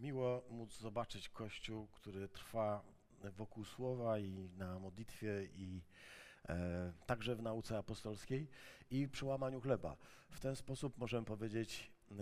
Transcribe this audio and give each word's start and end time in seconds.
Miło 0.00 0.42
móc 0.50 0.78
zobaczyć 0.78 1.28
Kościół, 1.28 1.86
który 1.86 2.28
trwa 2.28 2.82
wokół 3.36 3.64
słowa 3.64 4.18
i 4.18 4.48
na 4.56 4.78
modlitwie 4.78 5.48
i 5.56 5.82
e, 6.48 6.92
także 7.06 7.36
w 7.36 7.42
nauce 7.42 7.78
apostolskiej 7.78 8.48
i 8.90 9.08
przy 9.08 9.24
łamaniu 9.24 9.60
chleba. 9.60 9.96
W 10.30 10.40
ten 10.40 10.56
sposób 10.56 10.98
możemy 10.98 11.26
powiedzieć, 11.26 11.90
e, 12.10 12.14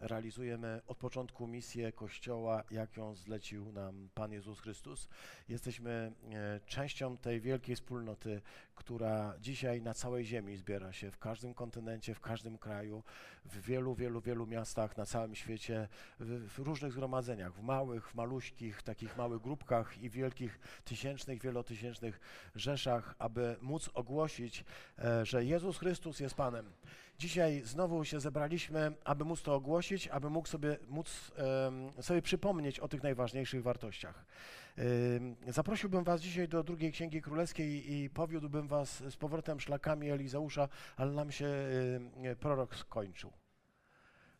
realizujemy 0.00 0.80
od 0.86 0.98
początku 0.98 1.46
misję 1.46 1.92
Kościoła, 1.92 2.64
jak 2.70 2.96
ją 2.96 3.14
zlecił 3.14 3.72
nam 3.72 4.08
Pan 4.14 4.32
Jezus 4.32 4.60
Chrystus. 4.60 5.08
Jesteśmy 5.48 6.12
e, 6.32 6.60
częścią 6.66 7.16
tej 7.16 7.40
wielkiej 7.40 7.76
wspólnoty, 7.76 8.42
która 8.74 9.34
dzisiaj 9.40 9.82
na 9.82 9.94
całej 9.94 10.24
ziemi 10.24 10.56
zbiera 10.56 10.92
się, 10.92 11.10
w 11.10 11.18
każdym 11.18 11.54
kontynencie, 11.54 12.14
w 12.14 12.20
każdym 12.20 12.58
kraju, 12.58 13.02
w 13.44 13.60
wielu, 13.60 13.94
wielu, 13.94 14.20
wielu 14.20 14.46
miastach 14.46 14.96
na 14.96 15.06
całym 15.06 15.34
świecie, 15.34 15.88
w, 16.20 16.48
w 16.48 16.58
różnych 16.58 16.92
zgromadzeniach, 16.92 17.54
w 17.54 17.62
małych, 17.62 18.10
w 18.10 18.14
maluśkich, 18.14 18.82
takich 18.82 19.16
małych 19.16 19.42
grupkach 19.42 19.98
i 19.98 20.10
wielkich 20.10 20.58
tysięcznych, 20.84 21.42
wielotysięcznych 21.42 22.20
rzeszach, 22.54 23.14
aby 23.18 23.56
móc 23.60 23.90
ogłosić, 23.94 24.64
e, 24.98 25.26
że 25.26 25.44
Jezus 25.44 25.78
Chrystus 25.78 26.20
jest 26.20 26.34
Panem. 26.34 26.72
Dzisiaj 27.18 27.62
znowu 27.64 28.04
się 28.04 28.20
zebraliśmy, 28.20 28.92
aby 29.04 29.24
móc 29.24 29.42
to 29.42 29.54
ogłosić, 29.54 30.08
aby 30.08 30.30
mógł 30.30 30.48
sobie, 30.48 30.78
móc 30.88 31.32
sobie 32.00 32.22
przypomnieć 32.22 32.80
o 32.80 32.88
tych 32.88 33.02
najważniejszych 33.02 33.62
wartościach. 33.62 34.24
Ym, 34.78 35.36
Zaprosiłbym 35.48 36.04
Was 36.04 36.20
dzisiaj 36.20 36.48
do 36.48 36.64
drugiej 36.64 36.92
Księgi 36.92 37.22
Królewskiej 37.22 37.92
i 37.92 38.10
powiódłbym 38.10 38.68
Was 38.68 39.02
z 39.10 39.16
powrotem 39.16 39.60
szlakami 39.60 40.10
Elizeusza, 40.10 40.68
ale 40.96 41.12
nam 41.12 41.32
się 41.32 41.46
prorok 42.40 42.76
skończył. 42.76 43.32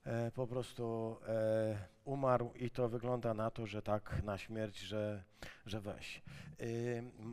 E, 0.04 0.30
Po 0.30 0.46
prostu 0.46 1.16
e, 1.28 1.91
umarł 2.04 2.52
i 2.54 2.70
to 2.70 2.88
wygląda 2.88 3.34
na 3.34 3.50
to, 3.50 3.66
że 3.66 3.82
tak 3.82 4.22
na 4.22 4.38
śmierć, 4.38 4.78
że, 4.78 5.24
że 5.66 5.80
weź. 5.80 6.22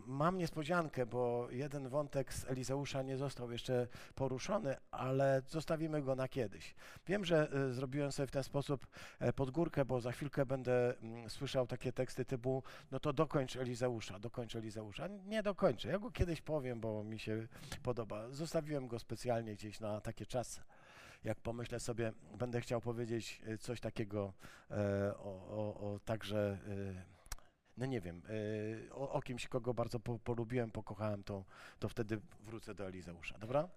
Mam 0.06 0.38
niespodziankę, 0.38 1.06
bo 1.06 1.48
jeden 1.52 1.90
wątek 1.90 2.34
z 2.34 2.46
Elizeusza 2.46 3.02
nie 3.02 3.18
został 3.18 3.52
jeszcze 3.52 3.88
poruszony, 4.16 4.76
ale 4.92 5.42
zostawimy 5.48 6.02
go 6.02 6.16
na 6.16 6.28
kiedyś. 6.28 6.76
Wiem, 7.08 7.26
że 7.26 7.52
e, 7.52 7.74
zrobiłem 7.74 8.12
sobie 8.12 8.28
w 8.28 8.32
ten 8.32 8.44
sposób 8.44 8.88
e, 9.20 9.34
podgórkę, 9.34 9.86
bo 9.86 10.02
za 10.02 10.12
chwilkę 10.12 10.46
będę 10.46 10.98
mm, 10.98 11.30
słyszał 11.30 11.68
takie 11.68 11.92
teksty 11.92 12.26
typu 12.26 12.64
no 12.92 13.00
to 13.00 13.14
dokończ 13.14 13.56
Elizeusza, 13.56 14.20
dokończ 14.20 14.56
Elizeusza. 14.56 15.08
Nie 15.08 15.44
dokończę, 15.44 15.90
ja 15.90 16.00
go 16.00 16.12
kiedyś 16.12 16.42
powiem, 16.42 16.80
bo 16.80 17.04
mi 17.04 17.20
się 17.20 17.48
podoba. 17.84 18.30
Zostawiłem 18.30 18.88
go 18.88 19.00
specjalnie 19.00 19.56
gdzieś 19.56 19.80
na 19.80 20.02
takie 20.02 20.26
czasy. 20.26 20.62
Jak 21.24 21.40
pomyślę 21.40 21.80
sobie, 21.80 22.14
będę 22.38 22.62
chciał 22.62 22.82
powiedzieć 22.82 23.42
e, 23.46 23.58
coś 23.58 23.80
takiego 23.80 24.34
e, 24.72 24.76
o, 25.18 25.48
o, 25.50 25.94
o 25.94 26.00
także, 26.06 26.58
e, 26.68 27.04
no 27.78 27.86
nie 27.86 28.02
wiem, 28.02 28.22
e, 28.90 28.94
o, 28.94 29.12
o 29.12 29.22
kimś, 29.22 29.48
kogo 29.48 29.74
bardzo 29.74 30.00
po, 30.00 30.20
polubiłem, 30.20 30.72
pokochałem, 30.72 31.24
to, 31.24 31.46
to 31.80 31.90
wtedy 31.90 32.22
wrócę 32.40 32.76
do 32.76 32.88
Elizeusza, 32.88 33.38
dobra? 33.38 33.70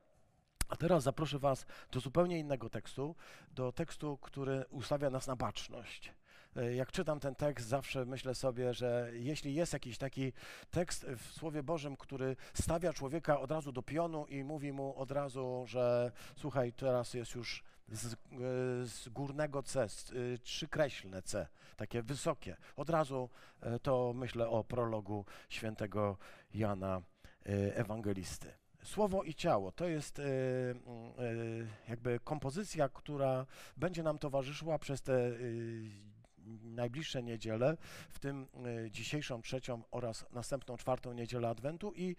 A 0.69 0.77
teraz 0.77 1.03
zaproszę 1.03 1.39
Was 1.39 1.67
do 1.93 2.01
zupełnie 2.01 2.39
innego 2.39 2.71
tekstu, 2.71 3.15
do 3.51 3.73
tekstu, 3.73 4.19
który 4.19 4.65
ustawia 4.71 5.11
nas 5.11 5.27
na 5.27 5.37
baczność. 5.37 6.13
E, 6.57 6.75
Jak 6.75 6.93
czytam 6.93 7.21
ten 7.21 7.35
tekst, 7.35 7.67
zawsze 7.69 8.05
myślę 8.05 8.35
sobie, 8.35 8.75
że 8.75 9.11
jeśli 9.13 9.55
jest 9.55 9.73
jakiś 9.73 9.99
taki 9.99 10.33
tekst 10.71 11.07
w 11.17 11.33
Słowie 11.33 11.63
Bożym, 11.63 11.97
który 11.97 12.37
stawia 12.55 12.93
człowieka 12.93 13.41
od 13.41 13.51
razu 13.51 13.73
do 13.73 13.83
pionu 13.83 14.27
i 14.27 14.45
mówi 14.45 14.73
mu 14.73 14.97
od 14.97 15.11
razu, 15.11 15.65
że 15.67 16.13
słuchaj, 16.37 16.73
teraz 16.73 17.15
jest 17.15 17.35
już 17.35 17.65
z, 17.89 18.13
e, 18.13 18.17
z 18.87 19.09
górnego 19.09 19.63
C, 19.63 19.89
z, 19.89 20.11
y, 20.11 20.39
trzykreślne 20.43 21.23
C, 21.23 21.47
takie 21.77 22.03
wysokie. 22.03 22.57
Od 22.77 22.91
razu 22.91 23.31
e, 23.61 23.79
to 23.79 24.13
myślę 24.17 24.49
o 24.49 24.65
prologu 24.65 25.25
świętego 25.49 26.17
Jana 26.55 27.03
e, 27.47 27.77
Ewangelisty. 27.77 28.53
Słowo 28.83 29.23
i 29.23 29.35
ciało 29.35 29.73
to 29.73 29.89
jest 29.89 30.19
e, 30.19 30.23
e, 30.25 30.75
jakby 31.89 32.21
kompozycja, 32.25 32.89
która 32.89 33.47
będzie 33.77 34.03
nam 34.03 34.19
towarzyszyła 34.19 34.79
przez 34.79 35.03
te 35.03 35.27
e, 35.27 35.33
najbliższe 36.63 37.23
niedziele, 37.23 37.77
w 38.11 38.19
tym 38.19 38.47
e, 38.87 38.91
dzisiejszą 38.91 39.43
trzecią 39.43 39.83
oraz 39.91 40.27
następną 40.33 40.77
czwartą 40.77 41.13
niedzielę 41.13 41.49
Adwentu 41.49 41.93
i 41.95 42.11
e, 42.11 42.15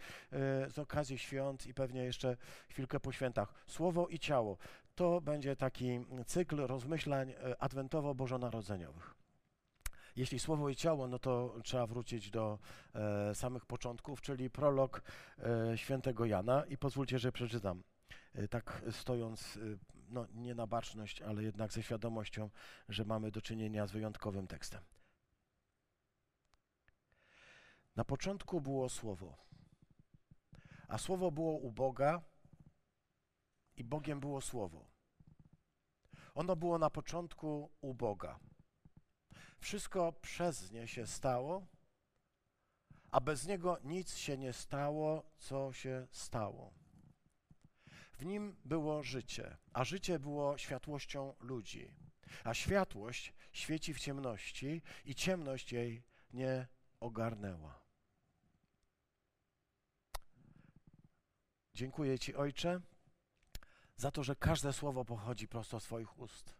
z 0.70 0.80
okazji 0.80 1.18
świąt 1.18 1.68
i 1.68 1.74
pewnie 1.74 2.04
jeszcze 2.04 2.38
chwilkę 2.70 3.00
po 3.00 3.12
świętach. 3.12 3.54
Słowo 3.68 4.08
i 4.08 4.20
ciało 4.20 4.58
to 4.96 5.22
będzie 5.22 5.56
taki 5.56 6.00
cykl 6.26 6.58
rozmyślań 6.68 7.32
e, 7.32 7.64
adwentowo-bożonarodzeniowych. 7.64 9.24
Jeśli 10.16 10.40
słowo 10.40 10.70
i 10.70 10.76
ciało, 10.76 11.08
no 11.08 11.20
to 11.20 11.56
trzeba 11.64 11.88
wrócić 11.88 12.32
do 12.32 12.60
e, 12.96 13.36
samych 13.36 13.66
początków, 13.66 14.22
czyli 14.22 14.50
prolog 14.50 15.02
e, 15.40 15.78
świętego 15.78 16.26
Jana 16.26 16.66
i 16.66 16.78
pozwólcie, 16.78 17.20
że 17.20 17.32
przeczytam. 17.32 17.84
E, 18.36 18.48
tak 18.48 18.82
stojąc, 18.92 19.60
no 20.13 20.28
nie 20.34 20.56
na 20.56 20.68
baczność, 20.68 21.22
ale 21.22 21.44
jednak 21.44 21.74
ze 21.74 21.84
świadomością, 21.84 22.50
że 22.90 23.06
mamy 23.06 23.31
do 23.31 23.41
czynienia 23.41 23.88
z 23.88 23.91
wyjątkowym 23.91 24.47
tekstem. 24.47 24.81
Na 27.96 28.06
początku 28.06 28.62
było 28.62 28.90
słowo, 28.90 29.38
a 30.88 30.97
słowo 30.97 31.31
było 31.31 31.51
u 31.53 31.72
Boga 31.72 32.22
i 33.75 33.84
Bogiem 33.84 34.19
było 34.19 34.41
słowo. 34.41 34.85
Ono 36.34 36.56
było 36.56 36.80
na 36.80 36.90
początku 36.90 37.72
u 37.81 37.94
Boga. 37.94 38.40
Wszystko 39.59 40.13
przez 40.13 40.72
nie 40.72 40.88
się 40.88 41.07
stało, 41.07 41.68
a 43.12 43.22
bez 43.22 43.47
niego 43.47 43.78
nic 43.84 44.16
się 44.16 44.38
nie 44.38 44.53
stało, 44.53 45.24
co 45.38 45.74
się 45.74 46.07
stało. 46.12 46.83
W 48.13 48.25
nim 48.25 48.56
było 48.66 49.03
życie, 49.03 49.57
a 49.74 49.84
życie 49.84 50.19
było 50.19 50.57
światłością 50.57 51.35
ludzi. 51.40 51.94
A 52.44 52.53
światłość 52.53 53.34
świeci 53.51 53.94
w 53.94 54.00
ciemności 54.00 54.81
i 55.06 55.16
ciemność 55.16 55.72
jej 55.72 56.03
nie 56.34 56.68
ogarnęła. 57.00 57.84
Dziękuję 61.74 62.19
Ci, 62.19 62.35
Ojcze, 62.35 62.81
za 63.96 64.12
to, 64.12 64.24
że 64.24 64.35
każde 64.35 64.74
słowo 64.74 65.06
pochodzi 65.06 65.47
prosto 65.47 65.80
z 65.80 65.84
Twoich 65.84 66.19
ust. 66.19 66.56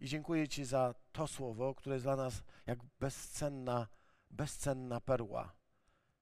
I 0.00 0.08
dziękuję 0.08 0.48
Ci 0.48 0.64
za 0.64 0.94
to 1.12 1.28
słowo, 1.28 1.74
które 1.74 1.94
jest 1.96 2.04
dla 2.04 2.16
nas 2.16 2.42
jak 2.66 2.78
bezcenna, 3.00 3.88
bezcenna 4.30 5.00
perła. 5.00 5.52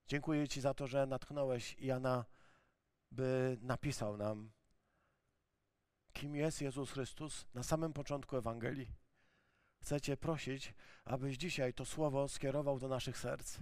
Dziękuję 0.07 0.47
Ci 0.47 0.61
za 0.61 0.73
to, 0.73 0.87
że 0.87 1.05
natchnąłeś 1.05 1.75
Jana, 1.79 2.25
by 3.11 3.57
napisał 3.61 4.17
nam, 4.17 4.51
kim 6.13 6.35
jest 6.35 6.61
Jezus 6.61 6.91
Chrystus 6.91 7.47
na 7.53 7.63
samym 7.63 7.93
początku 7.93 8.37
Ewangelii. 8.37 8.95
Chcę 9.81 10.01
Cię 10.01 10.17
prosić, 10.17 10.73
abyś 11.05 11.37
dzisiaj 11.37 11.73
to 11.73 11.85
słowo 11.85 12.27
skierował 12.27 12.79
do 12.79 12.87
naszych 12.87 13.17
serc, 13.17 13.59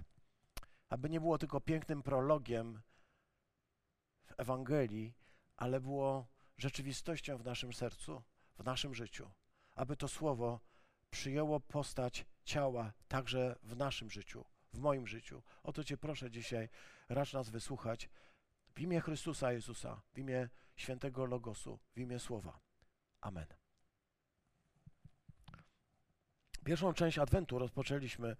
aby 0.88 1.10
nie 1.10 1.20
było 1.20 1.38
tylko 1.38 1.60
pięknym 1.60 2.02
prologiem 2.02 2.80
w 4.26 4.34
Ewangelii, 4.36 5.14
ale 5.56 5.80
było 5.80 6.26
rzeczywistością 6.56 7.38
w 7.38 7.44
naszym 7.44 7.72
sercu, 7.72 8.22
w 8.58 8.64
naszym 8.64 8.94
życiu 8.94 9.30
aby 9.78 9.96
to 9.96 10.08
słowo 10.08 10.60
przyjęło 11.10 11.60
postać 11.60 12.26
ciała 12.44 12.92
także 13.08 13.56
w 13.62 13.76
naszym 13.76 14.10
życiu, 14.10 14.44
w 14.72 14.78
moim 14.78 15.06
życiu. 15.06 15.42
O 15.62 15.72
to 15.72 15.84
Cię 15.84 15.96
proszę 15.96 16.30
dzisiaj, 16.30 16.68
racz 17.08 17.32
nas 17.32 17.50
wysłuchać 17.50 18.10
w 18.78 18.80
imię 18.80 19.00
Chrystusa 19.00 19.52
Jezusa, 19.52 20.00
w 20.12 20.18
imię 20.18 20.48
świętego 20.76 21.26
Logosu, 21.26 21.78
w 21.94 21.98
imię 21.98 22.18
Słowa. 22.18 22.60
Amen. 23.20 23.46
Pierwszą 26.64 26.92
część 26.92 27.18
Adwentu 27.18 27.58
rozpoczęliśmy 27.58 28.36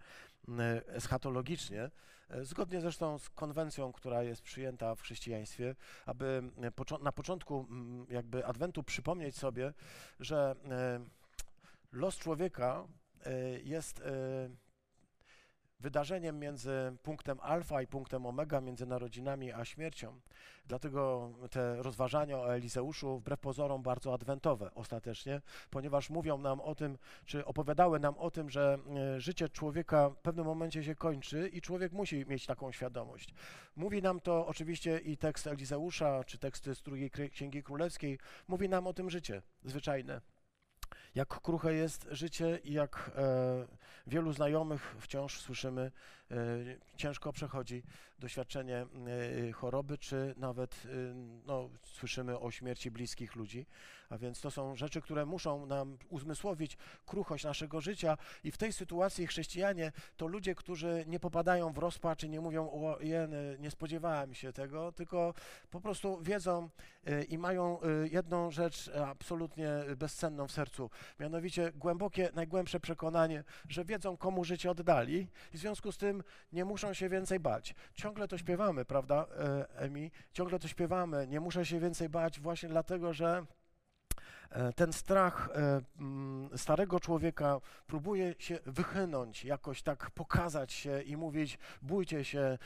mm, 0.48 0.80
eschatologicznie, 0.86 1.90
e, 2.28 2.44
zgodnie 2.44 2.80
zresztą 2.80 3.18
z 3.18 3.30
konwencją, 3.30 3.92
która 3.92 4.22
jest 4.22 4.42
przyjęta 4.42 4.94
w 4.94 5.00
chrześcijaństwie, 5.00 5.74
aby 6.06 6.26
mm, 6.58 6.72
na 7.02 7.12
początku 7.12 7.66
mm, 7.70 8.06
jakby 8.10 8.46
Adwentu 8.46 8.82
przypomnieć 8.82 9.36
sobie, 9.36 9.72
że 10.20 10.54
e, 10.70 11.00
los 11.92 12.18
człowieka 12.18 12.86
e, 13.24 13.60
jest 13.60 14.02
wydarzeniem 15.80 16.38
między 16.38 16.96
punktem 17.02 17.38
alfa 17.40 17.82
i 17.82 17.86
punktem 17.86 18.26
omega, 18.26 18.60
między 18.60 18.86
narodzinami 18.86 19.52
a 19.52 19.64
śmiercią. 19.64 20.20
Dlatego 20.66 21.30
te 21.50 21.82
rozważania 21.82 22.38
o 22.38 22.54
Elizeuszu 22.54 23.18
wbrew 23.18 23.40
pozorom 23.40 23.82
bardzo 23.82 24.14
adwentowe 24.14 24.74
ostatecznie, 24.74 25.40
ponieważ 25.70 26.10
mówią 26.10 26.38
nam 26.38 26.60
o 26.60 26.74
tym, 26.74 26.98
czy 27.24 27.44
opowiadały 27.44 28.00
nam 28.00 28.18
o 28.18 28.30
tym, 28.30 28.50
że 28.50 28.78
e, 28.96 29.20
życie 29.20 29.48
człowieka 29.48 30.10
w 30.10 30.16
pewnym 30.16 30.46
momencie 30.46 30.84
się 30.84 30.94
kończy 30.94 31.48
i 31.52 31.60
człowiek 31.60 31.92
musi 31.92 32.26
mieć 32.26 32.46
taką 32.46 32.72
świadomość. 32.72 33.34
Mówi 33.76 34.02
nam 34.02 34.20
to 34.20 34.46
oczywiście 34.46 34.98
i 34.98 35.16
tekst 35.16 35.46
Elizeusza, 35.46 36.24
czy 36.24 36.38
teksty 36.38 36.74
z 36.74 36.82
drugiej 36.82 37.10
Księgi 37.10 37.62
Królewskiej, 37.62 38.18
mówi 38.48 38.68
nam 38.68 38.86
o 38.86 38.92
tym 38.92 39.10
życie 39.10 39.42
zwyczajne. 39.64 40.20
Jak 41.18 41.28
kruche 41.40 41.74
jest 41.74 42.08
życie 42.10 42.60
i 42.64 42.72
jak 42.72 43.10
e, 43.16 43.66
wielu 44.06 44.32
znajomych 44.32 44.96
wciąż 45.00 45.40
słyszymy, 45.40 45.90
ciężko 46.96 47.32
przechodzi 47.32 47.82
doświadczenie 48.18 48.86
e, 49.48 49.52
choroby, 49.52 49.98
czy 49.98 50.34
nawet 50.36 50.74
e, 50.74 50.88
no, 51.46 51.68
słyszymy 51.84 52.38
o 52.38 52.50
śmierci 52.50 52.90
bliskich 52.90 53.36
ludzi. 53.36 53.66
A 54.10 54.18
więc 54.18 54.40
to 54.40 54.50
są 54.50 54.76
rzeczy, 54.76 55.00
które 55.00 55.26
muszą 55.26 55.66
nam 55.66 55.98
uzmysłowić 56.08 56.76
kruchość 57.06 57.44
naszego 57.44 57.80
życia. 57.80 58.16
I 58.44 58.50
w 58.50 58.58
tej 58.58 58.72
sytuacji 58.72 59.26
chrześcijanie 59.26 59.92
to 60.16 60.26
ludzie, 60.26 60.54
którzy 60.54 61.04
nie 61.06 61.20
popadają 61.20 61.72
w 61.72 61.78
rozpacz 61.78 62.22
nie 62.22 62.40
mówią 62.40 62.70
o 62.70 62.98
nie 63.58 63.70
spodziewałem 63.70 64.34
się 64.34 64.52
tego, 64.52 64.92
tylko 64.92 65.34
po 65.70 65.80
prostu 65.80 66.22
wiedzą 66.22 66.70
e, 67.04 67.22
i 67.24 67.38
mają 67.38 67.80
e, 67.80 68.08
jedną 68.08 68.50
rzecz 68.50 68.90
absolutnie 69.06 69.68
bezcenną 69.96 70.48
w 70.48 70.52
sercu, 70.52 70.90
mianowicie 71.20 71.72
głębokie, 71.72 72.30
najgłębsze 72.34 72.80
przekonanie, 72.80 73.44
że 73.68 73.84
wiedzą 73.84 74.16
komu 74.16 74.44
życie 74.44 74.70
oddali. 74.70 75.28
I 75.54 75.56
w 75.56 75.60
związku 75.60 75.92
z 75.92 75.98
tym 75.98 76.17
nie 76.52 76.64
muszą 76.64 76.94
się 76.94 77.08
więcej 77.08 77.40
bać. 77.40 77.74
Ciągle 77.94 78.28
to 78.28 78.38
śpiewamy, 78.38 78.84
prawda, 78.84 79.26
e, 79.38 79.78
Emi? 79.78 80.10
Ciągle 80.32 80.58
to 80.58 80.68
śpiewamy, 80.68 81.26
nie 81.26 81.40
muszę 81.40 81.66
się 81.66 81.80
więcej 81.80 82.08
bać 82.08 82.40
właśnie 82.40 82.68
dlatego, 82.68 83.12
że 83.12 83.46
E, 84.50 84.72
ten 84.72 84.92
strach 84.92 85.48
e, 85.54 85.80
mm, 86.00 86.58
starego 86.58 87.00
człowieka 87.00 87.60
próbuje 87.86 88.34
się 88.38 88.58
wychynąć, 88.66 89.44
jakoś 89.44 89.82
tak 89.82 90.10
pokazać 90.10 90.72
się 90.72 91.02
i 91.02 91.16
mówić: 91.16 91.58
bójcie 91.82 92.24
się, 92.24 92.58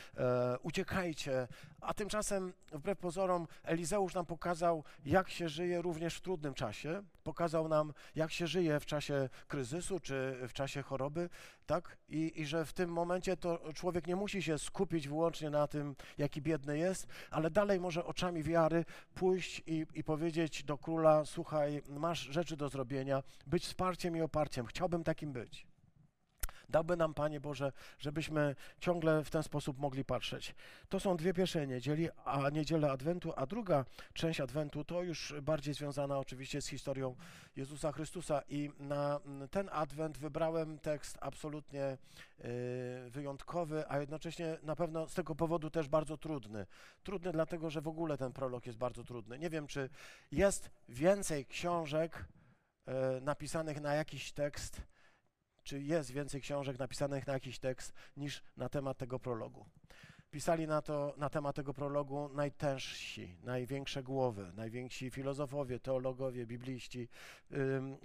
uciekajcie. 0.62 1.48
A 1.82 1.94
tymczasem, 1.94 2.52
wbrew 2.72 2.98
pozorom, 2.98 3.46
Elizeusz 3.62 4.14
nam 4.14 4.26
pokazał, 4.26 4.84
jak 5.04 5.30
się 5.30 5.48
żyje 5.48 5.82
również 5.82 6.16
w 6.16 6.20
trudnym 6.20 6.54
czasie. 6.54 7.02
Pokazał 7.24 7.68
nam, 7.68 7.92
jak 8.14 8.32
się 8.32 8.46
żyje 8.46 8.80
w 8.80 8.86
czasie 8.86 9.28
kryzysu 9.48 10.00
czy 10.00 10.38
w 10.48 10.52
czasie 10.52 10.82
choroby, 10.82 11.28
tak? 11.66 11.96
I, 12.08 12.40
I 12.40 12.46
że 12.46 12.64
w 12.64 12.72
tym 12.72 12.90
momencie 12.90 13.36
to 13.36 13.72
człowiek 13.74 14.06
nie 14.06 14.16
musi 14.16 14.42
się 14.42 14.58
skupić 14.58 15.08
wyłącznie 15.08 15.50
na 15.50 15.66
tym, 15.66 15.96
jaki 16.18 16.42
biedny 16.42 16.78
jest, 16.78 17.06
ale 17.30 17.50
dalej 17.50 17.80
może 17.80 18.04
oczami 18.04 18.42
wiary 18.42 18.84
pójść 19.14 19.62
i, 19.66 19.86
i 19.94 20.04
powiedzieć 20.04 20.64
do 20.64 20.78
króla: 20.78 21.24
Słuchaj, 21.24 21.82
masz 21.88 22.20
rzeczy 22.20 22.56
do 22.56 22.68
zrobienia, 22.68 23.22
być 23.46 23.64
wsparciem 23.64 24.16
i 24.16 24.20
oparciem. 24.20 24.66
Chciałbym 24.66 25.04
takim 25.04 25.32
być. 25.32 25.71
Dałby 26.72 26.96
nam, 26.96 27.14
Panie 27.14 27.40
Boże, 27.40 27.72
żebyśmy 27.98 28.54
ciągle 28.80 29.24
w 29.24 29.30
ten 29.30 29.42
sposób 29.42 29.78
mogli 29.78 30.04
patrzeć. 30.04 30.54
To 30.88 31.00
są 31.00 31.16
dwie 31.16 31.34
pierwsze 31.34 31.66
niedzieli, 31.66 32.08
a 32.24 32.50
niedzielę 32.50 32.90
Adwentu, 32.90 33.32
a 33.36 33.46
druga 33.46 33.84
część 34.12 34.40
Adwentu 34.40 34.84
to 34.84 35.02
już 35.02 35.34
bardziej 35.42 35.74
związana 35.74 36.18
oczywiście 36.18 36.62
z 36.62 36.66
historią 36.66 37.16
Jezusa 37.56 37.92
Chrystusa 37.92 38.42
i 38.48 38.70
na 38.78 39.20
ten 39.50 39.68
Adwent 39.72 40.18
wybrałem 40.18 40.78
tekst 40.78 41.18
absolutnie 41.20 41.98
y, 42.44 43.10
wyjątkowy, 43.10 43.84
a 43.88 43.98
jednocześnie 43.98 44.58
na 44.62 44.76
pewno 44.76 45.08
z 45.08 45.14
tego 45.14 45.34
powodu 45.34 45.70
też 45.70 45.88
bardzo 45.88 46.16
trudny. 46.16 46.66
Trudny 47.02 47.32
dlatego, 47.32 47.70
że 47.70 47.80
w 47.80 47.88
ogóle 47.88 48.18
ten 48.18 48.32
prolog 48.32 48.66
jest 48.66 48.78
bardzo 48.78 49.04
trudny. 49.04 49.38
Nie 49.38 49.50
wiem, 49.50 49.66
czy 49.66 49.88
jest 50.30 50.70
więcej 50.88 51.46
książek 51.46 52.24
y, 52.88 53.20
napisanych 53.20 53.80
na 53.80 53.94
jakiś 53.94 54.32
tekst, 54.32 54.91
czy 55.62 55.80
jest 55.80 56.10
więcej 56.10 56.40
książek 56.40 56.78
napisanych 56.78 57.26
na 57.26 57.32
jakiś 57.32 57.58
tekst 57.58 57.92
niż 58.16 58.42
na 58.56 58.68
temat 58.68 58.98
tego 58.98 59.18
prologu. 59.18 59.66
Pisali 60.32 60.66
na, 60.66 60.82
to, 60.82 61.14
na 61.16 61.30
temat 61.30 61.56
tego 61.56 61.74
prologu 61.74 62.30
najtężsi, 62.34 63.36
największe 63.42 64.02
głowy, 64.02 64.52
najwięksi 64.54 65.10
filozofowie, 65.10 65.80
teologowie, 65.80 66.46
bibliści. 66.46 67.08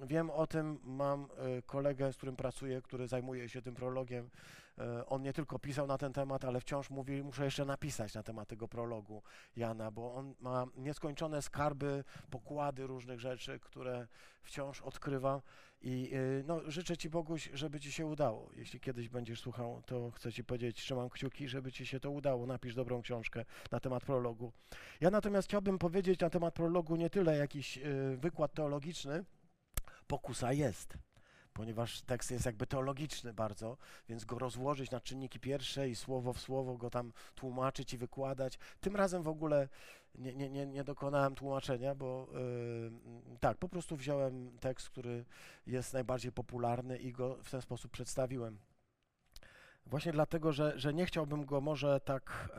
Wiem 0.07 0.29
o 0.29 0.47
tym, 0.47 0.79
mam 0.83 1.27
y, 1.57 1.61
kolegę, 1.61 2.13
z 2.13 2.17
którym 2.17 2.35
pracuję, 2.35 2.81
który 2.81 3.07
zajmuje 3.07 3.49
się 3.49 3.61
tym 3.61 3.75
prologiem. 3.75 4.29
Y, 4.79 5.05
on 5.05 5.21
nie 5.21 5.33
tylko 5.33 5.59
pisał 5.59 5.87
na 5.87 5.97
ten 5.97 6.13
temat, 6.13 6.45
ale 6.45 6.61
wciąż 6.61 6.89
mówi, 6.89 7.23
muszę 7.23 7.45
jeszcze 7.45 7.65
napisać 7.65 8.13
na 8.13 8.23
temat 8.23 8.47
tego 8.47 8.67
prologu 8.67 9.23
Jana, 9.55 9.91
bo 9.91 10.13
on 10.13 10.35
ma 10.39 10.65
nieskończone 10.75 11.41
skarby, 11.41 12.03
pokłady 12.29 12.87
różnych 12.87 13.19
rzeczy, 13.19 13.59
które 13.59 14.07
wciąż 14.41 14.81
odkrywa. 14.81 15.41
I 15.81 16.09
y, 16.13 16.43
no, 16.47 16.71
życzę 16.71 16.97
Ci, 16.97 17.09
Boguś, 17.09 17.49
żeby 17.53 17.79
Ci 17.79 17.91
się 17.91 18.05
udało. 18.05 18.49
Jeśli 18.55 18.79
kiedyś 18.79 19.09
będziesz 19.09 19.39
słuchał, 19.39 19.81
to 19.85 20.11
chcę 20.11 20.33
Ci 20.33 20.43
powiedzieć, 20.43 20.77
trzymam 20.77 21.09
kciuki, 21.09 21.47
żeby 21.47 21.71
Ci 21.71 21.85
się 21.85 21.99
to 21.99 22.11
udało. 22.11 22.45
Napisz 22.45 22.75
dobrą 22.75 23.01
książkę 23.01 23.45
na 23.71 23.79
temat 23.79 24.03
prologu. 24.03 24.51
Ja 25.01 25.09
natomiast 25.09 25.47
chciałbym 25.47 25.77
powiedzieć 25.77 26.19
na 26.19 26.29
temat 26.29 26.53
prologu 26.53 26.95
nie 26.95 27.09
tyle 27.09 27.37
jakiś 27.37 27.77
y, 27.77 28.17
wykład 28.17 28.53
teologiczny, 28.53 29.25
pokusa 30.07 30.53
jest 30.53 31.06
ponieważ 31.57 32.01
tekst 32.01 32.31
jest 32.31 32.45
jakby 32.45 32.67
teologiczny 32.67 33.33
bardzo, 33.33 33.77
więc 34.09 34.25
go 34.25 34.39
rozłożyć 34.39 34.91
na 34.91 34.99
czynniki 34.99 35.39
pierwsze 35.39 35.89
i 35.89 35.95
słowo 35.95 36.33
w 36.33 36.39
słowo 36.39 36.77
go 36.77 36.89
tam 36.89 37.13
tłumaczyć 37.35 37.93
i 37.93 37.97
wykładać. 37.97 38.59
Tym 38.81 38.95
razem 38.95 39.23
w 39.23 39.27
ogóle 39.27 39.69
nie, 40.15 40.35
nie, 40.35 40.49
nie, 40.49 40.65
nie 40.65 40.83
dokonałem 40.83 41.35
tłumaczenia, 41.35 41.95
bo 41.95 42.27
yy, 42.33 43.37
tak, 43.39 43.57
po 43.57 43.69
prostu 43.69 43.95
wziąłem 43.95 44.57
tekst, 44.59 44.89
który 44.89 45.25
jest 45.67 45.93
najbardziej 45.93 46.31
popularny 46.31 46.97
i 46.97 47.11
go 47.11 47.37
w 47.43 47.51
ten 47.51 47.61
sposób 47.61 47.91
przedstawiłem. 47.91 48.59
Właśnie 49.85 50.11
dlatego, 50.11 50.53
że, 50.53 50.79
że 50.79 50.93
nie 50.93 51.05
chciałbym 51.05 51.45
go 51.45 51.61
może 51.61 51.99
tak 51.99 52.49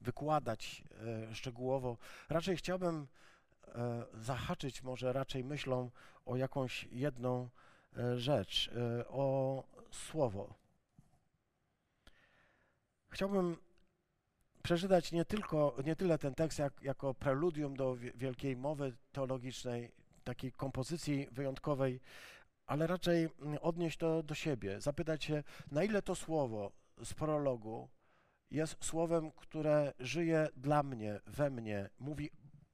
wykładać 0.00 0.84
e, 1.30 1.34
szczegółowo. 1.34 1.96
Raczej 2.28 2.56
chciałbym 2.56 3.06
e, 3.68 4.04
zahaczyć 4.14 4.82
może 4.82 5.12
raczej 5.12 5.44
myślą 5.44 5.90
o 6.26 6.36
jakąś 6.36 6.88
jedną 6.90 7.48
rzecz, 8.16 8.70
e, 8.76 9.08
o 9.08 9.64
słowo. 9.90 10.54
Chciałbym 13.10 13.56
przeczytać 14.62 15.12
nie, 15.12 15.24
tylko, 15.24 15.76
nie 15.84 15.96
tyle 15.96 16.18
ten 16.18 16.34
tekst 16.34 16.58
jak, 16.58 16.82
jako 16.82 17.14
preludium 17.14 17.76
do 17.76 17.96
wielkiej 17.96 18.56
mowy 18.56 18.96
teologicznej, 19.12 19.92
takiej 20.24 20.52
kompozycji 20.52 21.28
wyjątkowej, 21.32 22.00
ale 22.66 22.86
raczej 22.86 23.28
odnieść 23.60 23.98
to 23.98 24.22
do 24.22 24.34
siebie, 24.34 24.80
zapytać 24.80 25.24
się, 25.24 25.42
na 25.70 25.84
ile 25.84 26.02
to 26.02 26.14
słowo 26.14 26.72
z 27.04 27.14
prologu 27.14 27.88
jest 28.50 28.84
słowem, 28.84 29.30
które 29.32 29.92
żyje 29.98 30.48
dla 30.56 30.82
mnie, 30.82 31.20
we 31.26 31.50
mnie, 31.50 31.90
mówi 31.98 32.30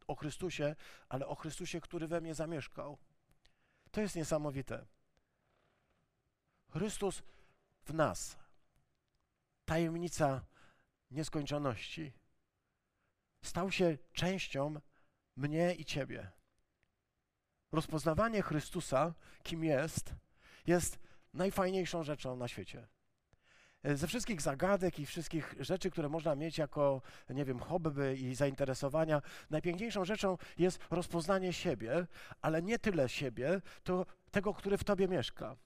o 0.07 0.15
Chrystusie, 0.15 0.77
ale 1.09 1.27
o 1.27 1.35
Chrystusie, 1.35 1.81
który 1.81 2.09
we 2.09 2.21
mnie 2.21 2.35
zamieszkał. 2.35 2.99
To 3.91 4.01
jest 4.01 4.17
niesamowite. 4.17 4.87
Chrystus 6.75 7.23
w 7.85 7.95
nas. 7.95 8.37
Tajemnica 9.65 10.45
nieskończoności. 11.11 12.13
Stał 13.43 13.71
się 13.73 13.99
częścią 14.13 14.75
mnie 15.37 15.75
i 15.75 15.85
ciebie. 15.85 16.31
Rozpoznawanie 17.73 18.43
Chrystusa, 18.43 19.15
kim 19.43 19.65
jest, 19.65 20.15
jest 20.67 20.99
najfajniejszą 21.35 22.03
rzeczą 22.03 22.37
na 22.37 22.49
świecie. 22.49 22.87
Ze 23.85 24.07
wszystkich 24.07 24.41
zagadek 24.43 24.99
i 24.99 25.07
wszystkich 25.07 25.55
rzeczy, 25.61 25.91
które 25.91 26.09
można 26.09 26.35
mieć 26.35 26.59
jako, 26.59 27.03
nie 27.31 27.45
wiem, 27.45 27.59
hobby 27.59 28.17
i 28.19 28.35
zainteresowania, 28.35 29.23
najpiękniejszą 29.51 30.05
rzeczą 30.05 30.39
jest 30.59 30.79
rozpoznanie 30.91 31.53
siebie, 31.53 32.07
ale 32.43 32.63
nie 32.63 32.79
tyle 32.79 33.09
siebie, 33.09 33.61
to 33.83 34.07
tego, 34.31 34.55
który 34.55 34.79
w 34.79 34.85
tobie 34.85 35.09
mieszka. 35.09 35.57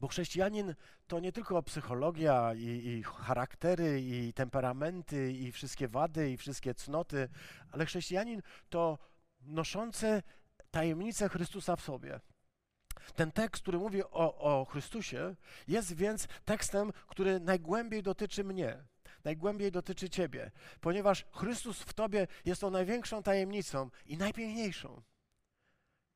Bo 0.00 0.08
chrześcijanin 0.08 0.74
to 1.06 1.20
nie 1.20 1.32
tylko 1.32 1.62
psychologia 1.62 2.54
i, 2.54 2.66
i, 2.66 3.02
charaktery, 3.02 4.00
i 4.00 4.32
temperamenty, 4.32 5.32
i 5.32 5.52
wszystkie 5.52 5.88
wady, 5.88 6.30
i 6.30 6.36
wszystkie 6.36 6.74
cnoty, 6.74 7.28
ale 7.72 7.86
chrześcijanin 7.86 8.42
to 8.68 8.98
noszące 9.40 10.22
tajemnicę 10.70 11.28
Chrystusa 11.28 11.76
w 11.76 11.80
sobie. 11.80 12.20
Ten 13.14 13.32
tekst, 13.32 13.62
który 13.62 13.78
mówi 13.78 14.04
o, 14.04 14.38
o 14.38 14.64
Chrystusie, 14.64 15.36
jest 15.68 15.94
więc 15.94 16.28
tekstem, 16.44 16.92
który 17.06 17.40
najgłębiej 17.40 18.02
dotyczy 18.02 18.44
mnie, 18.44 18.84
najgłębiej 19.24 19.72
dotyczy 19.72 20.10
Ciebie, 20.10 20.50
ponieważ 20.80 21.24
Chrystus 21.32 21.80
w 21.80 21.92
Tobie 21.92 22.26
jest 22.44 22.60
tą 22.60 22.70
największą 22.70 23.22
tajemnicą 23.22 23.90
i 24.06 24.16
najpiękniejszą. 24.16 25.02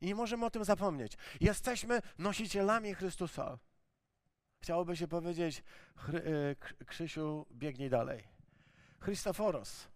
I 0.00 0.07
nie 0.07 0.14
możemy 0.14 0.47
o 0.47 0.50
tym 0.50 0.64
zapomnieć. 0.64 1.12
Jesteśmy 1.41 2.00
nosicielami 2.19 2.95
Chrystusa. 2.95 3.59
Chciałoby 4.64 4.97
się 4.97 5.09
powiedzieć, 5.09 5.62
e, 6.80 6.85
Krzysiu, 6.85 7.47
biegnij 7.52 7.90
dalej. 7.90 8.25
Christoforos. 9.04 9.88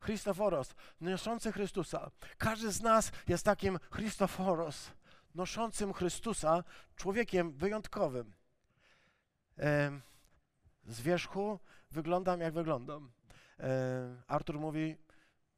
Christoforos, 0.00 0.74
noszący 1.00 1.52
Chrystusa. 1.52 2.10
Każdy 2.38 2.72
z 2.72 2.82
nas 2.82 3.12
jest 3.28 3.44
takim 3.44 3.78
Christoforos, 3.94 4.90
noszącym 5.34 5.92
Chrystusa, 5.92 6.64
człowiekiem 6.96 7.52
wyjątkowym. 7.52 8.34
E, 9.58 10.00
z 10.84 11.00
wierzchu 11.00 11.60
wyglądam 11.90 12.40
jak 12.40 12.54
wyglądam. 12.54 13.12
E, 13.60 14.22
Artur 14.26 14.60
mówi, 14.60 14.96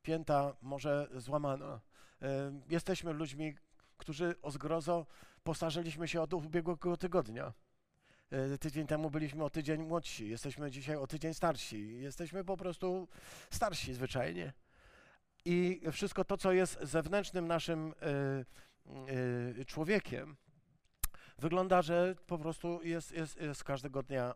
pięta 0.03 0.57
może 0.63 1.09
złamana. 1.15 1.81
E, 2.23 2.61
jesteśmy 2.69 3.13
ludźmi, 3.13 3.57
którzy 3.97 4.35
o 4.43 4.51
zgrozo 4.51 5.07
Postarzyliśmy 5.49 6.09
się 6.09 6.23
od 6.23 6.35
ubiegłego 6.35 6.97
tygodnia. 6.97 7.53
E, 8.31 8.59
tydzień 8.59 8.87
temu 8.87 9.11
byliśmy 9.11 9.45
o 9.45 9.51
tydzień 9.51 9.83
młodsi, 9.83 10.29
jesteśmy 10.29 10.71
dzisiaj 10.71 10.97
o 10.97 11.07
tydzień 11.07 11.35
starsi. 11.35 12.01
Jesteśmy 12.01 12.45
po 12.45 12.57
prostu 12.57 13.09
starsi 13.51 13.95
zwyczajnie. 13.95 14.53
I 15.45 15.81
wszystko 15.93 16.25
to, 16.25 16.37
co 16.37 16.53
jest 16.53 16.79
zewnętrznym 16.83 17.47
naszym 17.47 17.93
y, 17.93 19.61
y, 19.61 19.65
człowiekiem, 19.65 20.37
wygląda, 21.39 21.83
że 21.83 22.15
po 22.27 22.39
prostu 22.39 22.83
jest, 22.83 23.13
jest, 23.13 23.41
jest 23.41 23.65
każdego 23.65 24.03
dnia 24.03 24.35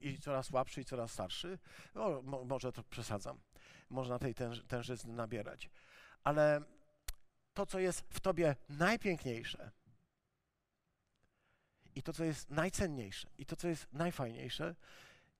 i 0.00 0.18
coraz 0.18 0.46
słabszy, 0.46 0.80
i 0.80 0.84
coraz 0.84 1.12
starszy. 1.12 1.58
O, 1.94 2.22
mo, 2.22 2.44
może 2.44 2.72
to 2.72 2.82
przesadzam. 2.82 3.40
Można 3.90 4.18
tej 4.18 4.34
tęż, 4.34 4.62
tężyzny 4.68 5.12
nabierać. 5.12 5.70
Ale 6.24 6.62
to, 7.54 7.66
co 7.66 7.78
jest 7.78 8.04
w 8.10 8.20
tobie 8.20 8.56
najpiękniejsze, 8.68 9.70
i 11.98 12.02
to, 12.02 12.12
co 12.12 12.24
jest 12.24 12.50
najcenniejsze, 12.50 13.28
i 13.38 13.46
to, 13.46 13.56
co 13.56 13.68
jest 13.68 13.86
najfajniejsze, 13.92 14.74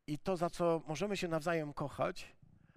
i 0.06 0.18
to, 0.18 0.36
za 0.36 0.50
co 0.50 0.82
możemy 0.86 1.16
się 1.16 1.28
nawzajem 1.28 1.72
kochać, 1.72 2.36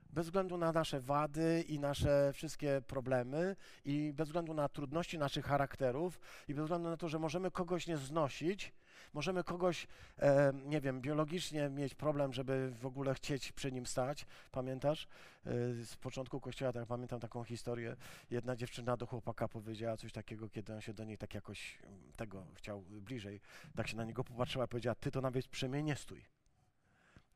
bez 0.10 0.26
względu 0.26 0.58
na 0.58 0.72
nasze 0.72 1.00
wady 1.00 1.66
i 1.68 1.80
nasze 1.80 2.32
wszystkie 2.34 2.82
problemy, 2.88 3.56
i 3.86 4.14
bez 4.14 4.28
względu 4.28 4.54
na 4.54 4.70
trudności 4.70 5.18
naszych 5.18 5.46
charakterów, 5.46 6.20
i 6.48 6.54
bez 6.54 6.64
względu 6.64 6.90
na 6.90 6.98
to, 6.98 7.08
że 7.08 7.20
możemy 7.20 7.52
kogoś 7.52 7.88
nie 7.88 7.98
znosić, 7.98 8.74
możemy 9.14 9.44
kogoś, 9.44 9.88
e, 10.20 10.54
nie 10.66 10.82
wiem, 10.82 11.02
biologicznie 11.02 11.70
mieć 11.70 11.96
problem, 11.96 12.34
żeby 12.34 12.72
w 12.82 12.86
ogóle 12.86 13.14
chcieć 13.14 13.52
przy 13.52 13.72
nim 13.72 13.86
stać. 13.86 14.26
Pamiętasz? 14.52 15.08
E, 15.46 15.52
z 15.86 15.96
początku 15.96 16.40
kościoła, 16.40 16.74
tak 16.74 16.86
pamiętam 16.86 17.20
taką 17.20 17.44
historię. 17.44 17.96
Jedna 18.32 18.56
dziewczyna 18.56 18.98
do 18.98 19.06
chłopaka 19.06 19.48
powiedziała 19.48 19.98
coś 19.98 20.12
takiego, 20.12 20.50
kiedy 20.50 20.74
on 20.74 20.82
się 20.82 20.94
do 20.94 21.04
niej 21.04 21.18
tak 21.18 21.34
jakoś 21.34 21.80
mm, 21.84 22.12
tego 22.16 22.46
chciał 22.54 22.82
bliżej. 22.82 23.42
Tak 23.76 23.88
się 23.88 23.98
na 23.98 24.06
niego 24.06 24.24
popatrzyła 24.24 24.66
i 24.66 24.68
powiedziała: 24.68 24.96
Ty 24.96 25.12
to 25.12 25.22
nawet 25.22 25.48
przy 25.48 25.70
mnie 25.70 25.84
nie 25.84 25.96
stój. 25.96 26.26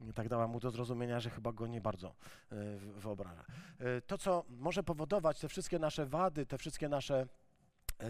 I 0.01 0.13
tak 0.13 0.29
dała 0.29 0.47
mu 0.47 0.59
do 0.59 0.71
zrozumienia, 0.71 1.19
że 1.19 1.29
chyba 1.29 1.51
go 1.51 1.67
nie 1.67 1.81
bardzo 1.81 2.15
e, 2.51 2.55
wyobraża. 2.77 3.45
E, 3.79 4.01
to, 4.01 4.17
co 4.17 4.45
może 4.49 4.83
powodować 4.83 5.39
te 5.39 5.47
wszystkie 5.47 5.79
nasze 5.79 6.05
wady, 6.05 6.45
te 6.45 6.57
wszystkie 6.57 6.89
nasze 6.89 7.27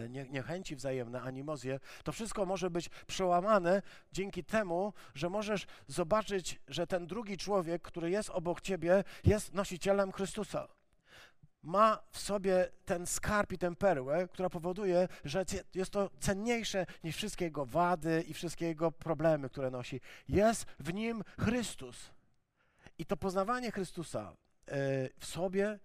nie, 0.08 0.24
niechęci 0.24 0.76
wzajemne, 0.76 1.20
animozje, 1.20 1.80
to 2.04 2.12
wszystko 2.12 2.46
może 2.46 2.70
być 2.70 2.88
przełamane 3.06 3.82
dzięki 4.12 4.44
temu, 4.44 4.92
że 5.14 5.30
możesz 5.30 5.66
zobaczyć, 5.86 6.60
że 6.68 6.86
ten 6.86 7.06
drugi 7.06 7.36
człowiek, 7.36 7.82
który 7.82 8.10
jest 8.10 8.30
obok 8.30 8.60
ciebie, 8.60 9.04
jest 9.24 9.54
nosicielem 9.54 10.12
Chrystusa 10.12 10.68
ma 11.66 12.02
w 12.10 12.18
sobie 12.18 12.68
ten 12.84 13.06
skarb 13.06 13.52
i 13.52 13.58
tę 13.58 13.76
perłę, 13.76 14.28
która 14.32 14.50
powoduje, 14.50 15.08
że 15.24 15.44
jest 15.74 15.90
to 15.90 16.10
cenniejsze 16.20 16.86
niż 17.04 17.16
wszystkie 17.16 17.44
jego 17.44 17.66
wady 17.66 18.24
i 18.28 18.34
wszystkie 18.34 18.66
jego 18.66 18.92
problemy, 18.92 19.48
które 19.48 19.70
nosi. 19.70 20.00
Jest 20.28 20.64
w 20.78 20.94
nim 20.94 21.24
Chrystus. 21.40 22.10
I 22.98 23.06
to 23.06 23.16
poznawanie 23.16 23.70
Chrystusa 23.70 24.32
e, 24.66 24.74
w 25.18 25.26
sobie, 25.26 25.66
e, 25.68 25.78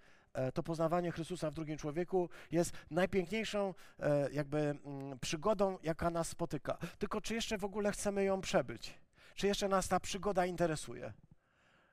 to 0.54 0.64
poznawanie 0.64 1.12
Chrystusa 1.12 1.52
w 1.52 1.54
drugim 1.54 1.78
człowieku 1.78 2.30
jest 2.52 2.74
najpiękniejszą 2.92 3.74
e, 4.00 4.32
jakby 4.32 4.58
mm, 4.58 5.20
przygodą, 5.20 5.78
jaka 5.84 6.10
nas 6.10 6.28
spotyka. 6.28 6.78
Tylko 7.00 7.22
czy 7.22 7.34
jeszcze 7.34 7.58
w 7.58 7.66
ogóle 7.66 7.92
chcemy 7.92 8.24
ją 8.24 8.42
przebyć? 8.42 8.94
Czy 9.36 9.48
jeszcze 9.48 9.68
nas 9.68 9.88
ta 9.88 10.00
przygoda 10.00 10.46
interesuje? 10.46 11.14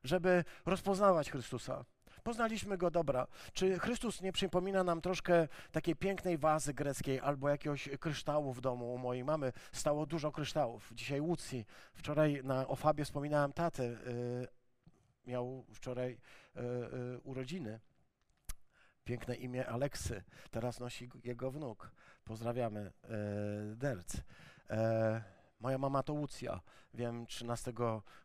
Żeby 0.04 0.45
rozpoznawać 0.66 1.30
Chrystusa 1.30 1.85
Poznaliśmy 2.23 2.78
go 2.78 2.90
dobra. 2.90 3.26
Czy 3.52 3.78
Chrystus 3.78 4.23
nie 4.23 4.33
przypomina 4.33 4.85
nam 4.85 5.00
troszkę 5.00 5.49
takiej 5.73 5.97
pięknej 5.97 6.38
wazy 6.38 6.75
greckiej 6.75 7.21
albo 7.21 7.49
jakiegoś 7.49 7.88
kryształu 8.00 8.52
w 8.52 8.61
domu 8.61 8.95
u 8.95 8.99
mojej 8.99 9.25
mamy? 9.25 9.52
Stało 9.73 10.07
dużo 10.07 10.33
kryształów. 10.33 10.90
Dzisiaj 10.95 11.21
Łucji. 11.21 11.66
Wczoraj 11.95 12.40
na 12.45 12.68
Ofabie 12.68 13.04
wspominałem 13.04 13.52
tatę. 13.52 13.85
Yy, 13.85 14.49
miał 15.26 15.64
wczoraj 15.73 16.18
yy, 16.54 16.62
yy, 16.62 17.21
urodziny. 17.25 17.80
Piękne 19.08 19.36
imię 19.36 19.66
Aleksy. 19.66 20.22
Teraz 20.50 20.80
nosi 20.80 21.10
jego 21.24 21.50
wnuk. 21.50 21.90
Pozdrawiamy 22.24 22.92
Derc. 23.76 24.16
Moja 25.60 25.78
mama 25.78 26.02
to 26.02 26.12
Łucja. 26.12 26.60
Wiem, 26.94 27.26
13 27.26 27.72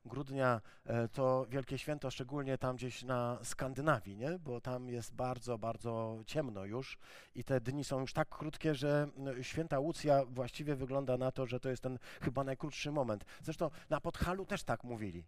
grudnia 0.06 0.62
e, 0.86 1.08
to 1.08 1.46
wielkie 1.50 1.78
święto, 1.78 2.12
szczególnie 2.12 2.58
tam 2.58 2.76
gdzieś 2.76 3.04
na 3.04 3.40
Skandynawii, 3.44 4.18
nie? 4.18 4.40
bo 4.40 4.62
tam 4.62 4.90
jest 4.90 5.14
bardzo, 5.14 5.58
bardzo 5.58 6.20
ciemno 6.26 6.66
już 6.66 6.98
i 7.36 7.44
te 7.44 7.62
dni 7.62 7.84
są 7.84 8.00
już 8.00 8.14
tak 8.14 8.30
krótkie, 8.30 8.76
że 8.76 9.08
święta 9.42 9.80
Łucja 9.80 10.26
właściwie 10.26 10.76
wygląda 10.76 11.18
na 11.18 11.32
to, 11.32 11.46
że 11.46 11.60
to 11.60 11.70
jest 11.70 11.84
ten 11.84 12.00
chyba 12.22 12.44
najkrótszy 12.44 12.92
moment. 12.92 13.26
Zresztą 13.44 13.70
na 13.90 14.02
Podhalu 14.02 14.46
też 14.46 14.64
tak 14.64 14.84
mówili 14.84 15.24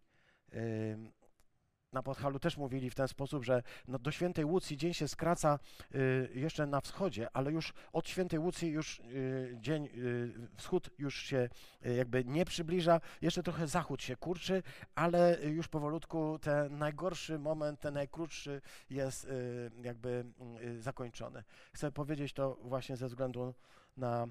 na 1.96 2.04
Podhalu 2.04 2.40
też 2.40 2.58
mówili 2.58 2.90
w 2.90 2.96
ten 2.96 3.08
sposób, 3.08 3.46
że 3.46 3.64
no, 3.88 4.00
do 4.00 4.12
Świętej 4.12 4.46
Łucji 4.46 4.78
dzień 4.78 4.94
się 4.94 5.08
skraca 5.08 5.60
y, 5.96 6.30
jeszcze 6.34 6.66
na 6.66 6.82
wschodzie, 6.82 7.28
ale 7.34 7.52
już 7.52 7.74
od 7.94 8.10
Świętej 8.10 8.40
Łucji 8.40 8.70
już 8.70 9.00
y, 9.00 9.58
dzień, 9.62 9.86
y, 9.86 10.34
wschód 10.58 10.90
już 10.98 11.16
się 11.24 11.50
y, 11.86 11.96
jakby 11.96 12.25
nie 12.25 12.46
przybliża, 12.46 13.02
jeszcze 13.22 13.44
trochę 13.44 13.68
zachód 13.68 14.02
się 14.04 14.16
kurczy, 14.16 14.64
ale 14.96 15.38
już 15.44 15.68
powolutku 15.68 16.40
ten 16.42 16.78
najgorszy 16.78 17.40
moment, 17.40 17.80
ten 17.80 17.94
najkrótszy 17.94 18.62
jest 18.90 19.25
y, 19.25 19.72
jakby 19.84 20.25
y, 20.62 20.82
zakończony. 20.82 21.44
Chcę 21.74 21.92
powiedzieć 21.92 22.34
to 22.34 22.58
właśnie 22.62 22.98
ze 22.98 23.08
względu 23.08 23.54
na 23.98 24.28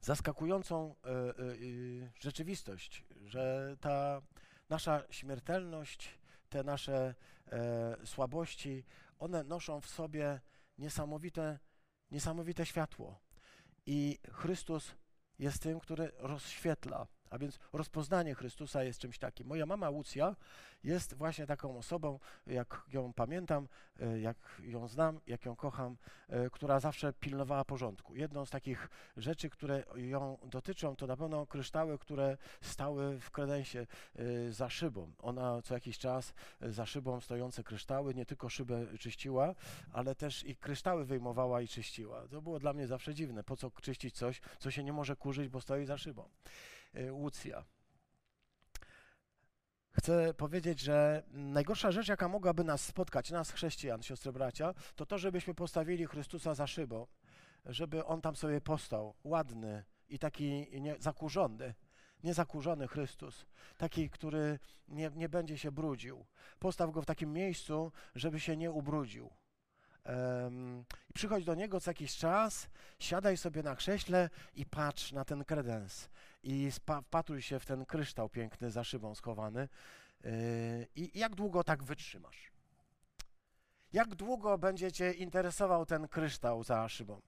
zaskakującą 0.00 0.94
rzeczywistość, 2.20 3.04
że 3.24 3.76
ta 3.80 4.22
nasza 4.68 5.02
śmiertelność, 5.10 6.18
te 6.54 6.64
nasze 6.64 7.14
e, 7.52 7.96
słabości, 8.06 8.84
one 9.18 9.44
noszą 9.44 9.80
w 9.80 9.88
sobie 9.88 10.40
niesamowite, 10.78 11.58
niesamowite 12.10 12.66
światło. 12.66 13.20
I 13.86 14.18
Chrystus 14.32 14.94
jest 15.38 15.62
tym, 15.62 15.80
który 15.80 16.12
rozświetla 16.18 17.06
a 17.30 17.38
więc 17.38 17.58
rozpoznanie 17.72 18.34
Chrystusa 18.34 18.84
jest 18.84 19.00
czymś 19.00 19.18
takim. 19.18 19.46
Moja 19.46 19.66
mama 19.66 19.90
Łucja 19.90 20.36
jest 20.84 21.14
właśnie 21.14 21.46
taką 21.46 21.78
osobą, 21.78 22.18
jak 22.46 22.82
ją 22.92 23.12
pamiętam, 23.12 23.68
e, 24.00 24.20
jak 24.20 24.36
ją 24.62 24.88
znam, 24.88 25.20
jak 25.26 25.44
ją 25.44 25.56
kocham, 25.56 25.96
e, 26.28 26.50
która 26.50 26.80
zawsze 26.80 27.12
pilnowała 27.12 27.64
porządku. 27.64 28.16
Jedną 28.16 28.46
z 28.46 28.50
takich 28.50 28.88
rzeczy, 29.16 29.50
które 29.50 29.84
ją 29.96 30.38
dotyczą, 30.44 30.96
to 30.96 31.06
na 31.06 31.16
pewno 31.16 31.46
kryształy, 31.46 31.98
które 31.98 32.36
stały 32.60 33.20
w 33.20 33.30
kredensie 33.30 33.86
e, 34.16 34.52
za 34.52 34.70
szybą. 34.70 35.12
Ona 35.18 35.62
co 35.62 35.74
jakiś 35.74 35.98
czas 35.98 36.34
za 36.60 36.86
szybą 36.86 37.20
stojące 37.20 37.64
kryształy, 37.64 38.14
nie 38.14 38.26
tylko 38.26 38.48
szybę 38.48 38.86
czyściła, 38.98 39.54
ale 39.92 40.14
też 40.14 40.44
i 40.44 40.56
kryształy 40.56 41.04
wyjmowała 41.04 41.60
i 41.60 41.68
czyściła. 41.68 42.28
To 42.28 42.42
było 42.42 42.58
dla 42.58 42.72
mnie 42.72 42.86
zawsze 42.86 43.14
dziwne. 43.14 43.44
Po 43.44 43.56
co 43.56 43.70
czyścić 43.70 44.14
coś, 44.14 44.40
co 44.58 44.70
się 44.70 44.84
nie 44.84 44.92
może 44.92 45.16
kurzyć, 45.16 45.48
bo 45.48 45.60
stoi 45.60 45.84
za 45.84 45.98
szybą. 45.98 46.28
Łucja. 47.10 47.64
Chcę 49.96 50.34
powiedzieć, 50.34 50.80
że 50.80 51.22
najgorsza 51.30 51.92
rzecz, 51.92 52.08
jaka 52.08 52.28
mogłaby 52.28 52.64
nas 52.64 52.84
spotkać, 52.84 53.30
nas 53.30 53.50
chrześcijan, 53.50 54.02
siostry 54.02 54.32
bracia, 54.32 54.74
to 54.96 55.06
to, 55.06 55.18
żebyśmy 55.18 55.54
postawili 55.54 56.06
Chrystusa 56.06 56.54
za 56.54 56.66
szybą, 56.66 57.06
żeby 57.66 58.04
On 58.04 58.20
tam 58.20 58.36
sobie 58.36 58.60
postał, 58.60 59.14
ładny 59.24 59.84
i 60.08 60.18
taki 60.18 60.66
nie, 60.80 60.96
zakurzony, 60.98 61.74
niezakurzony 62.22 62.88
Chrystus, 62.88 63.46
taki, 63.78 64.10
który 64.10 64.58
nie, 64.88 65.10
nie 65.14 65.28
będzie 65.28 65.58
się 65.58 65.72
brudził. 65.72 66.26
Postaw 66.58 66.90
Go 66.90 67.02
w 67.02 67.06
takim 67.06 67.32
miejscu, 67.32 67.92
żeby 68.14 68.40
się 68.40 68.56
nie 68.56 68.70
ubrudził. 68.70 69.30
Um, 70.04 70.84
przychodź 71.14 71.44
do 71.44 71.54
Niego 71.54 71.80
co 71.80 71.90
jakiś 71.90 72.16
czas, 72.16 72.68
siadaj 72.98 73.36
sobie 73.36 73.62
na 73.62 73.76
krześle 73.76 74.30
i 74.54 74.66
patrz 74.66 75.12
na 75.12 75.24
ten 75.24 75.44
kredens 75.44 76.08
i 76.44 76.70
wpatruj 76.70 77.42
się 77.42 77.60
w 77.60 77.66
ten 77.66 77.86
kryształ 77.86 78.28
piękny 78.28 78.70
za 78.70 78.84
szybą 78.84 79.14
schowany. 79.14 79.68
Yy, 80.24 80.30
I 80.96 81.18
jak 81.18 81.34
długo 81.34 81.64
tak 81.64 81.82
wytrzymasz? 81.82 82.52
Jak 83.92 84.14
długo 84.14 84.58
będzie 84.58 84.92
Cię 84.92 85.12
interesował 85.12 85.86
ten 85.86 86.08
kryształ 86.08 86.62
za 86.62 86.88
szybą? 86.88 87.20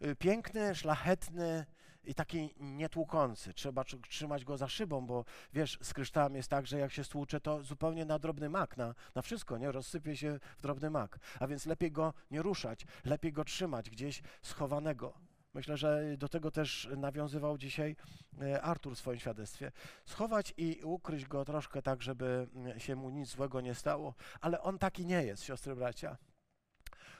Yy, 0.00 0.16
piękny, 0.16 0.74
szlachetny 0.74 1.66
i 2.04 2.14
taki 2.14 2.54
nietłukący. 2.60 3.54
Trzeba 3.54 3.84
trzymać 3.84 4.44
go 4.44 4.56
za 4.56 4.68
szybą, 4.68 5.06
bo 5.06 5.24
wiesz, 5.52 5.78
z 5.82 5.94
kryształem 5.94 6.34
jest 6.34 6.48
tak, 6.48 6.66
że 6.66 6.78
jak 6.78 6.92
się 6.92 7.04
stłucze, 7.04 7.40
to 7.40 7.62
zupełnie 7.62 8.04
na 8.04 8.18
drobny 8.18 8.48
mak, 8.48 8.76
na, 8.76 8.94
na 9.14 9.22
wszystko, 9.22 9.58
nie? 9.58 9.72
Rozsypie 9.72 10.16
się 10.16 10.38
w 10.58 10.62
drobny 10.62 10.90
mak. 10.90 11.18
A 11.40 11.46
więc 11.46 11.66
lepiej 11.66 11.92
go 11.92 12.14
nie 12.30 12.42
ruszać, 12.42 12.86
lepiej 13.04 13.32
go 13.32 13.44
trzymać 13.44 13.90
gdzieś 13.90 14.22
schowanego. 14.42 15.27
Myślę, 15.54 15.76
że 15.76 16.16
do 16.16 16.28
tego 16.28 16.50
też 16.50 16.88
nawiązywał 16.96 17.58
dzisiaj 17.58 17.96
e, 18.40 18.62
Artur 18.62 18.94
w 18.94 18.98
swoim 18.98 19.18
świadectwie. 19.18 19.72
Schować 20.04 20.54
i 20.56 20.80
ukryć 20.84 21.26
go 21.26 21.44
troszkę 21.44 21.82
tak, 21.82 22.02
żeby 22.02 22.48
mm, 22.54 22.80
się 22.80 22.96
mu 22.96 23.10
nic 23.10 23.28
złego 23.28 23.60
nie 23.60 23.74
stało, 23.74 24.14
ale 24.40 24.62
on 24.62 24.78
taki 24.78 25.06
nie 25.06 25.22
jest, 25.22 25.44
siostry 25.44 25.76
bracia. 25.76 26.16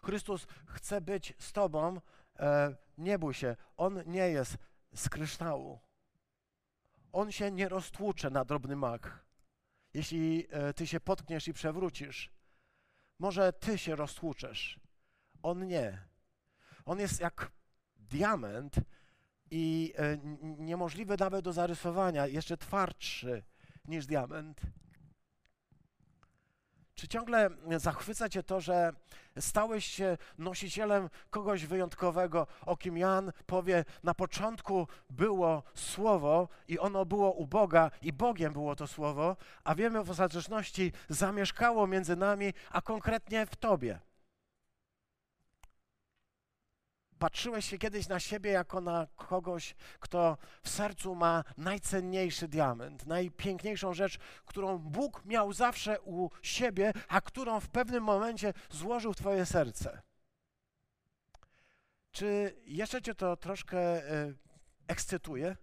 Chrystus 0.03 0.47
chce 0.67 1.01
być 1.01 1.35
z 1.39 1.53
Tobą 1.53 2.01
e, 2.39 2.75
nie 2.99 3.19
bój 3.19 3.35
się, 3.35 3.57
on 3.77 4.03
nie 4.07 4.31
jest 4.31 4.57
z 4.95 5.09
kryształu. 5.09 5.79
On 7.13 7.33
się 7.33 7.51
nie 7.51 7.69
roztłucze 7.69 8.31
na 8.31 8.45
drobny 8.45 8.77
mak. 8.77 9.25
Jeśli 9.95 10.47
e, 10.51 10.75
ty 10.75 10.87
się 10.87 11.01
potkniesz 11.01 11.49
i 11.49 11.53
przewrócisz, 11.53 12.31
może 13.19 13.53
ty 13.53 13.79
się 13.79 13.97
roztłuczesz. 13.97 14.81
On 15.43 15.67
nie. 15.67 16.09
On 16.85 16.99
jest 17.01 17.21
jak 17.21 17.51
diament 18.09 18.75
i 19.51 19.95
e, 19.97 20.19
niemożliwy 20.43 21.17
nawet 21.21 21.45
do 21.45 21.53
zarysowania, 21.53 22.27
jeszcze 22.27 22.57
twardszy 22.57 23.43
niż 23.85 24.07
diament. 24.07 24.61
Czy 26.99 27.09
ciągle 27.09 27.51
zachwyca 27.77 28.29
Cię 28.29 28.43
to, 28.43 28.61
że 28.61 28.93
stałeś 29.41 29.85
się 29.87 30.19
nosicielem 30.39 31.11
kogoś 31.31 31.67
wyjątkowego, 31.67 32.47
o 32.67 32.77
kim 32.77 32.99
Jan 32.99 33.33
powie, 33.47 33.85
na 34.03 34.15
początku 34.15 34.89
było 35.11 35.63
Słowo 35.75 36.49
i 36.69 36.79
ono 36.79 37.07
było 37.07 37.33
u 37.33 37.47
Boga 37.47 37.91
i 38.03 38.13
Bogiem 38.13 38.53
było 38.53 38.77
to 38.77 38.87
Słowo, 38.87 39.37
a 39.65 39.75
wiemy 39.75 40.05
w 40.05 40.11
ostateczności 40.11 40.93
zamieszkało 41.09 41.87
między 41.87 42.17
nami, 42.17 42.53
a 42.71 42.83
konkretnie 42.83 43.47
w 43.47 43.57
Tobie. 43.57 44.01
Patrzyłeś 47.19 47.65
się 47.65 47.79
kiedyś 47.79 48.09
na 48.09 48.21
siebie 48.21 48.51
jako 48.51 48.81
na 48.81 49.07
kogoś, 49.17 49.75
kto 50.01 50.37
w 50.63 50.69
sercu 50.69 51.15
ma 51.15 51.45
najcenniejszy 51.57 52.49
diament, 52.49 53.07
najpiękniejszą 53.07 53.95
rzecz, 53.95 54.19
którą 54.45 54.79
Bóg 54.79 55.25
miał 55.25 55.53
zawsze 55.53 56.01
u 56.01 56.31
siebie, 56.43 56.93
a 57.09 57.21
którą 57.21 57.61
w 57.61 57.69
pewnym 57.69 58.05
momencie 58.05 58.53
złożył 58.71 59.13
w 59.13 59.17
Twoje 59.17 59.47
serce. 59.47 60.03
Czy 62.13 62.57
jeszcze 62.65 63.03
Cię 63.03 63.15
to 63.15 63.37
troszkę 63.37 64.11
y, 64.13 64.35
ekscytuje? 64.89 65.57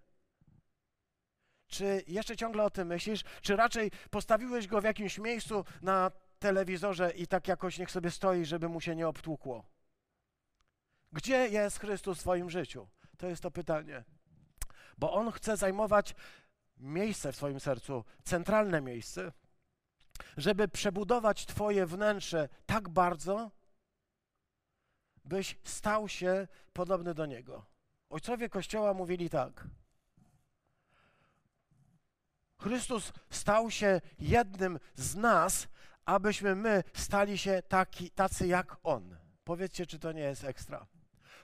Czy 1.67 2.03
jeszcze 2.07 2.37
ciągle 2.37 2.63
o 2.63 2.69
tym 2.69 2.87
myślisz? 2.87 3.23
Czy 3.41 3.55
raczej 3.55 3.91
postawiłeś 4.09 4.67
go 4.67 4.81
w 4.81 4.83
jakimś 4.83 5.17
miejscu 5.19 5.65
na 5.81 6.11
telewizorze 6.39 7.11
i 7.11 7.27
tak 7.27 7.47
jakoś 7.47 7.79
niech 7.79 7.91
sobie 7.91 8.11
stoi, 8.11 8.45
żeby 8.45 8.69
mu 8.69 8.81
się 8.81 8.95
nie 8.95 9.07
obtłukło? 9.07 9.74
Gdzie 11.15 11.47
jest 11.47 11.79
Chrystus 11.79 12.17
w 12.17 12.21
Twoim 12.21 12.49
życiu? 12.49 12.87
To 13.17 13.27
jest 13.27 13.43
to 13.43 13.51
pytanie. 13.51 14.03
Bo 14.97 15.13
On 15.13 15.31
chce 15.31 15.57
zajmować 15.57 16.15
miejsce 16.77 17.31
w 17.31 17.37
Twoim 17.37 17.59
sercu, 17.59 18.03
centralne 18.23 18.81
miejsce, 18.81 19.31
żeby 20.37 20.67
przebudować 20.67 21.45
Twoje 21.45 21.85
wnętrze 21.85 22.49
tak 22.65 22.89
bardzo, 22.89 23.51
byś 25.25 25.57
stał 25.63 26.07
się 26.07 26.47
podobny 26.73 27.13
do 27.13 27.25
Niego. 27.25 27.65
Ojcowie 28.09 28.49
Kościoła 28.49 28.93
mówili 28.93 29.29
tak. 29.29 29.67
Chrystus 32.61 33.13
stał 33.29 33.71
się 33.71 34.01
jednym 34.19 34.79
z 34.95 35.15
nas, 35.15 35.67
abyśmy 36.05 36.55
my 36.55 36.83
stali 36.93 37.37
się 37.37 37.63
taki, 37.67 38.11
tacy 38.11 38.47
jak 38.47 38.77
On. 38.83 39.17
Powiedzcie, 39.43 39.85
czy 39.85 39.99
to 39.99 40.11
nie 40.11 40.21
jest 40.21 40.43
ekstra. 40.43 40.87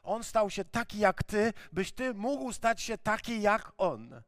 On 0.03 0.23
stał 0.23 0.49
się 0.49 0.65
taki 0.65 0.99
jak 0.99 1.23
ty, 1.23 1.53
byś 1.71 1.91
ty 1.91 2.13
mógł 2.13 2.53
stać 2.53 2.81
się 2.81 2.97
taki 2.97 3.41
jak 3.41 3.71
on. 3.77 4.21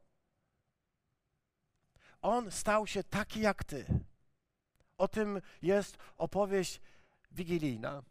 On 2.22 2.50
stał 2.50 2.86
się 2.86 3.04
taki 3.04 3.40
jak 3.40 3.64
ty. 3.64 3.86
O 4.98 5.08
tym 5.08 5.40
jest 5.62 5.96
opowieść 6.16 6.80
wigilijna. 7.32 8.02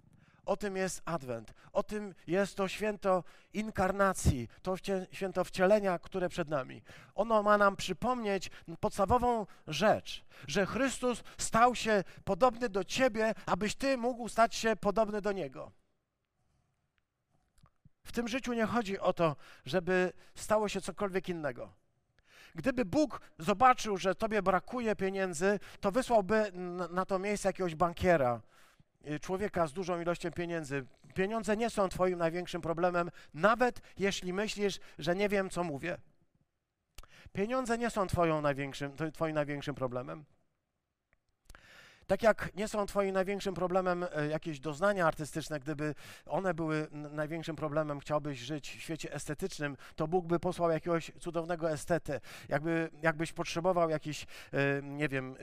O 0.45 0.57
tym 0.57 0.77
jest 0.77 1.01
Adwent. 1.05 1.53
O 1.73 1.83
tym 1.83 2.15
jest 2.27 2.55
to 2.55 2.67
święto 2.67 3.23
inkarnacji, 3.53 4.47
to 4.61 4.75
święto 5.11 5.43
wcielenia, 5.43 5.99
które 5.99 6.29
przed 6.29 6.49
nami. 6.49 6.81
Ono 7.15 7.43
ma 7.43 7.57
nam 7.57 7.75
przypomnieć 7.75 8.49
podstawową 8.79 9.45
rzecz, 9.67 10.25
że 10.47 10.65
Chrystus 10.65 11.23
stał 11.37 11.75
się 11.75 12.03
podobny 12.23 12.69
do 12.69 12.83
ciebie, 12.83 13.33
abyś 13.45 13.75
ty 13.75 13.97
mógł 13.97 14.29
stać 14.29 14.55
się 14.55 14.75
podobny 14.75 15.21
do 15.21 15.31
Niego. 15.31 15.71
W 18.03 18.11
tym 18.11 18.27
życiu 18.27 18.53
nie 18.53 18.65
chodzi 18.65 18.99
o 18.99 19.13
to, 19.13 19.35
żeby 19.65 20.13
stało 20.35 20.69
się 20.69 20.81
cokolwiek 20.81 21.29
innego. 21.29 21.73
Gdyby 22.55 22.85
Bóg 22.85 23.21
zobaczył, 23.39 23.97
że 23.97 24.15
tobie 24.15 24.41
brakuje 24.41 24.95
pieniędzy, 24.95 25.59
to 25.79 25.91
wysłałby 25.91 26.51
na 26.89 27.05
to 27.05 27.19
miejsce 27.19 27.49
jakiegoś 27.49 27.75
bankiera, 27.75 28.41
y, 29.07 29.19
człowieka 29.19 29.67
z 29.67 29.73
dużą 29.73 30.01
ilością 30.01 30.31
pieniędzy. 30.31 30.85
Pieniądze 31.13 31.57
nie 31.57 31.69
są 31.69 31.89
twoim 31.89 32.19
największym 32.19 32.61
problemem, 32.61 33.11
nawet 33.33 33.81
jeśli 33.97 34.33
myślisz, 34.33 34.79
że 34.99 35.15
nie 35.15 35.29
wiem, 35.29 35.49
co 35.49 35.63
mówię. 35.63 35.97
Pieniądze 37.33 37.77
nie 37.77 37.89
są 37.89 38.07
twoją 38.07 38.41
największym, 38.41 38.91
twoim 39.13 39.35
największym 39.35 39.75
problemem. 39.75 40.25
Tak 42.13 42.23
jak 42.23 42.55
nie 42.55 42.67
są 42.67 42.85
Twoim 42.85 43.13
największym 43.13 43.53
problemem 43.53 44.05
e, 44.15 44.27
jakieś 44.27 44.59
doznania 44.59 45.07
artystyczne, 45.07 45.59
gdyby 45.59 45.95
one 46.25 46.53
były 46.53 46.87
największym 46.91 47.55
problemem, 47.55 47.99
chciałbyś 47.99 48.39
żyć 48.39 48.69
w 48.69 48.81
świecie 48.81 49.13
estetycznym, 49.13 49.77
to 49.95 50.07
Bóg 50.07 50.25
by 50.25 50.39
posłał 50.39 50.71
jakiegoś 50.71 51.11
cudownego 51.19 51.71
estetę. 51.71 52.19
Jakby, 52.49 52.89
jakbyś 53.01 53.33
potrzebował 53.33 53.89
jakichś, 53.89 54.23
e, 54.23 54.81
nie 54.81 55.09
wiem, 55.09 55.35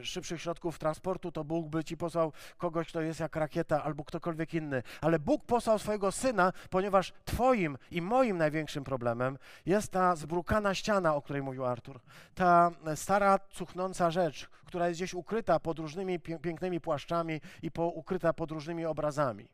e, 0.00 0.04
szybszych 0.04 0.42
środków 0.42 0.78
transportu, 0.78 1.32
to 1.32 1.44
Bóg 1.44 1.68
by 1.68 1.84
Ci 1.84 1.96
posłał 1.96 2.32
kogoś, 2.58 2.88
kto 2.88 3.00
jest 3.00 3.20
jak 3.20 3.36
rakieta 3.36 3.84
albo 3.84 4.04
ktokolwiek 4.04 4.54
inny. 4.54 4.82
Ale 5.00 5.18
Bóg 5.18 5.44
posłał 5.44 5.78
swojego 5.78 6.12
Syna, 6.12 6.52
ponieważ 6.70 7.12
Twoim 7.24 7.78
i 7.90 8.02
moim 8.02 8.38
największym 8.38 8.84
problemem 8.84 9.38
jest 9.66 9.92
ta 9.92 10.16
zbrukana 10.16 10.74
ściana, 10.74 11.14
o 11.14 11.22
której 11.22 11.42
mówił 11.42 11.64
Artur. 11.64 12.00
Ta 12.34 12.70
stara, 12.94 13.38
cuchnąca 13.50 14.10
rzecz, 14.10 14.48
która 14.66 14.88
jest 14.88 14.98
gdzieś 14.98 15.14
ukryta 15.14 15.60
pod 15.60 15.78
różnymi 15.78 16.20
pięknymi 16.20 16.80
płaszczami 16.80 17.40
i 17.62 17.70
po, 17.70 17.86
ukryta 17.86 18.32
pod 18.32 18.50
różnymi 18.50 18.84
obrazami. 18.84 19.48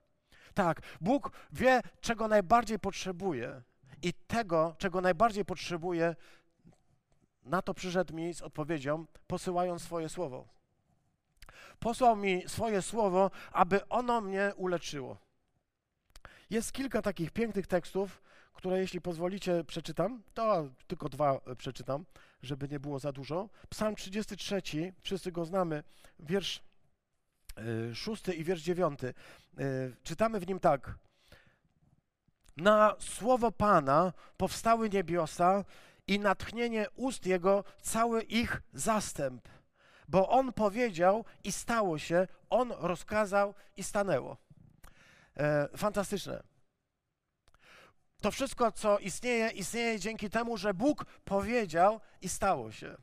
Tak, 0.55 0.81
Bóg 1.01 1.33
wie, 1.53 1.81
czego 2.01 2.29
najbardziej 2.29 2.79
potrzebuje 2.79 3.63
i 4.03 4.13
tego, 4.13 4.75
czego 4.79 5.01
najbardziej 5.01 5.45
potrzebuje, 5.45 6.17
na 7.45 7.63
to 7.63 7.75
przyszedł 7.75 8.15
mi 8.15 8.35
z 8.35 8.43
odpowiedzią, 8.43 9.07
posyłając 9.27 9.83
swoje 9.83 10.09
słowo. 10.09 10.49
Posłał 11.79 12.17
mi 12.17 12.43
swoje 12.47 12.83
słowo, 12.83 13.31
aby 13.53 13.89
ono 13.89 14.21
mnie 14.21 14.53
uleczyło. 14.57 15.19
Jest 16.53 16.73
kilka 16.73 17.03
takich 17.03 17.31
pięknych 17.31 17.67
tekstów, 17.67 18.23
które 18.53 18.79
jeśli 18.79 19.01
pozwolicie 19.01 19.65
przeczytam, 19.65 20.23
to 20.35 20.69
tylko 20.87 21.09
dwa 21.09 21.41
przeczytam 21.59 22.05
żeby 22.43 22.69
nie 22.69 22.81
było 22.81 22.99
za 22.99 23.13
dużo. 23.13 23.49
Psalm 23.69 23.95
33, 23.95 24.63
wszyscy 25.03 25.33
go 25.33 25.45
znamy, 25.45 25.83
wiersz 26.19 26.63
y, 27.91 27.95
szósty 27.95 28.35
i 28.35 28.45
wiersz 28.45 28.63
dziewiąty. 28.63 29.15
Y, 29.61 29.97
czytamy 30.03 30.41
w 30.41 30.47
nim 30.47 30.61
tak. 30.61 30.95
Na 32.57 32.97
słowo 32.99 33.53
Pana 33.53 34.13
powstały 34.37 34.91
niebiosa 34.91 35.65
i 36.07 36.19
natchnienie 36.19 36.87
ust 36.97 37.27
Jego 37.27 37.65
cały 37.83 38.23
ich 38.23 38.63
zastęp. 38.73 39.49
Bo 40.09 40.29
On 40.29 40.53
powiedział 40.53 41.25
i 41.45 41.53
stało 41.53 41.99
się, 41.99 42.27
On 42.51 42.73
rozkazał 42.79 43.55
i 43.77 43.83
stanęło. 43.83 44.42
E, 45.37 45.69
fantastyczne. 45.77 46.43
To 48.21 48.31
wszystko, 48.31 48.73
co 48.73 48.99
istnieje, 48.99 49.49
istnieje 49.49 50.01
dzięki 50.01 50.31
temu, 50.31 50.57
że 50.57 50.75
Bóg 50.75 51.05
powiedział 51.25 52.01
i 52.21 52.29
stało 52.29 52.73
się. 52.73 52.97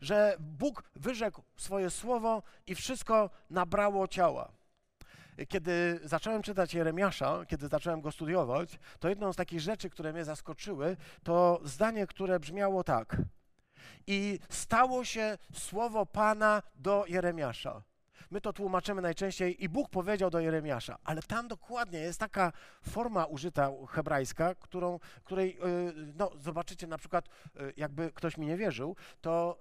Że 0.00 0.36
Bóg 0.40 0.82
wyrzekł 0.96 1.42
swoje 1.56 1.90
słowo 1.90 2.42
i 2.66 2.74
wszystko 2.74 3.30
nabrało 3.50 4.08
ciała. 4.08 4.52
Kiedy 5.48 6.00
zacząłem 6.04 6.42
czytać 6.42 6.74
Jeremiasza, 6.74 7.46
kiedy 7.46 7.68
zacząłem 7.68 8.00
go 8.00 8.12
studiować, 8.12 8.78
to 8.98 9.08
jedną 9.08 9.32
z 9.32 9.36
takich 9.36 9.60
rzeczy, 9.60 9.90
które 9.90 10.12
mnie 10.12 10.24
zaskoczyły, 10.24 10.96
to 11.22 11.60
zdanie, 11.64 12.06
które 12.06 12.40
brzmiało 12.40 12.84
tak. 12.84 13.16
I 14.06 14.38
stało 14.48 15.04
się 15.04 15.38
słowo 15.54 16.06
Pana 16.06 16.62
do 16.74 17.04
Jeremiasza. 17.08 17.82
My 18.30 18.40
to 18.40 18.52
tłumaczymy 18.52 19.02
najczęściej 19.02 19.64
i 19.64 19.68
Bóg 19.68 19.88
powiedział 19.88 20.30
do 20.30 20.40
Jeremiasza, 20.40 20.98
ale 21.04 21.22
tam 21.22 21.48
dokładnie 21.48 21.98
jest 21.98 22.20
taka 22.20 22.52
forma 22.82 23.24
użyta 23.24 23.70
hebrajska, 23.88 24.54
którą, 24.54 24.98
której, 25.24 25.58
y, 25.88 25.92
no 26.16 26.30
zobaczycie 26.40 26.86
na 26.86 26.98
przykład, 26.98 27.28
y, 27.28 27.72
jakby 27.76 28.12
ktoś 28.12 28.38
mi 28.38 28.46
nie 28.46 28.56
wierzył, 28.56 28.96
to 29.20 29.58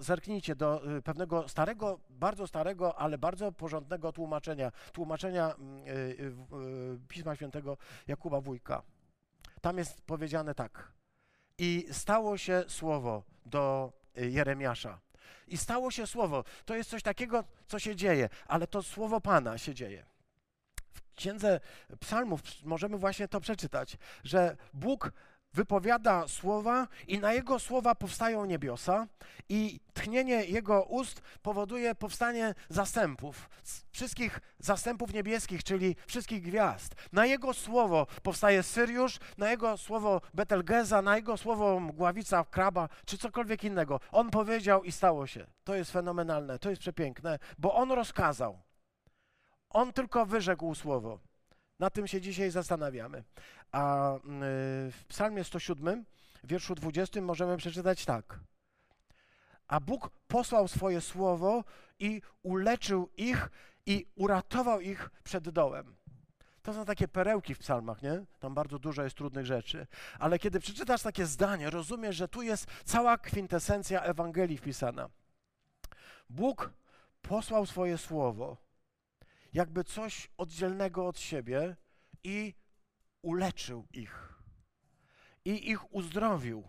y, 0.00 0.02
zerknijcie 0.04 0.56
do 0.56 0.82
pewnego 1.04 1.48
starego, 1.48 2.00
bardzo 2.10 2.46
starego, 2.46 2.98
ale 2.98 3.18
bardzo 3.18 3.52
porządnego 3.52 4.12
tłumaczenia, 4.12 4.72
tłumaczenia 4.92 5.54
mm, 5.54 7.06
Pisma 7.08 7.36
Świętego 7.36 7.76
Jakuba 8.06 8.40
Wójka. 8.40 8.82
Tam 9.60 9.78
jest 9.78 10.02
powiedziane 10.02 10.54
tak. 10.54 10.92
I 11.58 11.86
stało 11.90 12.36
się 12.36 12.64
słowo 12.68 13.22
do 13.46 13.92
Jeremiasza. 14.16 15.07
I 15.48 15.58
stało 15.58 15.90
się 15.90 16.06
słowo. 16.06 16.44
To 16.64 16.74
jest 16.74 16.90
coś 16.90 17.02
takiego, 17.02 17.44
co 17.66 17.78
się 17.78 17.96
dzieje, 17.96 18.28
ale 18.46 18.66
to 18.66 18.82
słowo 18.82 19.20
Pana 19.20 19.58
się 19.58 19.74
dzieje. 19.74 20.04
księdze 21.14 21.60
Psalmów 22.00 22.42
możemy 22.64 22.98
właśnie 22.98 23.28
to 23.28 23.40
przeczytać, 23.40 23.96
że 24.24 24.56
Bóg 24.74 25.12
wypowiada 25.52 26.28
słowa 26.28 26.88
i 27.06 27.18
na 27.18 27.32
jego 27.32 27.58
słowa 27.58 27.94
powstają 27.94 28.44
niebiosa 28.44 29.06
i 29.48 29.80
tchnienie 29.94 30.44
jego 30.44 30.82
ust 30.82 31.22
powoduje 31.42 31.94
powstanie 31.94 32.54
zastępów, 32.68 33.50
wszystkich 33.90 34.40
zastępów 34.58 35.12
niebieskich, 35.12 35.64
czyli 35.64 35.96
wszystkich 36.06 36.42
gwiazd. 36.42 36.94
Na 37.12 37.26
jego 37.26 37.54
słowo 37.54 38.06
powstaje 38.22 38.62
Syriusz, 38.62 39.18
na 39.38 39.50
jego 39.50 39.76
słowo 39.76 40.20
Betelgeza, 40.34 41.02
na 41.02 41.16
jego 41.16 41.36
słowo 41.36 41.80
mgławica, 41.80 42.44
kraba, 42.44 42.88
czy 43.04 43.18
cokolwiek 43.18 43.64
innego. 43.64 44.00
On 44.12 44.30
powiedział 44.30 44.84
i 44.84 44.92
stało 44.92 45.26
się. 45.26 45.46
To 45.64 45.74
jest 45.74 45.92
fenomenalne, 45.92 46.58
to 46.58 46.70
jest 46.70 46.80
przepiękne, 46.80 47.38
bo 47.58 47.74
on 47.74 47.92
rozkazał. 47.92 48.58
On 49.70 49.92
tylko 49.92 50.26
wyrzekł 50.26 50.74
słowo. 50.74 51.18
Na 51.78 51.90
tym 51.90 52.06
się 52.06 52.20
dzisiaj 52.20 52.50
zastanawiamy. 52.50 53.24
A 53.72 54.14
y, 54.16 54.20
w 54.92 55.04
Psalmie 55.08 55.44
107, 55.44 56.04
wierszu 56.44 56.74
20 56.74 57.20
możemy 57.20 57.56
przeczytać 57.56 58.04
tak. 58.04 58.40
A 59.68 59.80
Bóg 59.80 60.10
posłał 60.28 60.68
swoje 60.68 61.00
słowo 61.00 61.64
i 61.98 62.22
uleczył 62.42 63.08
ich 63.16 63.50
i 63.86 64.06
uratował 64.14 64.80
ich 64.80 65.10
przed 65.24 65.48
dołem. 65.48 65.96
To 66.62 66.74
są 66.74 66.84
takie 66.84 67.08
perełki 67.08 67.54
w 67.54 67.58
psalmach, 67.58 68.02
nie? 68.02 68.24
Tam 68.40 68.54
bardzo 68.54 68.78
dużo 68.78 69.02
jest 69.02 69.16
trudnych 69.16 69.46
rzeczy. 69.46 69.86
Ale 70.18 70.38
kiedy 70.38 70.60
przeczytasz 70.60 71.02
takie 71.02 71.26
zdanie, 71.26 71.70
rozumiesz, 71.70 72.16
że 72.16 72.28
tu 72.28 72.42
jest 72.42 72.66
cała 72.84 73.18
kwintesencja 73.18 74.02
Ewangelii 74.02 74.58
wpisana. 74.58 75.08
Bóg 76.30 76.70
posłał 77.22 77.66
swoje 77.66 77.98
słowo, 77.98 78.56
jakby 79.52 79.84
coś 79.84 80.30
oddzielnego 80.36 81.06
od 81.06 81.18
siebie 81.18 81.76
i 82.24 82.54
uleczył 83.22 83.86
ich. 83.92 84.34
I 85.44 85.70
ich 85.70 85.94
uzdrowił. 85.94 86.68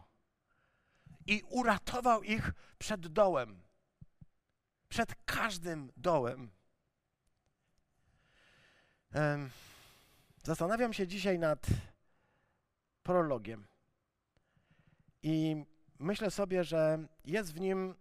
I 1.28 1.44
uratował 1.50 2.24
ich 2.24 2.52
przed 2.78 3.08
dołem. 3.08 3.62
Przed 4.90 5.16
każdym 5.26 5.92
dołem. 5.98 6.52
Zastanawiam 10.44 10.94
się 10.94 11.08
dzisiaj 11.08 11.40
nad 11.40 11.68
prologiem. 13.04 13.68
I 15.24 15.66
myślę 16.00 16.32
sobie, 16.32 16.64
że 16.64 17.08
jest 17.26 17.54
w 17.54 17.60
nim 17.60 17.96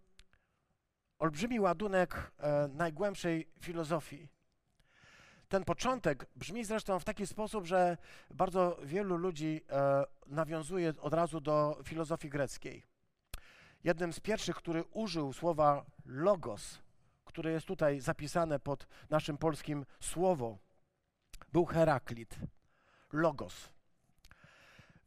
olbrzymi 1.19 1.59
ładunek 1.59 2.31
e, 2.37 2.67
najgłębszej 2.67 3.51
filozofii. 3.61 4.29
Ten 5.49 5.65
początek 5.65 6.25
brzmi 6.35 6.65
zresztą 6.65 6.99
w 6.99 7.03
taki 7.03 7.27
sposób, 7.27 7.65
że 7.65 7.97
bardzo 8.31 8.77
wielu 8.83 9.17
ludzi 9.17 9.61
e, 9.69 10.03
nawiązuje 10.25 10.93
od 11.01 11.13
razu 11.13 11.41
do 11.41 11.79
filozofii 11.83 12.29
greckiej. 12.29 12.83
Jednym 13.83 14.13
z 14.13 14.19
pierwszych, 14.19 14.55
który 14.55 14.83
użył 14.83 15.33
słowa 15.33 15.85
logos, 16.05 16.79
które 17.25 17.51
jest 17.51 17.65
tutaj 17.65 17.99
zapisane 17.99 18.59
pod 18.59 18.87
naszym 19.09 19.37
polskim 19.37 19.85
słowo, 19.99 20.57
był 21.51 21.65
Heraklit. 21.65 22.35
Logos. 23.11 23.69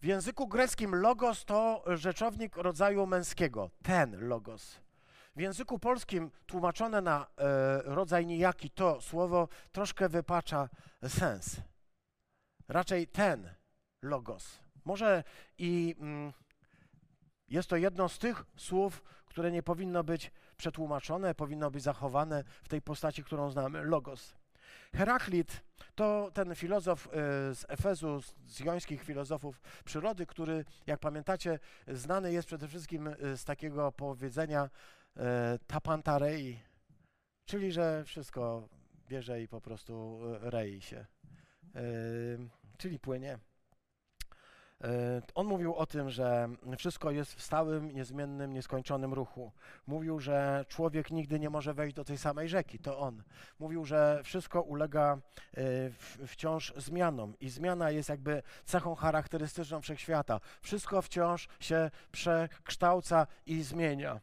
W 0.00 0.04
języku 0.04 0.48
greckim 0.48 0.94
logos 0.94 1.44
to 1.44 1.84
rzeczownik 1.86 2.56
rodzaju 2.56 3.06
męskiego, 3.06 3.70
ten 3.82 4.28
logos. 4.28 4.81
W 5.36 5.40
języku 5.40 5.78
polskim 5.78 6.30
tłumaczone 6.46 7.00
na 7.00 7.26
e, 7.26 7.82
rodzaj 7.82 8.26
nijaki 8.26 8.70
to 8.70 9.00
słowo 9.00 9.48
troszkę 9.72 10.08
wypacza 10.08 10.68
sens. 11.08 11.60
Raczej 12.68 13.06
ten 13.06 13.54
logos. 14.02 14.58
Może 14.84 15.24
i 15.58 15.94
mm, 15.98 16.32
jest 17.48 17.68
to 17.68 17.76
jedno 17.76 18.08
z 18.08 18.18
tych 18.18 18.44
słów, 18.56 19.02
które 19.26 19.50
nie 19.50 19.62
powinno 19.62 20.04
być 20.04 20.30
przetłumaczone, 20.56 21.34
powinno 21.34 21.70
być 21.70 21.82
zachowane 21.82 22.44
w 22.62 22.68
tej 22.68 22.82
postaci, 22.82 23.24
którą 23.24 23.50
znamy 23.50 23.84
logos. 23.84 24.34
Heraklit 24.94 25.62
to 25.94 26.30
ten 26.34 26.54
filozof 26.54 27.06
e, 27.06 27.10
z 27.54 27.64
Efezu, 27.68 28.20
z 28.46 28.60
jońskich 28.60 29.02
filozofów 29.02 29.60
przyrody, 29.84 30.26
który, 30.26 30.64
jak 30.86 31.00
pamiętacie, 31.00 31.58
znany 31.88 32.32
jest 32.32 32.46
przede 32.46 32.68
wszystkim 32.68 33.08
e, 33.08 33.36
z 33.36 33.44
takiego 33.44 33.92
powiedzenia 33.92 34.70
tapantarei, 35.66 36.58
czyli 37.44 37.72
że 37.72 38.04
wszystko 38.04 38.68
bierze 39.08 39.42
i 39.42 39.48
po 39.48 39.60
prostu 39.60 40.20
rei 40.40 40.80
się, 40.80 41.06
czyli 42.78 42.98
płynie. 42.98 43.38
E, 44.84 45.22
on 45.34 45.46
mówił 45.46 45.74
o 45.74 45.86
tym, 45.86 46.10
że 46.10 46.48
wszystko 46.78 47.10
jest 47.10 47.34
w 47.34 47.42
stałym, 47.42 47.90
niezmiennym, 47.90 48.52
nieskończonym 48.52 49.14
ruchu. 49.14 49.52
Mówił, 49.86 50.20
że 50.20 50.64
człowiek 50.68 51.10
nigdy 51.10 51.40
nie 51.40 51.50
może 51.50 51.74
wejść 51.74 51.96
do 51.96 52.04
tej 52.04 52.18
samej 52.18 52.48
rzeki, 52.48 52.78
to 52.78 52.98
on. 52.98 53.22
Mówił, 53.58 53.84
że 53.84 54.20
wszystko 54.24 54.62
ulega 54.62 55.18
e, 55.56 55.62
wciąż 56.26 56.72
zmianom 56.76 57.34
i 57.40 57.48
zmiana 57.48 57.90
jest 57.90 58.08
jakby 58.08 58.42
cechą 58.64 58.94
charakterystyczną 58.94 59.80
wszechświata. 59.80 60.40
Wszystko 60.62 61.02
wciąż 61.02 61.48
się 61.60 61.90
przekształca 62.12 63.26
i 63.46 63.62
zmienia. 63.62 64.20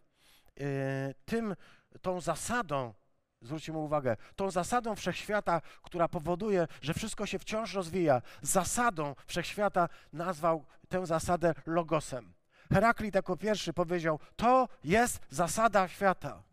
E, 0.62 1.13
tym, 1.26 1.56
tą 2.02 2.22
zasadą 2.22 2.93
zwróćmy 3.41 3.78
uwagę, 3.78 4.17
tą 4.36 4.52
zasadą 4.52 4.95
wszechświata, 4.95 5.62
która 5.82 6.08
powoduje, 6.08 6.67
że 6.82 6.93
wszystko 6.93 7.26
się 7.26 7.39
wciąż 7.39 7.74
rozwija, 7.74 8.22
zasadą 8.41 9.15
wszechświata 9.26 9.89
nazwał 10.13 10.65
tę 10.89 11.06
zasadę 11.06 11.54
logosem. 11.65 12.34
Heraklit 12.74 13.15
jako 13.15 13.38
pierwszy 13.38 13.74
powiedział: 13.74 14.19
To 14.36 14.67
jest 14.84 15.19
zasada 15.30 15.88
świata, 15.88 16.43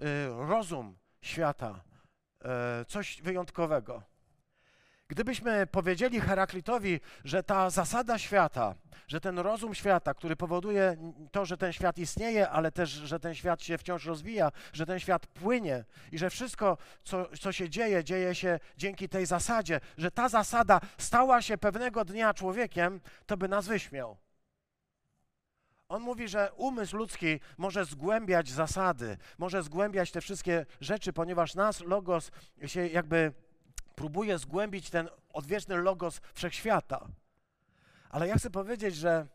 y, 0.00 0.04
rozum 0.28 0.96
świata, 1.22 1.80
y, 2.82 2.84
coś 2.84 3.22
wyjątkowego. 3.22 4.02
Gdybyśmy 5.08 5.66
powiedzieli 5.66 6.20
Heraklitowi, 6.20 7.00
że 7.24 7.42
ta 7.42 7.70
zasada 7.70 8.18
świata, 8.18 8.74
że 9.06 9.20
ten 9.20 9.38
rozum 9.38 9.74
świata, 9.74 10.14
który 10.14 10.36
powoduje 10.36 10.96
to, 11.32 11.44
że 11.44 11.56
ten 11.56 11.72
świat 11.72 11.98
istnieje, 11.98 12.50
ale 12.50 12.72
też, 12.72 12.90
że 12.90 13.20
ten 13.20 13.34
świat 13.34 13.62
się 13.62 13.78
wciąż 13.78 14.04
rozwija, 14.04 14.52
że 14.72 14.86
ten 14.86 15.00
świat 15.00 15.26
płynie 15.26 15.84
i 16.12 16.18
że 16.18 16.30
wszystko, 16.30 16.78
co, 17.04 17.28
co 17.40 17.52
się 17.52 17.70
dzieje, 17.70 18.04
dzieje 18.04 18.34
się 18.34 18.60
dzięki 18.76 19.08
tej 19.08 19.26
zasadzie, 19.26 19.80
że 19.98 20.10
ta 20.10 20.28
zasada 20.28 20.80
stała 20.98 21.42
się 21.42 21.58
pewnego 21.58 22.04
dnia 22.04 22.34
człowiekiem, 22.34 23.00
to 23.26 23.36
by 23.36 23.48
nas 23.48 23.66
wyśmiał. 23.66 24.16
On 25.88 26.02
mówi, 26.02 26.28
że 26.28 26.52
umysł 26.56 26.96
ludzki 26.96 27.40
może 27.58 27.84
zgłębiać 27.84 28.50
zasady, 28.50 29.16
może 29.38 29.62
zgłębiać 29.62 30.10
te 30.10 30.20
wszystkie 30.20 30.66
rzeczy, 30.80 31.12
ponieważ 31.12 31.54
nas, 31.54 31.80
logos, 31.80 32.30
się 32.66 32.86
jakby 32.86 33.32
próbuje 33.98 34.38
zgłębić 34.38 34.90
ten 34.90 35.08
odwieczny 35.32 35.76
logos 35.76 36.20
wszechświata. 36.34 37.08
Ale 38.10 38.28
ja 38.28 38.36
chcę 38.36 38.50
powiedzieć, 38.50 38.94
że 38.96 39.26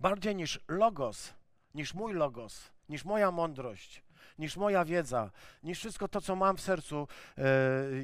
bardziej 0.00 0.36
niż 0.36 0.60
logos, 0.68 1.34
niż 1.74 1.94
mój 1.94 2.12
logos, 2.14 2.70
niż 2.88 3.04
moja 3.04 3.30
mądrość, 3.30 4.02
niż 4.38 4.56
moja 4.56 4.84
wiedza, 4.84 5.30
niż 5.62 5.78
wszystko 5.78 6.08
to, 6.08 6.20
co 6.20 6.36
mam 6.36 6.56
w 6.56 6.60
sercu 6.60 7.08
e, 7.38 7.44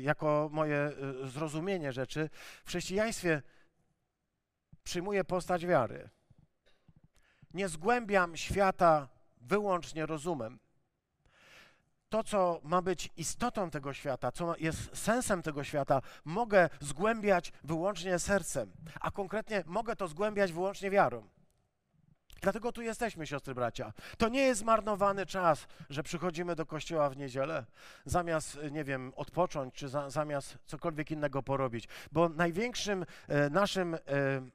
jako 0.00 0.48
moje 0.52 0.76
e, 0.76 1.26
zrozumienie 1.28 1.92
rzeczy, 1.92 2.30
w 2.64 2.68
chrześcijaństwie 2.68 3.42
przyjmuje 4.84 5.24
postać 5.24 5.66
wiary. 5.66 6.08
Nie 7.54 7.68
zgłębiam 7.68 8.36
świata 8.36 9.08
wyłącznie 9.40 10.06
rozumem 10.06 10.58
to, 12.08 12.24
co 12.24 12.60
ma 12.62 12.82
być 12.82 13.10
istotą 13.16 13.70
tego 13.70 13.94
świata, 13.94 14.32
co 14.32 14.56
jest 14.56 14.96
sensem 14.96 15.42
tego 15.42 15.64
świata, 15.64 16.02
mogę 16.24 16.68
zgłębiać 16.80 17.52
wyłącznie 17.64 18.18
sercem, 18.18 18.72
a 19.00 19.10
konkretnie 19.10 19.64
mogę 19.66 19.96
to 19.96 20.08
zgłębiać 20.08 20.52
wyłącznie 20.52 20.90
wiarą. 20.90 21.28
Dlatego 22.40 22.72
tu 22.72 22.82
jesteśmy, 22.82 23.26
siostry 23.26 23.54
bracia. 23.54 23.92
To 24.18 24.28
nie 24.28 24.40
jest 24.40 24.60
zmarnowany 24.60 25.26
czas, 25.26 25.66
że 25.90 26.02
przychodzimy 26.02 26.56
do 26.56 26.66
kościoła 26.66 27.10
w 27.10 27.16
niedzielę, 27.16 27.64
zamiast, 28.04 28.58
nie 28.70 28.84
wiem, 28.84 29.12
odpocząć, 29.16 29.74
czy 29.74 29.88
za, 29.88 30.10
zamiast 30.10 30.58
cokolwiek 30.66 31.10
innego 31.10 31.42
porobić. 31.42 31.88
Bo 32.12 32.28
największym 32.28 33.06
e, 33.28 33.50
naszym, 33.50 33.94
e, 33.94 33.98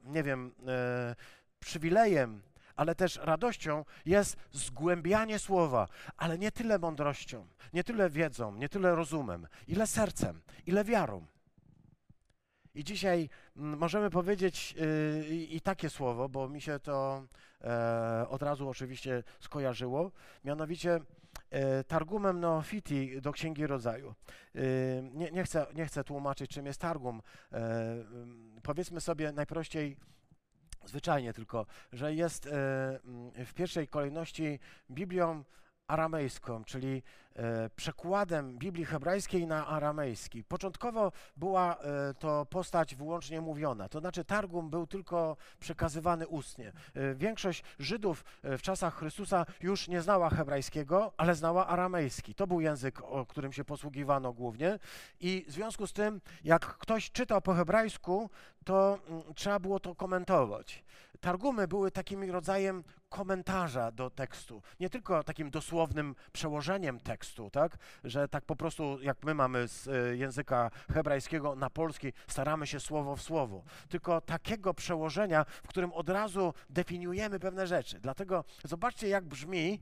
nie 0.04 0.22
wiem, 0.22 0.54
e, 0.66 1.14
przywilejem 1.60 2.42
ale 2.76 2.94
też 2.94 3.16
radością 3.16 3.84
jest 4.06 4.36
zgłębianie 4.52 5.38
słowa, 5.38 5.88
ale 6.16 6.38
nie 6.38 6.52
tyle 6.52 6.78
mądrością, 6.78 7.46
nie 7.72 7.84
tyle 7.84 8.10
wiedzą, 8.10 8.56
nie 8.56 8.68
tyle 8.68 8.94
rozumem, 8.94 9.46
ile 9.68 9.86
sercem, 9.86 10.40
ile 10.66 10.84
wiarą. 10.84 11.26
I 12.74 12.84
dzisiaj 12.84 13.28
mm, 13.56 13.78
możemy 13.78 14.10
powiedzieć 14.10 14.74
yy, 15.28 15.36
i 15.36 15.60
takie 15.60 15.90
słowo, 15.90 16.28
bo 16.28 16.48
mi 16.48 16.60
się 16.60 16.78
to 16.78 17.26
e, 17.64 18.26
od 18.28 18.42
razu 18.42 18.68
oczywiście 18.68 19.22
skojarzyło, 19.40 20.10
mianowicie 20.44 21.00
e, 21.50 21.84
Targumem 21.84 22.40
Neofiti 22.40 23.20
do 23.20 23.32
Księgi 23.32 23.66
Rodzaju. 23.66 24.14
E, 24.54 24.60
nie, 25.02 25.30
nie, 25.30 25.44
chcę, 25.44 25.66
nie 25.74 25.86
chcę 25.86 26.04
tłumaczyć, 26.04 26.50
czym 26.50 26.66
jest 26.66 26.80
Targum. 26.80 27.22
E, 27.52 27.56
mm, 27.56 28.60
powiedzmy 28.62 29.00
sobie 29.00 29.32
najprościej, 29.32 29.96
zwyczajnie 30.84 31.32
tylko, 31.32 31.66
że 31.92 32.14
jest 32.14 32.48
w 33.34 33.54
pierwszej 33.54 33.88
kolejności 33.88 34.58
Biblią 34.90 35.44
aramejską, 35.92 36.64
czyli 36.64 37.02
e, 37.36 37.70
przekładem 37.70 38.58
Biblii 38.58 38.84
hebrajskiej 38.84 39.46
na 39.46 39.66
aramejski. 39.66 40.44
Początkowo 40.44 41.12
była 41.36 41.76
e, 41.76 42.14
to 42.14 42.46
postać 42.46 42.94
wyłącznie 42.94 43.40
mówiona, 43.40 43.88
to 43.88 44.00
znaczy 44.00 44.24
Targum 44.24 44.70
był 44.70 44.86
tylko 44.86 45.36
przekazywany 45.60 46.28
ustnie. 46.28 46.72
E, 46.94 47.14
większość 47.14 47.64
Żydów 47.78 48.24
w 48.42 48.62
czasach 48.62 48.94
Chrystusa 48.94 49.46
już 49.60 49.88
nie 49.88 50.02
znała 50.02 50.30
hebrajskiego, 50.30 51.12
ale 51.16 51.34
znała 51.34 51.66
aramejski. 51.66 52.34
To 52.34 52.46
był 52.46 52.60
język, 52.60 53.02
o 53.02 53.26
którym 53.26 53.52
się 53.52 53.64
posługiwano 53.64 54.32
głównie 54.32 54.78
i 55.20 55.44
w 55.48 55.52
związku 55.52 55.86
z 55.86 55.92
tym, 55.92 56.20
jak 56.44 56.66
ktoś 56.66 57.10
czytał 57.10 57.42
po 57.42 57.54
hebrajsku, 57.54 58.30
to 58.64 58.98
mm, 59.08 59.22
trzeba 59.34 59.58
było 59.58 59.80
to 59.80 59.94
komentować. 59.94 60.84
Targumy 61.22 61.68
były 61.68 61.90
takim 61.90 62.30
rodzajem 62.30 62.84
komentarza 63.08 63.92
do 63.92 64.10
tekstu, 64.10 64.62
nie 64.80 64.90
tylko 64.90 65.22
takim 65.24 65.50
dosłownym 65.50 66.14
przełożeniem 66.32 67.00
tekstu, 67.00 67.50
tak, 67.50 67.76
że 68.04 68.28
tak 68.28 68.44
po 68.44 68.56
prostu 68.56 68.98
jak 69.02 69.24
my 69.24 69.34
mamy 69.34 69.68
z 69.68 69.88
e, 69.88 70.16
języka 70.16 70.70
hebrajskiego 70.92 71.54
na 71.54 71.70
polski, 71.70 72.12
staramy 72.26 72.66
się 72.66 72.80
słowo 72.80 73.16
w 73.16 73.22
słowo, 73.22 73.64
tylko 73.88 74.20
takiego 74.20 74.74
przełożenia, 74.74 75.44
w 75.44 75.68
którym 75.68 75.92
od 75.92 76.08
razu 76.08 76.54
definiujemy 76.70 77.38
pewne 77.38 77.66
rzeczy. 77.66 78.00
Dlatego 78.00 78.44
zobaczcie, 78.64 79.08
jak 79.08 79.24
brzmi 79.24 79.80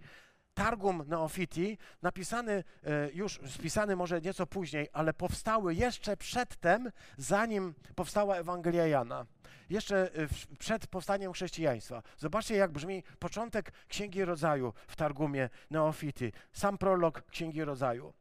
Targum 0.55 1.05
Neofiti, 1.07 1.79
napisany 2.03 2.53
e, 2.53 3.11
już, 3.13 3.41
spisany 3.47 3.97
może 3.97 4.21
nieco 4.21 4.47
później, 4.47 4.89
ale 4.93 5.15
powstały 5.15 5.75
jeszcze 5.75 6.17
przedtem, 6.17 6.91
zanim 7.17 7.75
powstała 7.95 8.37
Ewangelia 8.37 8.87
Jana. 8.87 9.27
Jeszcze 9.71 10.15
e, 10.15 10.29
przed 10.59 10.87
powstaniem 10.87 11.33
chrześcijaństwa. 11.33 12.03
Zobaczcie, 12.19 12.57
jak 12.57 12.73
brzmi 12.73 13.03
początek 13.19 13.73
Księgi 13.89 14.25
Rodzaju 14.25 14.73
w 14.89 14.97
Targumie 14.97 15.49
Neofiti. 15.71 16.33
Sam 16.53 16.79
prolog 16.79 17.23
Księgi 17.31 17.65
Rodzaju. 17.65 18.13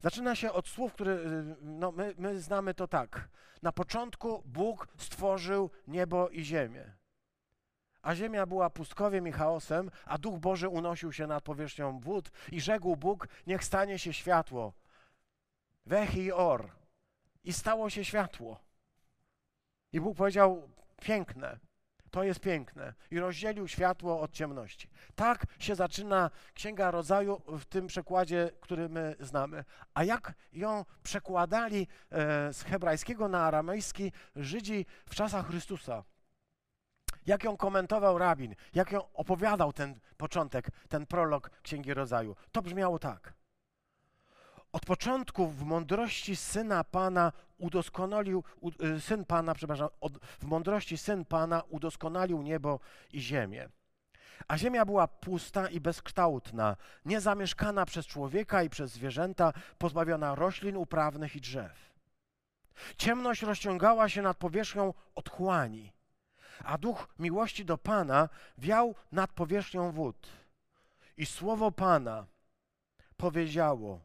Zaczyna 0.00 0.34
się 0.34 0.52
od 0.52 0.68
słów, 0.68 0.92
które 0.92 1.12
e, 1.12 1.18
no, 1.62 1.92
my, 1.92 2.14
my 2.18 2.40
znamy 2.40 2.74
to 2.74 2.88
tak. 2.88 3.28
Na 3.62 3.72
początku 3.72 4.42
Bóg 4.46 4.88
stworzył 4.98 5.70
niebo 5.86 6.28
i 6.28 6.44
ziemię 6.44 7.00
a 8.02 8.14
ziemia 8.14 8.46
była 8.46 8.70
pustkowiem 8.70 9.28
i 9.28 9.32
chaosem, 9.32 9.90
a 10.04 10.18
Duch 10.18 10.38
Boży 10.38 10.68
unosił 10.68 11.12
się 11.12 11.26
nad 11.26 11.44
powierzchnią 11.44 12.00
wód 12.00 12.30
i 12.52 12.60
rzekł 12.60 12.96
Bóg, 12.96 13.28
niech 13.46 13.64
stanie 13.64 13.98
się 13.98 14.12
światło. 14.12 14.72
Wechi 15.86 16.32
or. 16.32 16.70
I 17.44 17.52
stało 17.52 17.90
się 17.90 18.04
światło. 18.04 18.60
I 19.92 20.00
Bóg 20.00 20.16
powiedział, 20.16 20.68
piękne, 21.02 21.58
to 22.10 22.22
jest 22.22 22.40
piękne. 22.40 22.94
I 23.10 23.18
rozdzielił 23.18 23.68
światło 23.68 24.20
od 24.20 24.32
ciemności. 24.32 24.90
Tak 25.14 25.46
się 25.58 25.74
zaczyna 25.74 26.30
Księga 26.54 26.90
Rodzaju 26.90 27.42
w 27.46 27.64
tym 27.64 27.86
przekładzie, 27.86 28.50
który 28.60 28.88
my 28.88 29.16
znamy. 29.20 29.64
A 29.94 30.04
jak 30.04 30.32
ją 30.52 30.84
przekładali 31.02 31.86
e, 32.10 32.52
z 32.52 32.62
hebrajskiego 32.62 33.28
na 33.28 33.44
aramejski 33.44 34.12
Żydzi 34.36 34.86
w 35.06 35.14
czasach 35.14 35.46
Chrystusa? 35.46 36.04
jak 37.26 37.44
ją 37.44 37.56
komentował 37.56 38.18
rabin, 38.18 38.54
jak 38.74 38.92
ją 38.92 39.12
opowiadał 39.12 39.72
ten 39.72 40.00
początek, 40.16 40.68
ten 40.88 41.06
prolog 41.06 41.50
Księgi 41.62 41.94
Rodzaju. 41.94 42.36
To 42.52 42.62
brzmiało 42.62 42.98
tak. 42.98 43.34
Od 44.72 44.86
początku 44.86 45.46
w 45.46 45.64
mądrości 45.64 46.36
syna 46.36 46.84
Pana 46.84 47.32
udoskonalił, 47.58 48.44
y, 48.96 49.00
syn 49.00 49.24
Pana, 49.24 49.54
przepraszam, 49.54 49.88
od, 50.00 50.18
w 50.18 50.44
mądrości 50.44 50.98
syn 50.98 51.24
Pana 51.24 51.62
udoskonalił 51.68 52.42
niebo 52.42 52.80
i 53.12 53.20
ziemię. 53.20 53.68
A 54.48 54.58
ziemia 54.58 54.84
była 54.84 55.08
pusta 55.08 55.68
i 55.68 55.80
bezkształtna, 55.80 56.76
niezamieszkana 57.04 57.86
przez 57.86 58.06
człowieka 58.06 58.62
i 58.62 58.70
przez 58.70 58.90
zwierzęta, 58.90 59.52
pozbawiona 59.78 60.34
roślin 60.34 60.76
uprawnych 60.76 61.36
i 61.36 61.40
drzew. 61.40 61.90
Ciemność 62.96 63.42
rozciągała 63.42 64.08
się 64.08 64.22
nad 64.22 64.36
powierzchnią 64.36 64.94
otchłani 65.14 65.92
a 66.64 66.78
duch 66.78 67.08
miłości 67.18 67.64
do 67.64 67.78
Pana 67.78 68.28
wiał 68.58 68.94
nad 69.12 69.32
powierzchnią 69.32 69.92
wód. 69.92 70.28
I 71.16 71.26
słowo 71.26 71.72
Pana 71.72 72.26
powiedziało: 73.16 74.00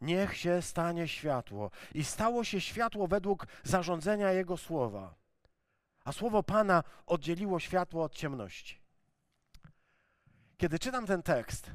Niech 0.00 0.36
się 0.36 0.62
stanie 0.62 1.08
światło. 1.08 1.70
I 1.94 2.04
stało 2.04 2.44
się 2.44 2.60
światło 2.60 3.06
według 3.06 3.46
zarządzenia 3.64 4.32
Jego 4.32 4.56
słowa. 4.56 5.14
A 6.04 6.12
słowo 6.12 6.42
Pana 6.42 6.84
oddzieliło 7.06 7.60
światło 7.60 8.04
od 8.04 8.14
ciemności. 8.14 8.80
Kiedy 10.56 10.78
czytam 10.78 11.06
ten 11.06 11.22
tekst, 11.22 11.70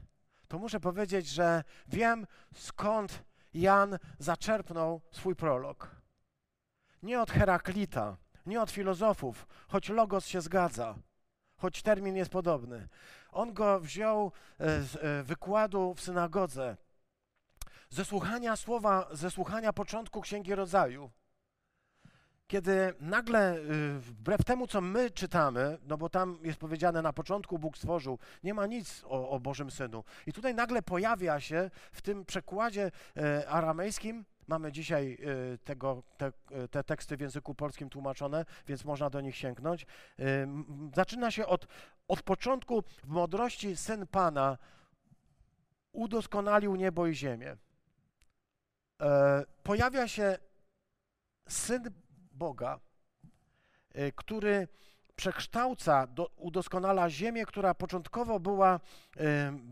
to 0.47 0.59
muszę 0.59 0.79
powiedzieć, 0.79 1.27
że 1.27 1.63
wiem 1.88 2.27
skąd 2.53 3.23
Jan 3.53 3.99
zaczerpnął 4.19 5.01
swój 5.12 5.36
prolog. 5.36 5.95
Nie 7.03 7.21
od 7.21 7.31
Heraklita, 7.31 8.17
nie 8.45 8.62
od 8.62 8.71
filozofów, 8.71 9.47
choć 9.67 9.89
logos 9.89 10.25
się 10.27 10.41
zgadza, 10.41 10.95
choć 11.57 11.81
termin 11.81 12.15
jest 12.15 12.31
podobny. 12.31 12.88
On 13.31 13.53
go 13.53 13.79
wziął 13.79 14.31
e, 14.59 14.81
z 14.81 14.95
e, 14.95 15.23
wykładu 15.23 15.93
w 15.93 16.01
synagodze, 16.01 16.77
ze 17.93 18.06
słuchania 18.06 18.56
słowa, 18.56 19.08
ze 19.12 19.32
słuchania 19.32 19.73
początku 19.73 20.21
Księgi 20.21 20.56
Rodzaju. 20.56 21.12
Kiedy 22.47 22.93
nagle, 22.99 23.56
e, 23.56 23.60
wbrew 23.99 24.43
temu, 24.45 24.67
co 24.67 24.82
my 24.82 25.12
czytamy, 25.12 25.77
no 25.88 25.97
bo 25.97 26.10
tam 26.10 26.39
jest 26.43 26.60
powiedziane 26.60 27.01
na 27.01 27.13
początku 27.13 27.60
Bóg 27.60 27.77
stworzył, 27.77 28.19
nie 28.43 28.53
ma 28.53 28.65
nic 28.65 29.03
o, 29.06 29.29
o 29.29 29.39
Bożym 29.39 29.71
Synu. 29.71 30.03
I 30.27 30.34
tutaj 30.34 30.56
nagle 30.56 30.82
pojawia 30.82 31.39
się 31.39 31.69
w 31.91 32.01
tym 32.01 32.25
przekładzie 32.25 32.91
aramejskim 33.47 34.25
Mamy 34.47 34.71
dzisiaj 34.71 35.17
y, 35.53 35.58
tego, 35.58 36.03
te, 36.17 36.32
y, 36.63 36.67
te, 36.67 36.84
teksty 36.84 37.17
w 37.17 37.21
języku 37.21 37.56
polskim 37.56 37.89
tłumaczone, 37.89 38.45
więc 38.67 38.86
można 38.86 39.10
do 39.10 39.21
nich 39.21 39.36
sięgnąć. 39.36 39.86
Y, 40.19 40.47
zaczyna 40.95 41.32
się 41.32 41.45
od, 41.45 41.67
od 42.08 42.21
początku 42.21 42.82
w 42.82 43.08
mądrości 43.08 43.77
Syn 43.77 44.08
Pana 44.08 44.58
udoskonalił 45.91 46.75
niebo 46.75 47.08
i 47.08 47.15
ziemię. 47.15 47.58
E, 49.03 49.45
pojawia 49.63 50.07
się 50.07 50.37
Syn 51.49 51.83
Boga, 52.31 52.79
który 54.15 54.67
przekształca, 55.15 56.07
do, 56.07 56.29
udoskonala 56.35 57.09
ziemię, 57.09 57.45
która 57.45 57.73
początkowo 57.73 58.39
była 58.39 58.79
y, 59.17 59.19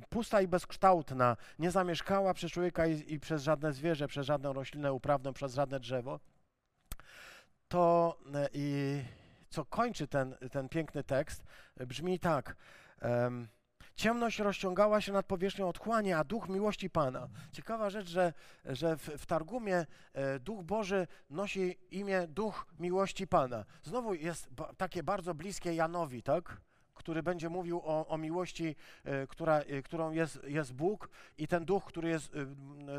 pusta 0.10 0.42
i 0.42 0.48
bezkształtna, 0.48 1.38
nie 1.60 1.72
zamieszkała 1.72 2.34
przez 2.34 2.52
człowieka 2.52 2.88
i, 2.88 3.14
i, 3.14 3.20
przez 3.20 3.44
żadne 3.44 3.74
zwierzę, 3.74 4.08
przez 4.08 4.26
żadną 4.26 4.54
roślinę 4.54 4.94
uprawną, 4.94 5.34
przez 5.34 5.54
żadne 5.54 5.80
drzewo, 5.80 6.20
to 7.68 8.18
y, 8.56 9.06
co 9.50 9.66
kończy 9.66 10.08
ten, 10.08 10.36
ten 10.52 10.70
piękny 10.70 11.04
tekst, 11.04 11.44
brzmi 11.78 12.20
tak. 12.20 12.56
Ciemność 13.96 14.40
rozciągała 14.40 15.02
się 15.02 15.14
nad 15.14 15.26
powierzchnią 15.26 15.68
otchłani, 15.68 16.14
a 16.14 16.24
duch 16.24 16.50
miłości 16.50 16.90
Pana. 16.90 17.28
Ciekawa 17.52 17.90
rzecz, 17.90 18.10
że, 18.10 18.34
że 18.66 18.98
w, 18.98 19.02
w 19.02 19.26
Targumie 19.26 19.86
e, 20.14 20.40
duch 20.40 20.64
Boży 20.64 21.08
nosi 21.30 21.78
imię 21.92 22.28
duch 22.28 22.66
miłości 22.80 23.28
Pana. 23.28 23.66
Znowu 23.84 24.14
jest 24.14 24.50
takie 24.78 25.04
bardzo 25.04 25.34
bliskie 25.34 25.74
Janowi, 25.74 26.24
tak? 26.24 26.62
który 26.94 27.24
będzie 27.24 27.50
mówił 27.50 27.82
o, 27.84 28.08
o 28.08 28.18
miłości, 28.18 28.76
e, 29.04 29.28
która, 29.28 29.60
e, 29.60 29.82
którą 29.82 30.12
jest, 30.12 30.40
jest 30.44 30.74
Bóg 30.74 31.10
i 31.38 31.48
ten 31.48 31.66
duch, 31.66 31.86
który 31.86 32.10
jest 32.10 32.32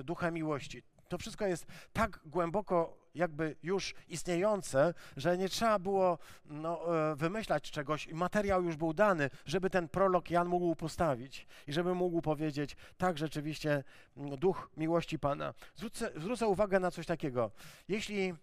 duchem 0.04 0.34
miłości. 0.34 0.82
To 1.08 1.18
wszystko 1.18 1.46
jest 1.46 1.66
tak 1.92 2.20
głęboko 2.24 3.01
jakby 3.14 3.56
już 3.62 3.94
istniejące, 4.08 4.94
że 5.16 5.38
nie 5.38 5.48
trzeba 5.48 5.78
było 5.78 6.18
no, 6.44 6.98
e, 7.10 7.16
wymyślać 7.16 7.70
czegoś 7.70 8.06
i 8.06 8.14
materiał 8.14 8.64
już 8.64 8.76
był 8.76 8.92
dany, 8.92 9.30
żeby 9.46 9.70
ten 9.70 9.88
prolog 9.88 10.30
Jan 10.30 10.48
mógł 10.48 10.76
postawić 10.76 11.46
i 11.66 11.72
żeby 11.72 11.94
mógł 11.94 12.22
powiedzieć, 12.22 12.76
tak 12.98 13.18
rzeczywiście 13.18 13.84
duch 14.16 14.70
miłości 14.76 15.18
Pana. 15.18 15.54
Zwrócę, 15.74 16.10
zwrócę 16.16 16.46
uwagę 16.46 16.80
na 16.80 16.90
coś 16.90 17.06
takiego. 17.06 17.50
Jeśli 17.88 18.34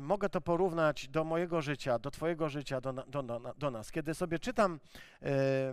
mogę 0.00 0.28
to 0.28 0.40
porównać 0.40 1.08
do 1.08 1.24
mojego 1.24 1.62
życia, 1.62 1.98
do 1.98 2.10
Twojego 2.10 2.48
życia, 2.48 2.80
do, 2.80 2.92
do, 2.92 3.52
do, 3.58 3.70
nas. 3.70 3.92
Kiedy 3.92 4.14
sobie 4.14 4.38
czytam 4.38 4.80
e, 5.22 5.28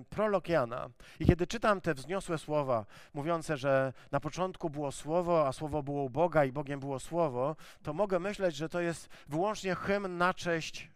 prolog 0.10 0.50
Jana 0.50 0.90
i 1.20 1.26
kiedy 1.26 1.48
czytam 1.48 1.82
te 1.82 1.94
wzniosłe 1.94 2.38
słowa, 2.38 2.86
mówiące, 3.14 3.58
że 3.58 3.94
na 4.12 4.20
początku 4.20 4.70
było 4.70 4.92
Słowo, 4.92 5.48
a 5.48 5.52
Słowo 5.52 5.84
było 5.84 6.04
u 6.04 6.10
Boga 6.10 6.46
i 6.46 6.52
Bogiem 6.52 6.80
było 6.80 7.00
Słowo, 7.00 7.56
to 7.84 7.94
mogę 7.94 8.20
myśleć, 8.20 8.56
że 8.56 8.70
to 8.70 8.82
jest 8.82 9.10
wyłącznie 9.28 9.76
hymn 9.76 10.18
na 10.18 10.34
cześć 10.34 10.82
e, 10.82 10.93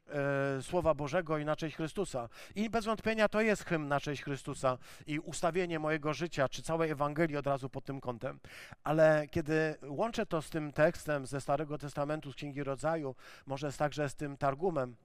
Słowa 0.61 0.93
Bożego 0.93 1.37
i 1.37 1.45
na 1.45 1.55
cześć 1.55 1.75
Chrystusa. 1.75 2.29
I 2.55 2.69
bez 2.69 2.85
wątpienia 2.85 3.29
to 3.29 3.41
jest 3.41 3.65
hymn 3.65 3.87
na 3.87 3.99
cześć 3.99 4.23
Chrystusa 4.23 4.77
i 5.07 5.19
ustawienie 5.19 5.79
mojego 5.79 6.13
życia, 6.13 6.49
czy 6.49 6.63
całej 6.63 6.91
Ewangelii 6.91 7.37
od 7.37 7.47
razu 7.47 7.69
pod 7.69 7.85
tym 7.85 8.01
kątem. 8.01 8.39
Ale 8.83 9.27
kiedy 9.31 9.75
łączę 9.87 10.25
to 10.25 10.41
z 10.41 10.49
tym 10.49 10.71
tekstem 10.71 11.25
ze 11.25 11.41
Starego 11.41 11.77
Testamentu, 11.77 12.31
z 12.31 12.35
Księgi 12.35 12.63
Rodzaju, 12.63 13.15
może 13.45 13.73
także 13.73 14.09
z 14.09 14.15
tym 14.15 14.37
Targumem, 14.37 14.95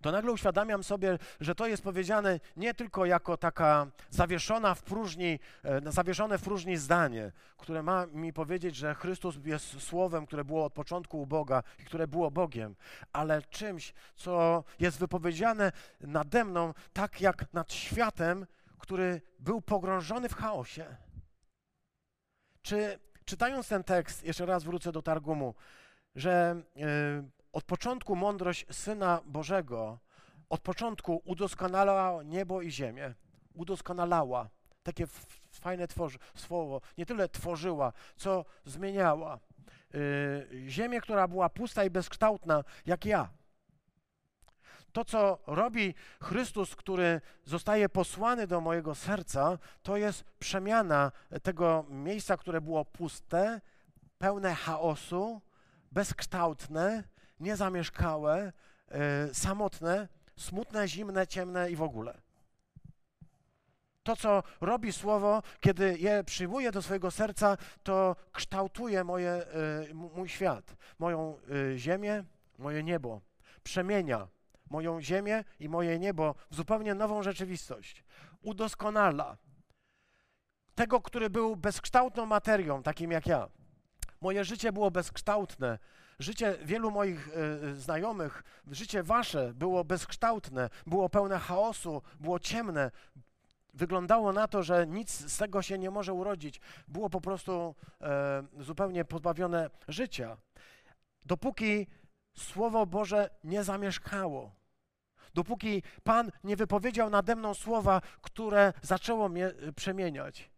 to 0.00 0.12
nagle 0.12 0.32
uświadamiam 0.32 0.84
sobie, 0.84 1.18
że 1.40 1.54
to 1.54 1.66
jest 1.66 1.82
powiedziane 1.82 2.40
nie 2.56 2.74
tylko 2.74 3.06
jako 3.06 3.36
taka 3.36 3.86
zawieszona 4.10 4.74
w 4.74 4.82
próżni, 4.82 5.38
e, 5.64 5.92
zawieszone 5.92 6.38
w 6.38 6.42
próżni 6.42 6.76
zdanie, 6.76 7.32
które 7.56 7.82
ma 7.82 8.06
mi 8.06 8.32
powiedzieć, 8.32 8.76
że 8.76 8.94
Chrystus 8.94 9.36
jest 9.44 9.80
słowem, 9.80 10.26
które 10.26 10.44
było 10.44 10.64
od 10.64 10.72
początku 10.72 11.22
u 11.22 11.26
Boga 11.26 11.62
i 11.78 11.84
które 11.84 12.08
było 12.08 12.30
Bogiem, 12.30 12.74
ale 13.12 13.42
czymś, 13.42 13.94
co 14.14 14.64
jest 14.80 14.98
wypowiedziane 14.98 15.72
nade 16.00 16.44
mną, 16.44 16.74
tak 16.92 17.20
jak 17.20 17.52
nad 17.52 17.72
światem, 17.72 18.46
który 18.78 19.20
był 19.38 19.60
pogrążony 19.60 20.28
w 20.28 20.34
chaosie. 20.34 20.96
Czy 22.62 22.98
czytając 23.24 23.68
ten 23.68 23.84
tekst, 23.84 24.24
jeszcze 24.24 24.46
raz 24.46 24.64
wrócę 24.64 24.92
do 24.92 25.02
Targumu, 25.02 25.54
że 26.14 26.62
yy, 26.76 26.84
od 27.52 27.64
początku 27.64 28.16
mądrość 28.16 28.66
Syna 28.70 29.20
Bożego, 29.26 29.98
od 30.48 30.60
początku 30.60 31.22
udoskonalała 31.24 32.22
niebo 32.22 32.62
i 32.62 32.70
ziemię. 32.70 33.14
Udoskonalała. 33.54 34.48
Takie 34.82 35.06
fajne 35.50 35.88
tworzy, 35.88 36.18
słowo. 36.34 36.80
Nie 36.98 37.06
tyle 37.06 37.28
tworzyła, 37.28 37.92
co 38.16 38.44
zmieniała. 38.64 39.38
Yy, 39.94 40.70
ziemię, 40.70 41.00
która 41.00 41.28
była 41.28 41.48
pusta 41.48 41.84
i 41.84 41.90
bezkształtna, 41.90 42.64
jak 42.86 43.04
ja. 43.04 43.28
To, 44.92 45.04
co 45.04 45.38
robi 45.46 45.94
Chrystus, 46.22 46.76
który 46.76 47.20
zostaje 47.44 47.88
posłany 47.88 48.46
do 48.46 48.60
mojego 48.60 48.94
serca, 48.94 49.58
to 49.82 49.96
jest 49.96 50.24
przemiana 50.38 51.12
tego 51.42 51.84
miejsca, 51.88 52.36
które 52.36 52.60
było 52.60 52.84
puste, 52.84 53.60
pełne 54.18 54.54
chaosu, 54.54 55.40
bezkształtne, 55.92 57.04
niezamieszkałe, 57.42 58.52
yy, 58.90 58.98
samotne, 59.34 60.08
smutne, 60.36 60.88
zimne, 60.88 61.26
ciemne 61.26 61.70
i 61.70 61.76
w 61.76 61.82
ogóle. 61.82 62.20
To, 64.02 64.16
co 64.16 64.42
robi 64.60 64.92
Słowo, 64.92 65.42
kiedy 65.60 65.98
je 65.98 66.24
przyjmuje 66.24 66.72
do 66.72 66.82
swojego 66.82 67.10
serca, 67.10 67.56
to 67.82 68.16
kształtuje 68.32 69.04
moje, 69.04 69.42
y, 69.90 69.94
mój 69.94 70.28
świat, 70.28 70.76
moją 70.98 71.38
y, 71.74 71.78
ziemię, 71.78 72.24
moje 72.58 72.82
niebo. 72.82 73.20
Przemienia 73.62 74.28
moją 74.72 75.00
ziemię 75.00 75.44
i 75.60 75.68
moje 75.68 75.98
niebo 75.98 76.34
w 76.50 76.54
zupełnie 76.56 76.94
nową 76.94 77.22
rzeczywistość. 77.22 78.04
Udoskonala 78.42 79.36
tego, 80.74 81.00
który 81.00 81.30
był 81.30 81.56
bezkształtną 81.56 82.26
materią, 82.26 82.82
takim 82.82 83.12
jak 83.12 83.26
ja. 83.26 83.48
Moje 84.20 84.44
życie 84.44 84.72
było 84.72 84.90
bezkształtne, 84.90 85.78
Życie 86.22 86.58
wielu 86.64 86.90
moich 86.90 87.28
y, 87.28 87.76
znajomych, 87.76 88.42
życie 88.70 89.02
wasze 89.02 89.54
było 89.54 89.84
bezkształtne, 89.84 90.70
było 90.86 91.08
pełne 91.08 91.38
chaosu, 91.38 92.02
było 92.20 92.38
ciemne. 92.38 92.90
Wyglądało 93.74 94.32
na 94.32 94.48
to, 94.48 94.62
że 94.62 94.86
nic 94.86 95.10
z 95.32 95.36
tego 95.36 95.62
się 95.62 95.78
nie 95.78 95.90
może 95.90 96.12
urodzić. 96.12 96.60
Było 96.88 97.10
po 97.10 97.20
prostu 97.20 97.74
e, 98.00 98.42
zupełnie 98.60 99.04
pozbawione 99.04 99.70
życia. 99.88 100.36
Dopóki 101.26 101.86
Słowo 102.36 102.86
Boże 102.86 103.30
nie 103.44 103.64
zamieszkało, 103.64 104.50
dopóki 105.34 105.82
Pan 106.04 106.30
nie 106.44 106.56
wypowiedział 106.56 107.10
nade 107.10 107.36
mną 107.36 107.54
słowa, 107.54 108.00
które 108.20 108.72
zaczęło 108.82 109.28
mnie 109.28 109.52
przemieniać. 109.76 110.51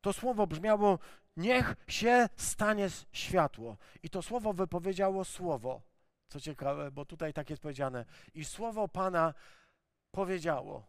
To 0.00 0.12
słowo 0.12 0.46
brzmiało 0.46 0.98
niech 1.36 1.76
się 1.88 2.28
stanie 2.36 2.88
światło. 3.12 3.76
I 4.02 4.10
to 4.10 4.22
słowo 4.22 4.52
wypowiedziało 4.52 5.24
słowo. 5.24 5.82
Co 6.28 6.40
ciekawe, 6.40 6.90
bo 6.90 7.04
tutaj 7.04 7.32
tak 7.32 7.50
jest 7.50 7.62
powiedziane. 7.62 8.04
I 8.34 8.44
słowo 8.44 8.88
Pana 8.88 9.34
powiedziało. 10.10 10.86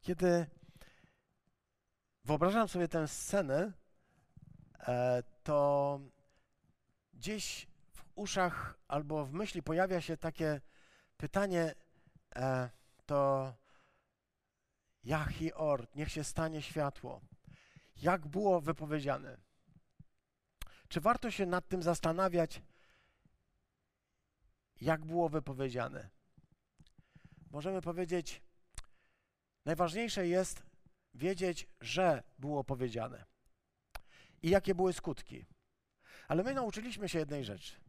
Kiedy 0.00 0.46
wyobrażam 2.24 2.68
sobie 2.68 2.88
tę 2.88 3.08
scenę, 3.08 3.72
e, 4.88 5.22
to 5.42 6.00
gdzieś 7.12 7.66
uszach 8.14 8.78
albo 8.88 9.24
w 9.24 9.32
myśli 9.32 9.62
pojawia 9.62 10.00
się 10.00 10.16
takie 10.16 10.60
pytanie, 11.16 11.74
e, 12.36 12.70
to 13.06 13.52
Jahi 15.04 15.52
Or, 15.52 15.86
niech 15.94 16.12
się 16.12 16.24
stanie 16.24 16.62
światło. 16.62 17.20
Jak 17.96 18.26
było 18.26 18.60
wypowiedziane? 18.60 19.36
Czy 20.88 21.00
warto 21.00 21.30
się 21.30 21.46
nad 21.46 21.68
tym 21.68 21.82
zastanawiać, 21.82 22.62
jak 24.80 25.04
było 25.04 25.28
wypowiedziane? 25.28 26.10
Możemy 27.50 27.80
powiedzieć, 27.80 28.42
najważniejsze 29.64 30.26
jest 30.26 30.62
wiedzieć, 31.14 31.68
że 31.80 32.22
było 32.38 32.64
powiedziane 32.64 33.24
i 34.42 34.50
jakie 34.50 34.74
były 34.74 34.92
skutki. 34.92 35.46
Ale 36.28 36.42
my 36.42 36.54
nauczyliśmy 36.54 37.08
się 37.08 37.18
jednej 37.18 37.44
rzeczy. 37.44 37.83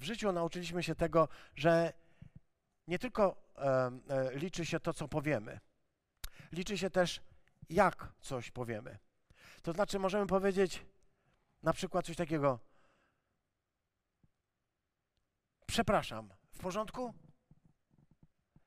W 0.00 0.04
życiu 0.04 0.32
nauczyliśmy 0.32 0.82
się 0.82 0.94
tego, 0.94 1.28
że 1.54 1.92
nie 2.86 2.98
tylko 2.98 3.52
e, 3.56 3.90
liczy 4.38 4.66
się 4.66 4.80
to, 4.80 4.94
co 4.94 5.08
powiemy, 5.08 5.60
liczy 6.52 6.78
się 6.78 6.90
też, 6.90 7.20
jak 7.68 8.12
coś 8.20 8.50
powiemy. 8.50 8.98
To 9.62 9.72
znaczy, 9.72 9.98
możemy 9.98 10.26
powiedzieć 10.26 10.86
na 11.62 11.72
przykład 11.72 12.06
coś 12.06 12.16
takiego: 12.16 12.58
Przepraszam, 15.66 16.30
w 16.52 16.58
porządku? 16.58 17.14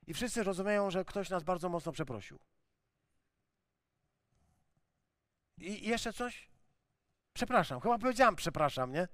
I 0.06 0.14
wszyscy 0.14 0.42
rozumieją, 0.42 0.90
że 0.90 1.04
ktoś 1.04 1.30
nas 1.30 1.42
bardzo 1.42 1.68
mocno 1.68 1.92
przeprosił. 1.92 2.38
I 5.58 5.88
jeszcze 5.88 6.12
coś? 6.12 6.50
Przepraszam, 7.32 7.80
chyba 7.80 7.98
powiedziałam 7.98 8.36
przepraszam, 8.36 8.92
nie? 8.92 9.08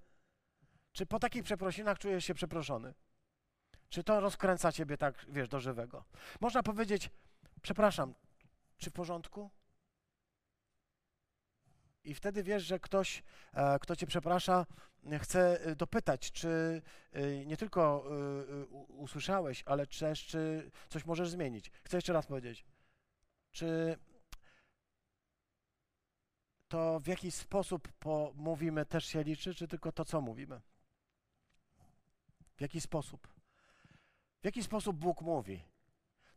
Czy 0.92 1.06
po 1.06 1.18
takich 1.18 1.42
przeprosinach 1.42 1.98
czujesz 1.98 2.24
się 2.24 2.34
przeproszony? 2.34 2.94
Czy 3.88 4.04
to 4.04 4.20
rozkręca 4.20 4.72
ciebie 4.72 4.96
tak, 4.96 5.26
wiesz, 5.28 5.48
do 5.48 5.60
żywego? 5.60 6.04
Można 6.40 6.62
powiedzieć, 6.62 7.10
przepraszam, 7.62 8.14
czy 8.78 8.90
w 8.90 8.92
porządku? 8.92 9.50
I 12.04 12.14
wtedy 12.14 12.42
wiesz, 12.42 12.62
że 12.62 12.78
ktoś, 12.78 13.22
e, 13.52 13.78
kto 13.78 13.96
cię 13.96 14.06
przeprasza, 14.06 14.66
chce 15.20 15.60
e, 15.60 15.76
dopytać, 15.76 16.32
czy 16.32 16.82
e, 17.12 17.46
nie 17.46 17.56
tylko 17.56 18.04
usłyszałeś, 18.88 19.62
ale 19.66 19.86
też, 19.86 20.26
czy 20.26 20.70
coś 20.88 21.04
możesz 21.04 21.30
zmienić. 21.30 21.70
Chcę 21.84 21.96
jeszcze 21.96 22.12
raz 22.12 22.26
powiedzieć. 22.26 22.64
Czy 23.50 23.98
to 26.68 27.00
w 27.00 27.06
jakiś 27.06 27.34
sposób 27.34 27.88
mówimy 28.34 28.86
też 28.86 29.04
się 29.04 29.22
liczy, 29.22 29.54
czy 29.54 29.68
tylko 29.68 29.92
to, 29.92 30.04
co 30.04 30.20
mówimy? 30.20 30.60
W 32.60 32.62
jaki 32.62 32.80
sposób? 32.80 33.28
W 34.40 34.44
jaki 34.44 34.62
sposób 34.62 34.96
Bóg 34.96 35.22
mówi? 35.22 35.64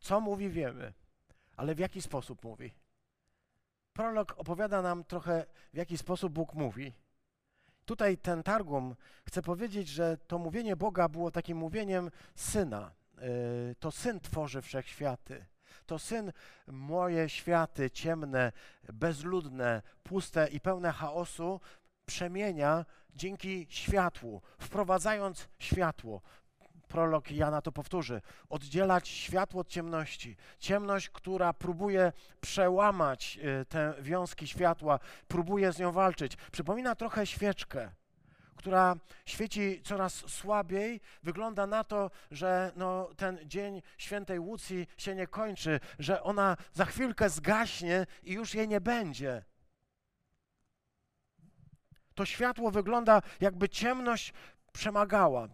Co 0.00 0.20
mówi, 0.20 0.48
wiemy, 0.48 0.92
ale 1.56 1.74
w 1.74 1.78
jaki 1.78 2.02
sposób 2.02 2.44
mówi? 2.44 2.74
Prolog 3.92 4.34
opowiada 4.38 4.82
nam 4.82 5.04
trochę, 5.04 5.46
w 5.72 5.76
jaki 5.76 5.98
sposób 5.98 6.32
Bóg 6.32 6.54
mówi. 6.54 6.92
Tutaj 7.84 8.18
ten 8.18 8.42
targum 8.42 8.96
chce 9.26 9.42
powiedzieć, 9.42 9.88
że 9.88 10.16
to 10.16 10.38
mówienie 10.38 10.76
Boga 10.76 11.08
było 11.08 11.30
takim 11.30 11.58
mówieniem 11.58 12.10
syna. 12.34 12.92
Y, 13.70 13.76
to 13.80 13.90
syn 13.90 14.20
tworzy 14.20 14.62
wszechświaty. 14.62 15.46
To 15.86 15.98
syn 15.98 16.32
moje 16.66 17.28
światy 17.28 17.90
ciemne, 17.90 18.52
bezludne, 18.92 19.82
puste 20.02 20.48
i 20.48 20.60
pełne 20.60 20.92
chaosu 20.92 21.60
przemienia 22.06 22.84
dzięki 23.14 23.66
światłu, 23.70 24.42
wprowadzając 24.58 25.48
światło. 25.58 26.22
Prolog 26.88 27.30
Jana 27.30 27.62
to 27.62 27.72
powtórzy. 27.72 28.22
Oddzielać 28.48 29.08
światło 29.08 29.60
od 29.60 29.68
ciemności. 29.68 30.36
Ciemność, 30.58 31.10
która 31.10 31.52
próbuje 31.52 32.12
przełamać 32.40 33.38
y, 33.62 33.64
te 33.64 33.94
wiązki 34.00 34.46
światła, 34.46 34.98
próbuje 35.28 35.72
z 35.72 35.78
nią 35.78 35.92
walczyć. 35.92 36.36
Przypomina 36.52 36.94
trochę 36.94 37.26
świeczkę, 37.26 37.90
która 38.56 38.96
świeci 39.26 39.82
coraz 39.84 40.14
słabiej. 40.14 41.00
Wygląda 41.22 41.66
na 41.66 41.84
to, 41.84 42.10
że 42.30 42.72
no, 42.76 43.10
ten 43.16 43.38
dzień 43.44 43.82
świętej 43.98 44.38
Łucji 44.38 44.86
się 44.96 45.14
nie 45.14 45.26
kończy, 45.26 45.80
że 45.98 46.22
ona 46.22 46.56
za 46.72 46.84
chwilkę 46.84 47.30
zgaśnie 47.30 48.06
i 48.22 48.32
już 48.32 48.54
jej 48.54 48.68
nie 48.68 48.80
będzie. 48.80 49.44
To 52.14 52.26
światło 52.26 52.70
wygląda, 52.70 53.22
jakby 53.40 53.68
ciemność 53.68 54.32
przemagała. 54.72 55.48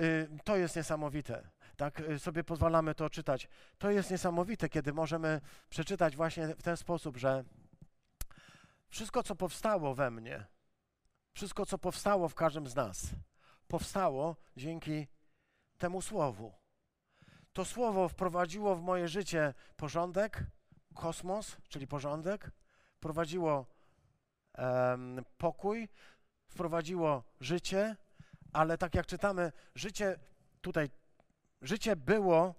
Y, 0.00 0.28
to 0.44 0.56
jest 0.56 0.76
niesamowite. 0.76 1.48
Tak 1.76 2.00
y, 2.00 2.18
sobie 2.18 2.44
pozwalamy 2.44 2.94
to 2.94 3.10
czytać. 3.10 3.48
To 3.78 3.90
jest 3.90 4.10
niesamowite, 4.10 4.68
kiedy 4.68 4.92
możemy 4.92 5.40
przeczytać 5.68 6.16
właśnie 6.16 6.48
w 6.48 6.62
ten 6.62 6.76
sposób, 6.76 7.16
że 7.16 7.44
wszystko, 8.88 9.22
co 9.22 9.34
powstało 9.34 9.94
we 9.94 10.10
mnie, 10.10 10.46
wszystko, 11.32 11.66
co 11.66 11.78
powstało 11.78 12.28
w 12.28 12.34
każdym 12.34 12.66
z 12.66 12.74
nas, 12.74 13.06
powstało 13.68 14.36
dzięki 14.56 15.06
temu 15.78 16.02
słowu. 16.02 16.52
To 17.52 17.64
słowo 17.64 18.08
wprowadziło 18.08 18.76
w 18.76 18.82
moje 18.82 19.08
życie 19.08 19.54
porządek, 19.76 20.44
kosmos, 20.94 21.56
czyli 21.68 21.86
porządek, 21.86 22.50
wprowadziło 22.96 23.66
um, 24.58 25.24
pokój, 25.38 25.88
wprowadziło 26.48 27.24
życie, 27.40 27.96
ale 28.52 28.78
tak 28.78 28.94
jak 28.94 29.06
czytamy, 29.06 29.52
życie 29.74 30.18
tutaj, 30.60 30.90
życie 31.62 31.96
było 31.96 32.54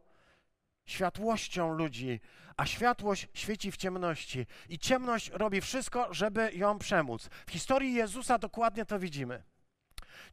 światłością 0.86 1.74
ludzi, 1.74 2.20
a 2.58 2.66
światłość 2.66 3.28
świeci 3.34 3.72
w 3.72 3.78
ciemności. 3.78 4.46
I 4.70 4.80
ciemność 4.80 5.30
robi 5.30 5.62
wszystko, 5.62 6.14
żeby 6.14 6.52
ją 6.54 6.80
przemóc. 6.80 7.30
W 7.48 7.52
historii 7.52 7.94
Jezusa 7.94 8.38
dokładnie 8.38 8.86
to 8.86 9.00
widzimy. 9.00 9.44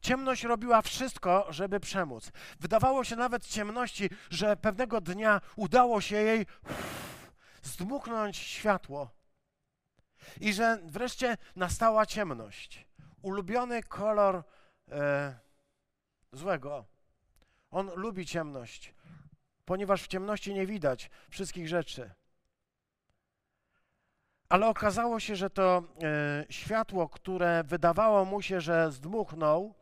Ciemność 0.01 0.43
robiła 0.43 0.81
wszystko, 0.81 1.47
żeby 1.49 1.79
przemóc. 1.79 2.31
Wydawało 2.59 3.03
się 3.03 3.15
nawet 3.15 3.47
ciemności, 3.47 4.09
że 4.29 4.57
pewnego 4.57 5.01
dnia 5.01 5.41
udało 5.55 6.01
się 6.01 6.15
jej 6.15 6.45
zdmuchnąć 7.61 8.37
światło. 8.37 9.09
I 10.41 10.53
że 10.53 10.79
wreszcie 10.83 11.37
nastała 11.55 12.05
ciemność. 12.05 12.87
Ulubiony 13.21 13.83
kolor 13.83 14.43
e, 14.91 15.39
złego. 16.33 16.85
On 17.71 17.91
lubi 17.95 18.25
ciemność 18.25 18.93
ponieważ 19.71 20.03
w 20.03 20.07
ciemności 20.07 20.53
nie 20.53 20.65
widać 20.65 21.09
wszystkich 21.29 21.67
rzeczy. 21.67 22.11
Ale 24.49 24.67
okazało 24.67 25.19
się, 25.19 25.35
że 25.35 25.49
to 25.49 25.83
e, 26.03 26.45
światło, 26.49 27.09
które 27.09 27.63
wydawało 27.63 28.25
mu 28.25 28.41
się, 28.41 28.61
że 28.61 28.91
zdmuchnął, 28.91 29.73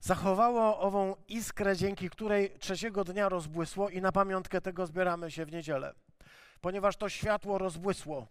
zachowało 0.00 0.80
ową 0.80 1.16
iskrę, 1.28 1.76
dzięki 1.76 2.10
której 2.10 2.58
trzeciego 2.58 3.04
dnia 3.04 3.28
rozbłysło 3.28 3.88
i 3.88 4.00
na 4.00 4.12
pamiątkę 4.12 4.60
tego 4.60 4.86
zbieramy 4.86 5.30
się 5.30 5.44
w 5.44 5.52
niedzielę. 5.52 5.94
Ponieważ 6.60 6.96
to 6.96 7.08
światło 7.08 7.58
rozbłysło. 7.58 8.26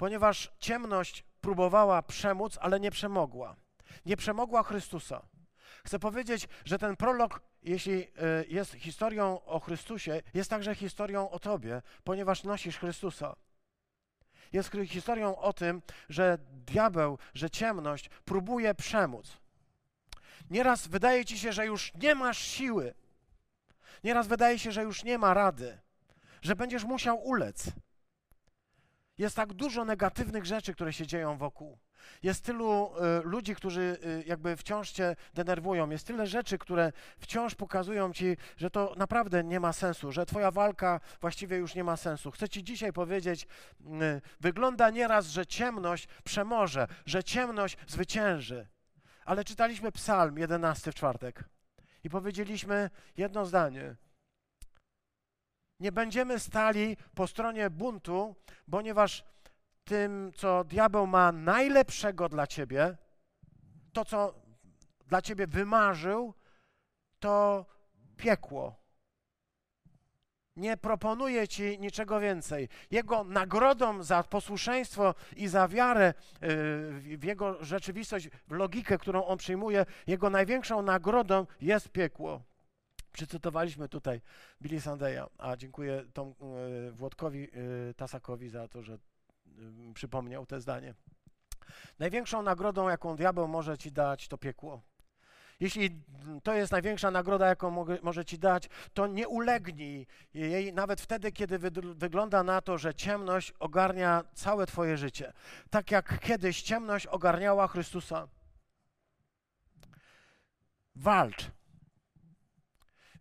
Ponieważ 0.00 0.50
ciemność 0.58 1.24
próbowała 1.40 2.02
przemóc, 2.02 2.58
ale 2.60 2.80
nie 2.80 2.90
przemogła. 2.90 3.56
Nie 4.06 4.16
przemogła 4.16 4.62
Chrystusa. 4.62 5.22
Chcę 5.84 5.98
powiedzieć, 5.98 6.48
że 6.64 6.78
ten 6.78 6.96
prolog, 6.96 7.40
jeśli 7.62 8.02
e, 8.02 8.08
jest 8.48 8.72
historią 8.72 9.44
o 9.44 9.60
Chrystusie, 9.60 10.22
jest 10.34 10.50
także 10.50 10.74
historią 10.74 11.30
o 11.30 11.38
Tobie, 11.38 11.82
ponieważ 12.04 12.44
nosisz 12.44 12.78
Chrystusa. 12.78 13.36
Jest 14.52 14.72
historią 14.86 15.36
o 15.36 15.52
tym, 15.52 15.82
że 16.08 16.38
diabeł, 16.52 17.18
że 17.34 17.50
ciemność 17.50 18.10
próbuje 18.24 18.74
przemóc. 18.74 19.36
Nieraz 20.50 20.88
wydaje 20.88 21.24
ci 21.24 21.38
się, 21.38 21.52
że 21.52 21.66
już 21.66 21.94
nie 21.94 22.14
masz 22.14 22.38
siły. 22.38 22.94
Nieraz 24.04 24.26
wydaje 24.26 24.58
się, 24.58 24.72
że 24.72 24.82
już 24.82 25.04
nie 25.04 25.18
ma 25.18 25.34
rady, 25.34 25.78
że 26.42 26.56
będziesz 26.56 26.84
musiał 26.84 27.24
ulec. 27.24 27.72
Jest 29.20 29.36
tak 29.36 29.52
dużo 29.52 29.84
negatywnych 29.84 30.44
rzeczy, 30.44 30.74
które 30.74 30.92
się 30.92 31.06
dzieją 31.06 31.38
wokół. 31.38 31.78
Jest 32.22 32.44
tylu 32.44 32.90
y, 33.20 33.22
ludzi, 33.24 33.54
którzy 33.54 33.98
y, 34.04 34.24
jakby 34.26 34.56
wciąż 34.56 34.90
cię 34.90 35.16
denerwują. 35.34 35.90
Jest 35.90 36.06
tyle 36.06 36.26
rzeczy, 36.26 36.58
które 36.58 36.92
wciąż 37.18 37.54
pokazują 37.54 38.12
ci, 38.12 38.36
że 38.56 38.70
to 38.70 38.94
naprawdę 38.96 39.44
nie 39.44 39.60
ma 39.60 39.72
sensu, 39.72 40.12
że 40.12 40.26
twoja 40.26 40.50
walka 40.50 41.00
właściwie 41.20 41.56
już 41.56 41.74
nie 41.74 41.84
ma 41.84 41.96
sensu. 41.96 42.30
Chcę 42.30 42.48
ci 42.48 42.64
dzisiaj 42.64 42.92
powiedzieć, 42.92 43.46
y, 43.80 43.86
wygląda 44.40 44.90
nieraz, 44.90 45.26
że 45.26 45.46
ciemność 45.46 46.08
przemoże, 46.24 46.86
że 47.06 47.24
ciemność 47.24 47.76
zwycięży. 47.86 48.68
Ale 49.24 49.44
czytaliśmy 49.44 49.92
Psalm 49.92 50.38
11 50.38 50.92
w 50.92 50.94
czwartek 50.94 51.44
i 52.04 52.10
powiedzieliśmy 52.10 52.90
jedno 53.16 53.46
zdanie. 53.46 53.96
Nie 55.80 55.92
będziemy 55.92 56.38
stali 56.38 56.96
po 57.14 57.26
stronie 57.26 57.70
buntu, 57.70 58.36
ponieważ 58.70 59.24
tym, 59.84 60.32
co 60.36 60.64
diabeł 60.64 61.06
ma 61.06 61.32
najlepszego 61.32 62.28
dla 62.28 62.46
ciebie, 62.46 62.96
to, 63.92 64.04
co 64.04 64.34
dla 65.06 65.22
ciebie 65.22 65.46
wymarzył, 65.46 66.34
to 67.18 67.66
piekło. 68.16 68.80
Nie 70.56 70.76
proponuje 70.76 71.48
ci 71.48 71.78
niczego 71.78 72.20
więcej. 72.20 72.68
Jego 72.90 73.24
nagrodą 73.24 74.02
za 74.02 74.22
posłuszeństwo 74.22 75.14
i 75.36 75.48
za 75.48 75.68
wiarę 75.68 76.08
y, 76.08 77.16
w 77.18 77.24
jego 77.24 77.64
rzeczywistość, 77.64 78.28
w 78.48 78.52
logikę, 78.52 78.98
którą 78.98 79.24
on 79.24 79.38
przyjmuje, 79.38 79.86
jego 80.06 80.30
największą 80.30 80.82
nagrodą 80.82 81.46
jest 81.60 81.88
piekło. 81.88 82.49
Przycytowaliśmy 83.12 83.88
tutaj 83.88 84.20
Billy 84.62 84.80
Sandeya, 84.80 85.26
a 85.38 85.56
dziękuję 85.56 86.04
Tom, 86.12 86.34
y, 86.88 86.92
Włodkowi 86.92 87.48
y, 87.90 87.94
Tasakowi 87.96 88.48
za 88.48 88.68
to, 88.68 88.82
że 88.82 88.98
przypomniał 89.94 90.46
te 90.46 90.60
zdanie. 90.60 90.94
Największą 91.98 92.42
nagrodą, 92.42 92.88
jaką 92.88 93.16
diabeł 93.16 93.48
może 93.48 93.78
ci 93.78 93.92
dać, 93.92 94.28
to 94.28 94.38
piekło. 94.38 94.82
Jeśli 95.60 96.02
to 96.42 96.54
jest 96.54 96.72
największa 96.72 97.10
nagroda, 97.10 97.46
jaką 97.46 97.70
mogę, 97.70 97.98
może 98.02 98.24
ci 98.24 98.38
dać, 98.38 98.68
to 98.94 99.06
nie 99.06 99.28
ulegnij 99.28 100.06
jej 100.34 100.72
nawet 100.72 101.00
wtedy, 101.00 101.32
kiedy 101.32 101.58
wy, 101.58 101.70
wygląda 101.94 102.42
na 102.42 102.60
to, 102.60 102.78
że 102.78 102.94
ciemność 102.94 103.52
ogarnia 103.58 104.24
całe 104.34 104.66
Twoje 104.66 104.96
życie. 104.96 105.32
Tak 105.70 105.90
jak 105.90 106.20
kiedyś 106.20 106.62
ciemność 106.62 107.06
ogarniała 107.06 107.68
Chrystusa. 107.68 108.28
Walcz. 110.96 111.50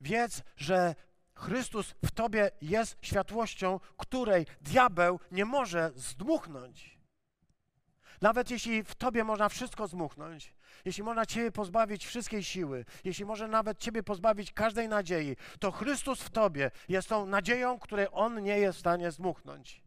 Wiedz, 0.01 0.43
że 0.57 0.95
Chrystus 1.35 1.95
w 2.05 2.11
tobie 2.11 2.51
jest 2.61 2.97
światłością, 3.01 3.79
której 3.97 4.45
diabeł 4.61 5.19
nie 5.31 5.45
może 5.45 5.91
zdmuchnąć. 5.95 6.99
Nawet 8.21 8.51
jeśli 8.51 8.83
w 8.83 8.95
tobie 8.95 9.23
można 9.23 9.49
wszystko 9.49 9.87
zdmuchnąć, 9.87 10.53
jeśli 10.85 11.03
można 11.03 11.25
ciebie 11.25 11.51
pozbawić 11.51 12.05
wszystkiej 12.05 12.43
siły, 12.43 12.85
jeśli 13.03 13.25
może 13.25 13.47
nawet 13.47 13.79
ciebie 13.79 14.03
pozbawić 14.03 14.53
każdej 14.53 14.89
nadziei, 14.89 15.35
to 15.59 15.71
Chrystus 15.71 16.21
w 16.21 16.29
tobie 16.29 16.71
jest 16.89 17.09
tą 17.09 17.25
nadzieją, 17.25 17.79
której 17.79 18.07
on 18.11 18.43
nie 18.43 18.57
jest 18.59 18.77
w 18.77 18.79
stanie 18.79 19.11
zdmuchnąć. 19.11 19.83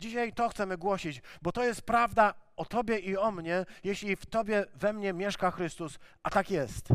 Dzisiaj 0.00 0.32
to 0.32 0.48
chcemy 0.48 0.78
głosić, 0.78 1.22
bo 1.42 1.52
to 1.52 1.64
jest 1.64 1.82
prawda 1.82 2.34
o 2.56 2.64
tobie 2.64 2.98
i 2.98 3.16
o 3.16 3.30
mnie, 3.30 3.64
jeśli 3.84 4.16
w 4.16 4.26
tobie 4.26 4.66
we 4.74 4.92
mnie 4.92 5.12
mieszka 5.12 5.50
Chrystus, 5.50 5.98
a 6.22 6.30
tak 6.30 6.50
jest. 6.50 6.88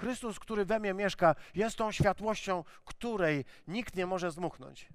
Chrystus, 0.00 0.38
który 0.38 0.64
we 0.64 0.80
mnie 0.80 0.94
mieszka, 0.94 1.34
jest 1.54 1.76
tą 1.76 1.92
światłością, 1.92 2.64
której 2.84 3.44
nikt 3.68 3.96
nie 3.96 4.06
może 4.06 4.30
zmuchnąć. 4.30 4.88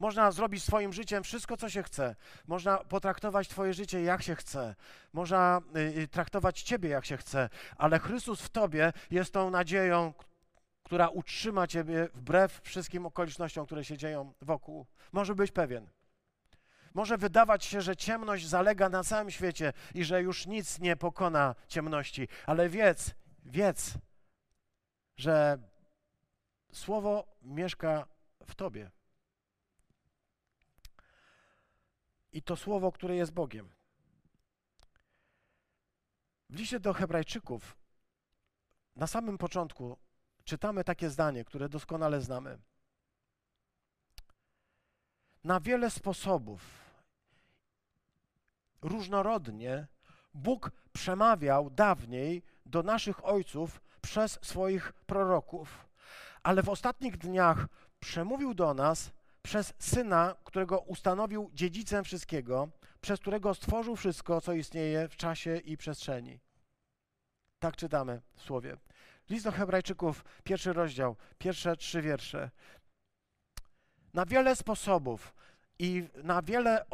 Można 0.00 0.32
zrobić 0.32 0.64
swoim 0.64 0.92
życiem 0.92 1.22
wszystko, 1.24 1.56
co 1.56 1.68
się 1.68 1.82
chce. 1.82 2.16
Można 2.46 2.78
potraktować 2.78 3.48
Twoje 3.48 3.74
życie 3.74 4.02
jak 4.02 4.22
się 4.22 4.34
chce. 4.34 4.74
Można 5.12 5.60
y, 5.76 5.80
y, 5.80 6.08
traktować 6.08 6.62
Ciebie 6.62 6.88
jak 6.88 7.04
się 7.04 7.16
chce, 7.16 7.48
ale 7.76 7.98
Chrystus 7.98 8.40
w 8.40 8.48
Tobie 8.48 8.92
jest 9.10 9.32
tą 9.32 9.50
nadzieją, 9.50 10.12
która 10.82 11.08
utrzyma 11.08 11.66
Ciebie 11.66 12.08
wbrew 12.14 12.60
wszystkim 12.62 13.06
okolicznościom, 13.06 13.66
które 13.66 13.84
się 13.84 13.98
dzieją 13.98 14.32
wokół. 14.42 14.86
Może 15.12 15.34
być 15.34 15.52
pewien. 15.52 15.90
Może 16.94 17.18
wydawać 17.18 17.64
się, 17.64 17.80
że 17.82 17.96
ciemność 17.96 18.46
zalega 18.46 18.88
na 18.88 19.04
całym 19.04 19.30
świecie 19.30 19.72
i 19.94 20.04
że 20.04 20.22
już 20.22 20.46
nic 20.46 20.78
nie 20.78 20.96
pokona 20.96 21.54
ciemności, 21.68 22.28
ale 22.46 22.68
wiedz, 22.68 23.14
wiedz, 23.44 23.94
że 25.20 25.58
Słowo 26.72 27.36
mieszka 27.42 28.06
w 28.46 28.54
Tobie. 28.54 28.90
I 32.32 32.42
to 32.42 32.56
Słowo, 32.56 32.92
które 32.92 33.16
jest 33.16 33.32
Bogiem. 33.32 33.68
W 36.50 36.54
liście 36.54 36.80
do 36.80 36.92
Hebrajczyków 36.92 37.76
na 38.96 39.06
samym 39.06 39.38
początku 39.38 39.96
czytamy 40.44 40.84
takie 40.84 41.10
zdanie, 41.10 41.44
które 41.44 41.68
doskonale 41.68 42.20
znamy. 42.20 42.58
Na 45.44 45.60
wiele 45.60 45.90
sposobów 45.90 46.60
różnorodnie 48.82 49.86
Bóg 50.34 50.70
przemawiał 50.92 51.70
dawniej 51.70 52.42
do 52.66 52.82
naszych 52.82 53.24
ojców 53.24 53.80
przez 54.02 54.38
swoich 54.42 54.92
proroków, 54.92 55.88
ale 56.42 56.62
w 56.62 56.68
ostatnich 56.68 57.16
dniach 57.16 57.66
przemówił 58.00 58.54
do 58.54 58.74
nas 58.74 59.10
przez 59.42 59.74
Syna, 59.78 60.34
którego 60.44 60.78
ustanowił 60.78 61.50
dziedzicem 61.54 62.04
wszystkiego, 62.04 62.68
przez 63.00 63.20
którego 63.20 63.54
stworzył 63.54 63.96
wszystko, 63.96 64.40
co 64.40 64.52
istnieje 64.52 65.08
w 65.08 65.16
czasie 65.16 65.56
i 65.56 65.76
przestrzeni. 65.76 66.40
Tak 67.58 67.76
czytamy 67.76 68.22
w 68.34 68.42
Słowie. 68.42 68.76
List 69.30 69.44
do 69.44 69.52
Hebrajczyków, 69.52 70.24
pierwszy 70.44 70.72
rozdział, 70.72 71.16
pierwsze 71.38 71.76
trzy 71.76 72.02
wiersze. 72.02 72.50
Na 74.14 74.26
wiele 74.26 74.56
sposobów 74.56 75.34
i 75.78 76.08
na 76.24 76.42
wiele 76.42 76.84
y, 76.84 76.86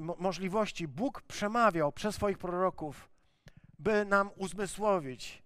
możliwości 0.00 0.88
Bóg 0.88 1.22
przemawiał 1.22 1.92
przez 1.92 2.14
swoich 2.14 2.38
proroków, 2.38 3.08
by 3.78 4.04
nam 4.04 4.30
uzmysłowić 4.36 5.43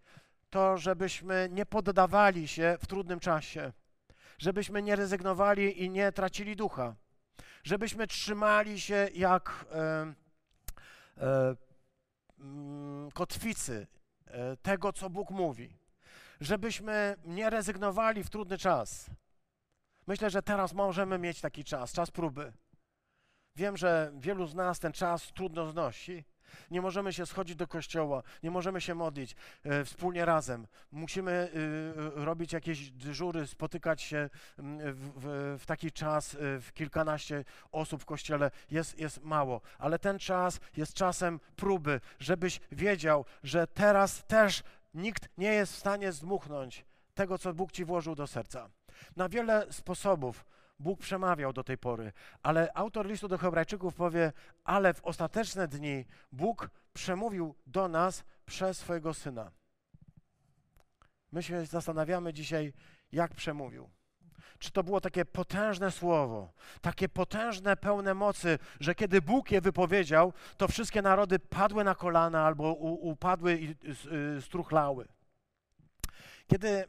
to, 0.50 0.78
żebyśmy 0.78 1.48
nie 1.52 1.66
poddawali 1.66 2.48
się 2.48 2.76
w 2.80 2.86
trudnym 2.86 3.20
czasie, 3.20 3.72
żebyśmy 4.38 4.82
nie 4.82 4.96
rezygnowali 4.96 5.82
i 5.82 5.90
nie 5.90 6.12
tracili 6.12 6.56
ducha, 6.56 6.94
żebyśmy 7.64 8.06
trzymali 8.06 8.80
się 8.80 9.08
jak 9.14 9.66
e, 9.72 10.14
e, 11.18 11.56
mm, 12.38 13.10
kotwicy 13.10 13.86
e, 14.26 14.56
tego, 14.56 14.92
co 14.92 15.10
Bóg 15.10 15.30
mówi, 15.30 15.78
żebyśmy 16.40 17.16
nie 17.24 17.50
rezygnowali 17.50 18.24
w 18.24 18.30
trudny 18.30 18.58
czas. 18.58 19.10
Myślę, 20.06 20.30
że 20.30 20.42
teraz 20.42 20.72
możemy 20.72 21.18
mieć 21.18 21.40
taki 21.40 21.64
czas, 21.64 21.92
czas 21.92 22.10
próby. 22.10 22.52
Wiem, 23.56 23.76
że 23.76 24.12
wielu 24.14 24.46
z 24.46 24.54
nas 24.54 24.78
ten 24.78 24.92
czas 24.92 25.32
trudno 25.32 25.66
znosi. 25.66 26.24
Nie 26.70 26.80
możemy 26.80 27.12
się 27.12 27.26
schodzić 27.26 27.56
do 27.56 27.66
kościoła, 27.66 28.22
nie 28.42 28.50
możemy 28.50 28.80
się 28.80 28.94
modlić 28.94 29.36
e, 29.64 29.84
wspólnie 29.84 30.24
razem. 30.24 30.66
Musimy 30.92 31.32
e, 31.32 32.24
robić 32.24 32.52
jakieś 32.52 32.90
dyżury, 32.90 33.46
spotykać 33.46 34.02
się 34.02 34.30
m, 34.58 34.78
w, 34.94 35.12
w, 35.16 35.56
w, 35.62 35.66
taki 35.66 35.92
czas, 35.92 36.34
e, 36.34 36.38
w 36.60 36.72
kilkanaście 36.74 37.44
osób 37.72 38.02
w 38.02 38.04
kościele. 38.04 38.50
Jest, 38.70 38.98
jest 38.98 39.24
mało, 39.24 39.60
ale 39.78 39.98
ten 39.98 40.18
czas 40.18 40.60
jest 40.76 40.94
czasem 40.94 41.40
próby, 41.56 42.00
żebyś 42.18 42.60
wiedział, 42.72 43.24
że 43.42 43.66
teraz 43.66 44.24
też 44.24 44.62
nikt 44.94 45.28
nie 45.38 45.52
jest 45.52 45.72
w 45.72 45.78
stanie 45.78 46.12
zdmuchnąć 46.12 46.84
tego, 47.14 47.38
co 47.38 47.54
Bóg 47.54 47.72
ci 47.72 47.84
włożył 47.84 48.14
do 48.14 48.26
serca. 48.26 48.70
Na 49.16 49.28
wiele 49.28 49.66
sposobów 49.70 50.44
Bóg 50.78 51.00
przemawiał 51.00 51.52
do 51.52 51.64
tej 51.64 51.78
pory, 51.78 52.12
ale 52.42 52.72
autor 52.74 53.06
listu 53.06 53.28
do 53.28 53.38
Hebrajczyków 53.38 53.94
powie, 53.94 54.32
ale 54.64 54.94
w 54.94 55.04
ostateczne 55.04 55.68
dni 55.68 56.04
Bóg 56.32 56.70
przemówił 56.94 57.54
do 57.66 57.88
nas 57.88 58.24
przez 58.46 58.78
swojego 58.78 59.14
Syna. 59.14 59.50
My 61.32 61.42
się 61.42 61.66
zastanawiamy 61.66 62.32
dzisiaj, 62.32 62.72
jak 63.12 63.34
przemówił. 63.34 63.90
Czy 64.58 64.70
to 64.70 64.84
było 64.84 65.00
takie 65.00 65.24
potężne 65.24 65.90
słowo, 65.90 66.52
takie 66.80 67.08
potężne, 67.08 67.76
pełne 67.76 68.14
mocy, 68.14 68.58
że 68.80 68.94
kiedy 68.94 69.22
Bóg 69.22 69.50
je 69.50 69.60
wypowiedział, 69.60 70.32
to 70.56 70.68
wszystkie 70.68 71.02
narody 71.02 71.38
padły 71.38 71.84
na 71.84 71.94
kolana 71.94 72.46
albo 72.46 72.72
upadły 72.74 73.58
i 73.60 73.74
struchlały. 74.40 75.08
Kiedy 76.46 76.84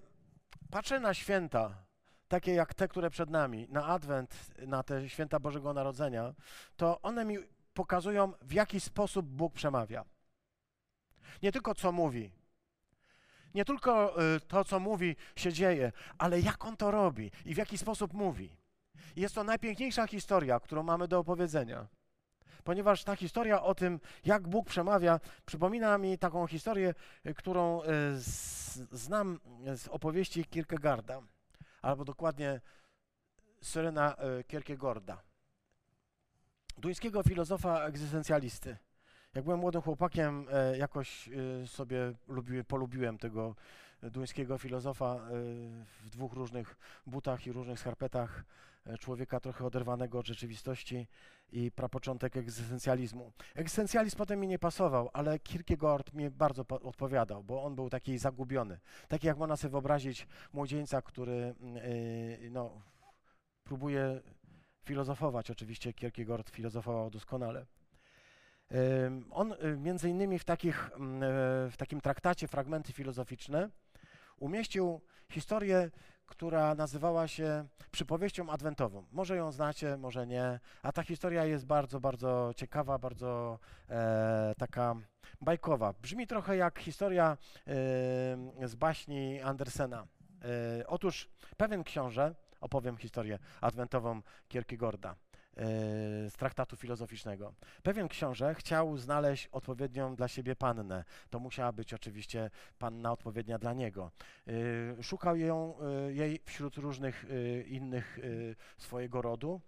patrzę 0.71 0.99
na 0.99 1.13
święta, 1.13 1.88
takie 2.29 2.53
jak 2.53 2.73
te, 2.73 2.87
które 2.87 3.09
przed 3.09 3.29
nami, 3.29 3.67
na 3.69 3.85
Adwent, 3.85 4.51
na 4.67 4.83
te 4.83 5.09
święta 5.09 5.39
Bożego 5.39 5.73
Narodzenia, 5.73 6.33
to 6.75 7.01
one 7.01 7.25
mi 7.25 7.37
pokazują, 7.73 8.33
w 8.41 8.53
jaki 8.53 8.79
sposób 8.79 9.25
Bóg 9.25 9.53
przemawia. 9.53 10.05
Nie 11.43 11.51
tylko 11.51 11.75
co 11.75 11.91
mówi, 11.91 12.31
nie 13.53 13.65
tylko 13.65 14.21
y, 14.35 14.39
to, 14.39 14.65
co 14.65 14.79
mówi, 14.79 15.15
się 15.35 15.53
dzieje, 15.53 15.91
ale 16.17 16.39
jak 16.39 16.65
on 16.65 16.77
to 16.77 16.91
robi 16.91 17.31
i 17.45 17.53
w 17.53 17.57
jaki 17.57 17.77
sposób 17.77 18.13
mówi. 18.13 18.57
Jest 19.15 19.35
to 19.35 19.43
najpiękniejsza 19.43 20.07
historia, 20.07 20.59
którą 20.59 20.83
mamy 20.83 21.07
do 21.07 21.19
opowiedzenia. 21.19 21.87
Ponieważ 22.63 23.03
ta 23.03 23.15
historia 23.15 23.63
o 23.63 23.75
tym, 23.75 23.99
jak 24.25 24.47
Bóg 24.47 24.67
przemawia, 24.67 25.19
przypomina 25.45 25.97
mi 25.97 26.17
taką 26.17 26.47
historię, 26.47 26.93
y, 27.25 27.33
którą 27.33 27.81
y, 27.83 27.85
znam 28.91 29.39
z 29.75 29.87
opowieści 29.87 30.45
Kierkegaarda 30.45 31.21
albo 31.81 32.05
dokładnie 32.05 32.61
Syrena 33.61 34.15
e, 34.15 34.43
Kierkegaarda, 34.43 35.21
duńskiego 36.77 37.23
filozofa 37.23 37.85
egzystencjalisty. 37.85 38.77
Jak 39.33 39.43
byłem 39.43 39.59
młodym 39.59 39.81
chłopakiem, 39.81 40.47
e, 40.51 40.77
jakoś 40.77 41.29
e, 41.63 41.67
sobie 41.67 42.13
lubiłem, 42.27 42.65
polubiłem 42.65 43.17
tego 43.17 43.55
duńskiego 44.01 44.57
filozofa 44.57 45.19
w 46.01 46.09
dwóch 46.09 46.33
różnych 46.33 46.77
butach 47.07 47.47
i 47.47 47.51
różnych 47.51 47.79
skarpetach, 47.79 48.43
człowieka 48.99 49.39
trochę 49.39 49.65
oderwanego 49.65 50.19
od 50.19 50.27
rzeczywistości 50.27 51.07
i 51.51 51.71
prapoczątek 51.71 52.37
egzystencjalizmu. 52.37 53.31
Egzystencjalizm 53.55 54.17
potem 54.17 54.39
mi 54.39 54.47
nie 54.47 54.59
pasował, 54.59 55.09
ale 55.13 55.39
Kierkegaard 55.39 56.13
mi 56.13 56.29
bardzo 56.29 56.65
odpowiadał, 56.69 57.43
bo 57.43 57.63
on 57.63 57.75
był 57.75 57.89
taki 57.89 58.17
zagubiony. 58.17 58.79
Taki 59.07 59.27
jak 59.27 59.37
można 59.37 59.57
sobie 59.57 59.71
wyobrazić 59.71 60.27
młodzieńca, 60.53 61.01
który 61.01 61.55
yy, 62.41 62.49
no, 62.49 62.81
próbuje 63.63 64.21
filozofować. 64.85 65.51
Oczywiście 65.51 65.93
Kierkegaard 65.93 66.49
filozofował 66.49 67.09
doskonale. 67.09 67.65
On 69.31 69.53
y, 69.53 69.77
między 69.77 70.09
innymi 70.09 70.39
w, 70.39 70.45
takich, 70.45 70.91
mm, 70.95 71.21
w 71.71 71.77
takim 71.77 72.01
traktacie 72.01 72.47
Fragmenty 72.47 72.93
filozoficzne 72.93 73.69
umieścił 74.37 75.01
historię 75.29 75.89
która 76.29 76.75
nazywała 76.75 77.27
się 77.27 77.65
przypowieścią 77.91 78.49
adwentową. 78.49 79.05
Może 79.11 79.35
ją 79.35 79.51
znacie, 79.51 79.97
może 79.97 80.27
nie, 80.27 80.59
a 80.83 80.91
ta 80.91 81.03
historia 81.03 81.45
jest 81.45 81.65
bardzo, 81.65 81.99
bardzo 81.99 82.51
ciekawa, 82.55 82.97
bardzo 82.97 83.59
e, 83.89 84.53
taka 84.57 84.95
bajkowa. 85.41 85.93
Brzmi 86.01 86.27
trochę 86.27 86.57
jak 86.57 86.79
historia 86.79 87.37
e, 87.67 88.67
z 88.67 88.75
baśni 88.75 89.41
Andersena. 89.41 90.07
E, 90.79 90.87
otóż 90.87 91.29
pewien 91.57 91.83
książę, 91.83 92.35
opowiem 92.61 92.97
historię 92.97 93.39
adwentową 93.61 94.21
Kierkegaarda 94.47 95.15
z 96.29 96.33
traktatu 96.33 96.75
filozoficznego. 96.75 97.53
Pewien 97.83 98.07
książę 98.07 98.55
chciał 98.55 98.97
znaleźć 98.97 99.47
odpowiednią 99.47 100.15
dla 100.15 100.27
siebie 100.27 100.55
pannę. 100.55 101.03
To 101.29 101.39
musiała 101.39 101.71
być 101.71 101.93
oczywiście 101.93 102.49
panna 102.79 103.11
odpowiednia 103.11 103.57
dla 103.57 103.73
niego. 103.73 104.11
E, 104.47 105.03
szukał 105.03 105.35
ją, 105.35 105.75
e, 105.79 106.13
jej 106.13 106.39
wśród 106.45 106.77
różnych 106.77 107.25
e, 107.25 107.61
innych 107.61 108.19
swojego 108.77 109.21
rodu. 109.21 109.61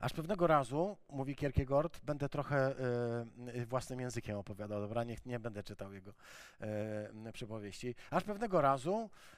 Aż 0.00 0.12
pewnego 0.12 0.46
razu, 0.46 0.96
mówi 1.10 1.36
Kierkegaard, 1.36 2.00
będę 2.04 2.28
trochę 2.28 2.74
y, 3.56 3.66
własnym 3.66 4.00
językiem 4.00 4.36
opowiadał, 4.36 4.80
dobra, 4.80 5.04
nie, 5.26 5.38
będę 5.38 5.62
czytał 5.62 5.92
jego 5.92 6.10
y, 7.28 7.32
przypowieści. 7.32 7.94
Aż 8.10 8.24
pewnego 8.24 8.60
razu 8.60 9.10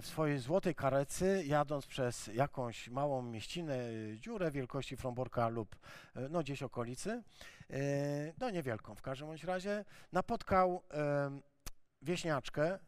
w 0.00 0.06
swojej 0.06 0.38
złotej 0.38 0.74
karecy, 0.74 1.42
jadąc 1.46 1.86
przez 1.86 2.26
jakąś 2.26 2.88
małą 2.88 3.22
mieścinę, 3.22 3.78
dziurę 4.16 4.50
wielkości 4.50 4.96
Fromborka 4.96 5.48
lub 5.48 5.76
e, 6.16 6.28
no 6.28 6.40
gdzieś 6.40 6.62
okolicy, 6.62 7.22
e, 7.70 7.76
no 8.38 8.50
niewielką 8.50 8.94
w 8.94 9.02
każdym 9.02 9.28
bądź 9.28 9.44
razie, 9.44 9.84
napotkał 10.12 10.82
wieśniaczkę, 12.02 12.78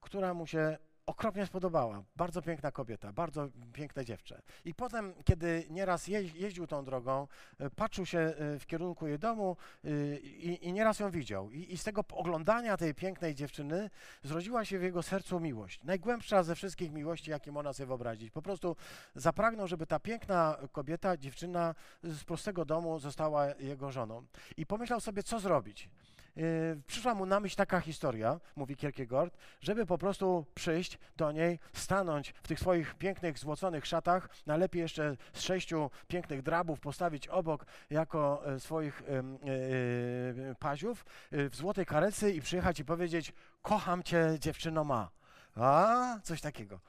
która 0.00 0.34
mu 0.34 0.46
się 0.46 0.78
okropnie 1.06 1.46
spodobała. 1.46 2.02
Bardzo 2.16 2.42
piękna 2.42 2.70
kobieta, 2.70 3.12
bardzo 3.12 3.48
piękne 3.72 4.04
dziewczę. 4.04 4.42
I 4.64 4.74
potem, 4.74 5.14
kiedy 5.24 5.66
nieraz 5.70 6.06
jeździł 6.08 6.66
tą 6.66 6.84
drogą, 6.84 7.28
e, 7.58 7.70
patrzył 7.70 8.06
się 8.06 8.18
e, 8.18 8.58
w 8.58 8.66
kierunku 8.66 9.06
jej 9.06 9.18
domu 9.18 9.56
e, 9.84 10.16
i, 10.18 10.68
i 10.68 10.72
nieraz 10.72 11.00
ją 11.00 11.10
widział. 11.10 11.50
I, 11.50 11.72
I, 11.72 11.78
z 11.78 11.84
tego 11.84 12.04
oglądania 12.12 12.76
tej 12.76 12.94
pięknej 12.94 13.34
dziewczyny 13.34 13.90
zrodziła 14.22 14.64
się 14.64 14.78
w 14.78 14.82
jego 14.82 15.02
sercu 15.02 15.40
miłość. 15.40 15.80
Najgłębsza 15.84 16.42
ze 16.42 16.54
wszystkich 16.54 16.92
miłości, 16.92 17.30
jakie 17.30 17.52
można 17.52 17.72
sobie 17.72 17.86
wyobrazić. 17.86 18.30
Po 18.30 18.42
prostu 18.42 18.76
zapragnął, 19.14 19.68
żeby 19.68 19.86
ta 19.86 20.00
piękna 20.00 20.56
kobieta, 20.72 21.16
dziewczyna 21.16 21.74
z 22.02 22.24
prostego 22.24 22.64
domu 22.64 22.98
została 22.98 23.54
jego 23.54 23.92
żoną. 23.92 24.26
I 24.56 24.66
pomyślał 24.66 25.00
sobie, 25.00 25.22
co 25.22 25.40
zrobić. 25.40 25.90
Yy, 26.36 26.82
przyszła 26.86 27.14
mu 27.14 27.26
na 27.26 27.40
myśl 27.40 27.56
taka 27.56 27.80
historia, 27.80 28.40
mówi 28.56 28.76
Kierkegaard, 28.76 29.36
żeby 29.60 29.86
po 29.86 29.98
prostu 29.98 30.46
przyjść 30.54 30.98
do 31.16 31.32
niej, 31.32 31.58
stanąć 31.72 32.34
w 32.42 32.48
tych 32.48 32.60
swoich 32.60 32.94
pięknych, 32.94 33.38
złoconych 33.38 33.86
szatach, 33.86 34.28
najlepiej 34.46 34.82
jeszcze 34.82 35.16
z 35.32 35.40
sześciu 35.40 35.90
pięknych 36.08 36.42
drabów 36.42 36.80
postawić 36.80 37.28
obok 37.28 37.66
jako 37.90 38.46
e, 38.46 38.60
swoich 38.60 39.02
yy, 39.08 40.54
paziów 40.58 41.04
w 41.32 41.56
złotej 41.56 41.86
karece 41.86 42.30
i 42.30 42.40
przyjechać 42.40 42.80
i 42.80 42.84
powiedzieć, 42.84 43.32
kocham 43.62 44.02
cię 44.02 44.36
dziewczyno 44.38 44.84
ma. 44.84 45.10
A, 45.56 46.18
coś 46.22 46.40
takiego. 46.40 46.80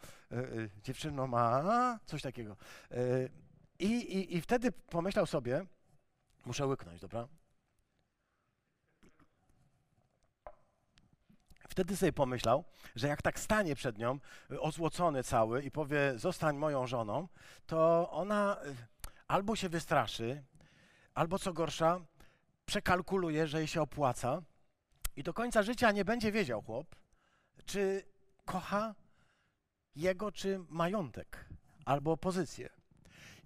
Dziewczyno 0.83 1.27
ma, 1.27 1.99
coś 2.05 2.21
takiego. 2.21 2.57
I, 3.79 3.91
i, 3.91 4.35
I 4.35 4.41
wtedy 4.41 4.71
pomyślał 4.71 5.25
sobie, 5.25 5.65
muszę 6.45 6.67
łyknąć, 6.67 7.01
dobra? 7.01 7.27
Wtedy 11.75 11.97
sobie 11.97 12.13
pomyślał, 12.13 12.63
że 12.95 13.07
jak 13.07 13.21
tak 13.21 13.39
stanie 13.39 13.75
przed 13.75 13.97
nią, 13.97 14.19
y, 14.51 14.61
ozłocony 14.61 15.23
cały 15.23 15.63
i 15.63 15.71
powie, 15.71 16.13
zostań 16.15 16.57
moją 16.57 16.87
żoną, 16.87 17.27
to 17.65 18.11
ona 18.11 18.57
y, 18.65 18.75
albo 19.27 19.55
się 19.55 19.69
wystraszy, 19.69 20.43
albo 21.13 21.39
co 21.39 21.53
gorsza, 21.53 21.99
przekalkuluje, 22.65 23.47
że 23.47 23.57
jej 23.57 23.67
się 23.67 23.81
opłaca 23.81 24.41
i 25.15 25.23
do 25.23 25.33
końca 25.33 25.63
życia 25.63 25.91
nie 25.91 26.05
będzie 26.05 26.31
wiedział 26.31 26.61
chłop, 26.61 26.95
czy 27.65 28.03
kocha 28.45 28.95
jego, 29.95 30.31
czy 30.31 30.59
majątek, 30.69 31.45
albo 31.85 32.17
pozycję. 32.17 32.69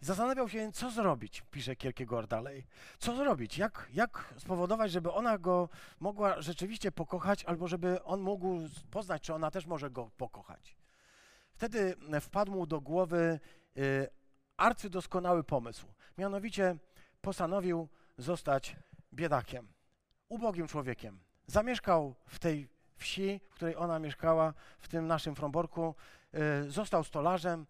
Zastanawiał 0.01 0.49
się, 0.49 0.71
co 0.71 0.91
zrobić, 0.91 1.43
pisze 1.51 1.75
Kierkegaard 1.75 2.29
dalej. 2.29 2.67
Co 2.99 3.15
zrobić? 3.15 3.57
Jak, 3.57 3.89
jak 3.93 4.33
spowodować, 4.37 4.91
żeby 4.91 5.11
ona 5.11 5.37
go 5.37 5.69
mogła 5.99 6.41
rzeczywiście 6.41 6.91
pokochać, 6.91 7.45
albo 7.45 7.67
żeby 7.67 8.03
on 8.03 8.21
mógł 8.21 8.59
poznać, 8.91 9.21
czy 9.21 9.33
ona 9.33 9.51
też 9.51 9.65
może 9.65 9.89
go 9.89 10.11
pokochać. 10.17 10.75
Wtedy 11.53 11.95
wpadł 12.21 12.51
mu 12.51 12.65
do 12.65 12.81
głowy 12.81 13.39
y, 13.77 14.07
arcydoskonały 14.57 15.43
pomysł. 15.43 15.87
Mianowicie 16.17 16.75
postanowił 17.21 17.87
zostać 18.17 18.75
biedakiem, 19.13 19.67
ubogim 20.29 20.67
człowiekiem. 20.67 21.19
Zamieszkał 21.47 22.15
w 22.27 22.39
tej 22.39 22.67
wsi, 22.95 23.41
w 23.49 23.53
której 23.53 23.75
ona 23.75 23.99
mieszkała, 23.99 24.53
w 24.79 24.87
tym 24.87 25.07
naszym 25.07 25.35
Fromborku. 25.35 25.95
Y, 26.65 26.71
został 26.71 27.03
stolarzem, 27.03 27.65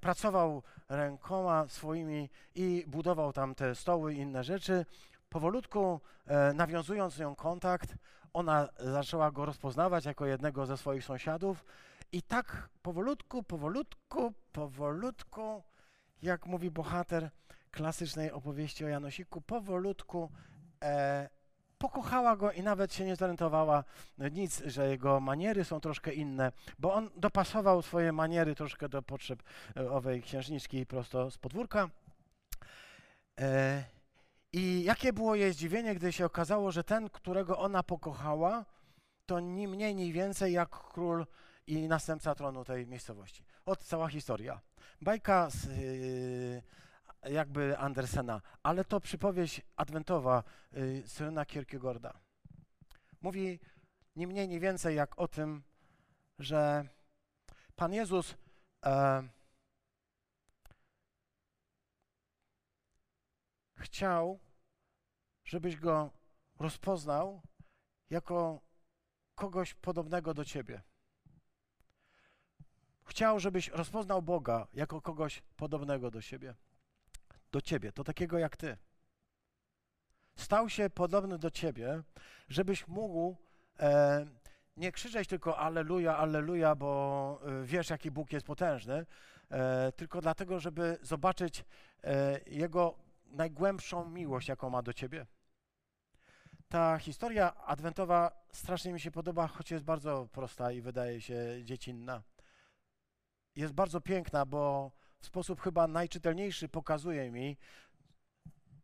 pracował 0.00 0.62
rękoma 0.88 1.68
swoimi 1.68 2.30
i 2.54 2.84
budował 2.86 3.32
tam 3.32 3.54
te 3.54 3.74
stoły 3.74 4.14
i 4.14 4.18
inne 4.18 4.44
rzeczy. 4.44 4.86
Powolutku, 5.28 6.00
e, 6.26 6.52
nawiązując 6.52 7.14
z 7.14 7.18
nią 7.18 7.34
kontakt, 7.34 7.94
ona 8.32 8.68
zaczęła 8.78 9.30
go 9.30 9.44
rozpoznawać 9.44 10.04
jako 10.04 10.26
jednego 10.26 10.66
ze 10.66 10.76
swoich 10.76 11.04
sąsiadów 11.04 11.64
i 12.12 12.22
tak 12.22 12.68
powolutku, 12.82 13.42
powolutku, 13.42 14.32
powolutku, 14.52 15.62
jak 16.22 16.46
mówi 16.46 16.70
bohater 16.70 17.30
klasycznej 17.70 18.32
opowieści 18.32 18.84
o 18.84 18.88
Janosiku, 18.88 19.40
powolutku 19.40 20.30
e, 20.82 21.28
pokochała 21.80 22.36
go 22.36 22.52
i 22.52 22.62
nawet 22.62 22.94
się 22.94 23.04
nie 23.04 23.16
zorientowała 23.16 23.84
nic, 24.18 24.62
że 24.66 24.88
jego 24.88 25.20
maniery 25.20 25.64
są 25.64 25.80
troszkę 25.80 26.12
inne, 26.12 26.52
bo 26.78 26.94
on 26.94 27.10
dopasował 27.16 27.82
swoje 27.82 28.12
maniery 28.12 28.54
troszkę 28.54 28.88
do 28.88 29.02
potrzeb 29.02 29.42
e, 29.76 29.90
owej 29.90 30.22
księżniczki 30.22 30.86
prosto 30.86 31.30
z 31.30 31.38
podwórka. 31.38 31.90
E, 33.40 33.84
I 34.52 34.82
jakie 34.84 35.12
było 35.12 35.34
jej 35.34 35.52
zdziwienie, 35.52 35.94
gdy 35.94 36.12
się 36.12 36.26
okazało, 36.26 36.72
że 36.72 36.84
ten, 36.84 37.10
którego 37.10 37.58
ona 37.58 37.82
pokochała, 37.82 38.64
to 39.26 39.40
ni 39.40 39.68
mniej, 39.68 39.94
ni 39.94 40.12
więcej 40.12 40.52
jak 40.52 40.70
król 40.70 41.26
i 41.66 41.88
następca 41.88 42.34
tronu 42.34 42.64
tej 42.64 42.86
miejscowości. 42.86 43.44
Od 43.66 43.84
cała 43.84 44.08
historia. 44.08 44.60
Bajka 45.02 45.50
z, 45.50 45.64
yy, 45.64 46.62
jakby 47.22 47.78
Andersena, 47.78 48.42
ale 48.62 48.84
to 48.84 49.00
przypowieść 49.00 49.60
adwentowa 49.76 50.42
y, 50.76 51.02
Syrena 51.06 51.46
Kierkegaarda. 51.46 52.20
Mówi 53.20 53.60
ni 54.16 54.26
mniej, 54.26 54.48
ni 54.48 54.60
więcej 54.60 54.96
jak 54.96 55.18
o 55.18 55.28
tym, 55.28 55.62
że 56.38 56.88
Pan 57.76 57.92
Jezus 57.92 58.36
e, 58.84 59.22
chciał, 63.76 64.40
żebyś 65.44 65.76
go 65.76 66.10
rozpoznał 66.58 67.42
jako 68.10 68.60
kogoś 69.34 69.74
podobnego 69.74 70.34
do 70.34 70.44
ciebie. 70.44 70.82
Chciał, 73.04 73.40
żebyś 73.40 73.68
rozpoznał 73.68 74.22
Boga 74.22 74.66
jako 74.72 75.02
kogoś 75.02 75.42
podobnego 75.56 76.10
do 76.10 76.20
siebie 76.20 76.54
do 77.52 77.60
ciebie, 77.60 77.92
to 77.92 78.04
takiego 78.04 78.38
jak 78.38 78.56
ty. 78.56 78.76
Stał 80.36 80.68
się 80.68 80.90
podobny 80.90 81.38
do 81.38 81.50
ciebie, 81.50 82.02
żebyś 82.48 82.88
mógł 82.88 83.36
e, 83.80 84.26
nie 84.76 84.92
krzyczeć 84.92 85.28
tylko 85.28 85.58
Alleluja, 85.58 86.16
Alleluja, 86.16 86.74
bo 86.74 87.40
e, 87.44 87.64
wiesz, 87.64 87.90
jaki 87.90 88.10
Bóg 88.10 88.32
jest 88.32 88.46
potężny, 88.46 89.06
e, 89.50 89.92
tylko 89.92 90.20
dlatego, 90.20 90.60
żeby 90.60 90.98
zobaczyć 91.02 91.64
e, 92.04 92.40
Jego 92.46 92.94
najgłębszą 93.26 94.10
miłość, 94.10 94.48
jaką 94.48 94.70
ma 94.70 94.82
do 94.82 94.92
ciebie. 94.92 95.26
Ta 96.68 96.98
historia 96.98 97.54
adwentowa 97.54 98.44
strasznie 98.52 98.92
mi 98.92 99.00
się 99.00 99.10
podoba, 99.10 99.46
choć 99.46 99.70
jest 99.70 99.84
bardzo 99.84 100.28
prosta 100.32 100.72
i 100.72 100.80
wydaje 100.80 101.20
się 101.20 101.64
dziecinna. 101.64 102.22
Jest 103.56 103.74
bardzo 103.74 104.00
piękna, 104.00 104.46
bo 104.46 104.92
w 105.20 105.26
sposób 105.26 105.60
chyba 105.60 105.86
najczytelniejszy 105.86 106.68
pokazuje 106.68 107.30
mi, 107.30 107.56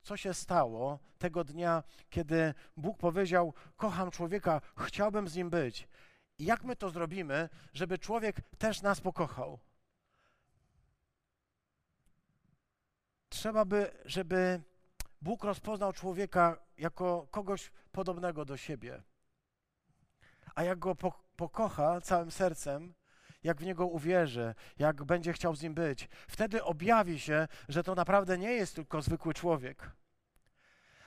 co 0.03 0.17
się 0.17 0.35
stało 0.35 0.99
tego 1.19 1.45
dnia, 1.45 1.83
kiedy 2.11 2.55
Bóg 2.77 2.99
powiedział: 2.99 3.55
Kocham 3.77 4.11
człowieka, 4.11 4.61
chciałbym 4.77 5.29
z 5.29 5.37
nim 5.37 5.51
być. 5.51 5.89
I 6.39 6.45
jak 6.45 6.65
my 6.65 6.77
to 6.77 6.91
zrobimy, 6.91 7.49
żeby 7.73 7.99
człowiek 7.99 8.37
też 8.59 8.83
nas 8.83 9.01
pokochał? 9.01 9.59
Trzeba 13.29 13.65
by, 13.65 13.91
żeby 14.05 14.63
Bóg 15.23 15.45
rozpoznał 15.45 15.93
człowieka 15.93 16.57
jako 16.79 17.27
kogoś 17.31 17.71
podobnego 17.93 18.45
do 18.45 18.57
siebie. 18.57 19.03
A 20.55 20.63
jak 20.63 20.79
go 20.79 20.97
pokocha 21.37 22.01
całym 22.01 22.31
sercem, 22.31 22.95
jak 23.47 23.61
w 23.61 23.65
Niego 23.65 23.87
uwierzy, 23.87 24.55
jak 24.79 25.05
będzie 25.05 25.33
chciał 25.33 25.57
z 25.57 25.63
Nim 25.63 25.75
być, 25.75 26.09
wtedy 26.29 26.65
objawi 26.65 27.21
się, 27.21 27.49
że 27.69 27.83
to 27.83 27.95
naprawdę 27.95 28.39
nie 28.39 28.53
jest 28.53 28.75
tylko 28.75 29.03
zwykły 29.03 29.35
człowiek, 29.35 29.91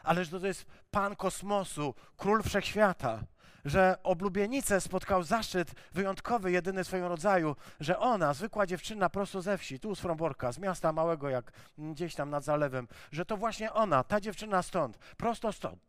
ale 0.03 0.25
że 0.25 0.39
to 0.39 0.47
jest 0.47 0.65
Pan 0.91 1.15
kosmosu, 1.15 1.95
Król 2.17 2.43
Wszechświata, 2.43 3.23
że 3.65 3.97
oblubienicę 4.03 4.81
spotkał 4.81 5.23
zaszczyt 5.23 5.73
wyjątkowy, 5.91 6.51
jedyny 6.51 6.83
w 6.83 6.87
swoim 6.87 7.05
rodzaju, 7.05 7.55
że 7.79 7.99
ona, 7.99 8.33
zwykła 8.33 8.65
dziewczyna 8.65 9.09
prosto 9.09 9.41
ze 9.41 9.57
wsi, 9.57 9.79
tu 9.79 9.95
z 9.95 9.99
Fromborka, 9.99 10.51
z 10.51 10.59
miasta 10.59 10.93
małego 10.93 11.29
jak 11.29 11.51
gdzieś 11.77 12.15
tam 12.15 12.29
nad 12.29 12.43
zalewem, 12.43 12.87
że 13.11 13.25
to 13.25 13.37
właśnie 13.37 13.73
ona, 13.73 14.03
ta 14.03 14.21
dziewczyna 14.21 14.61
stąd, 14.61 14.97
prosto 14.97 15.53
stąd, 15.53 15.79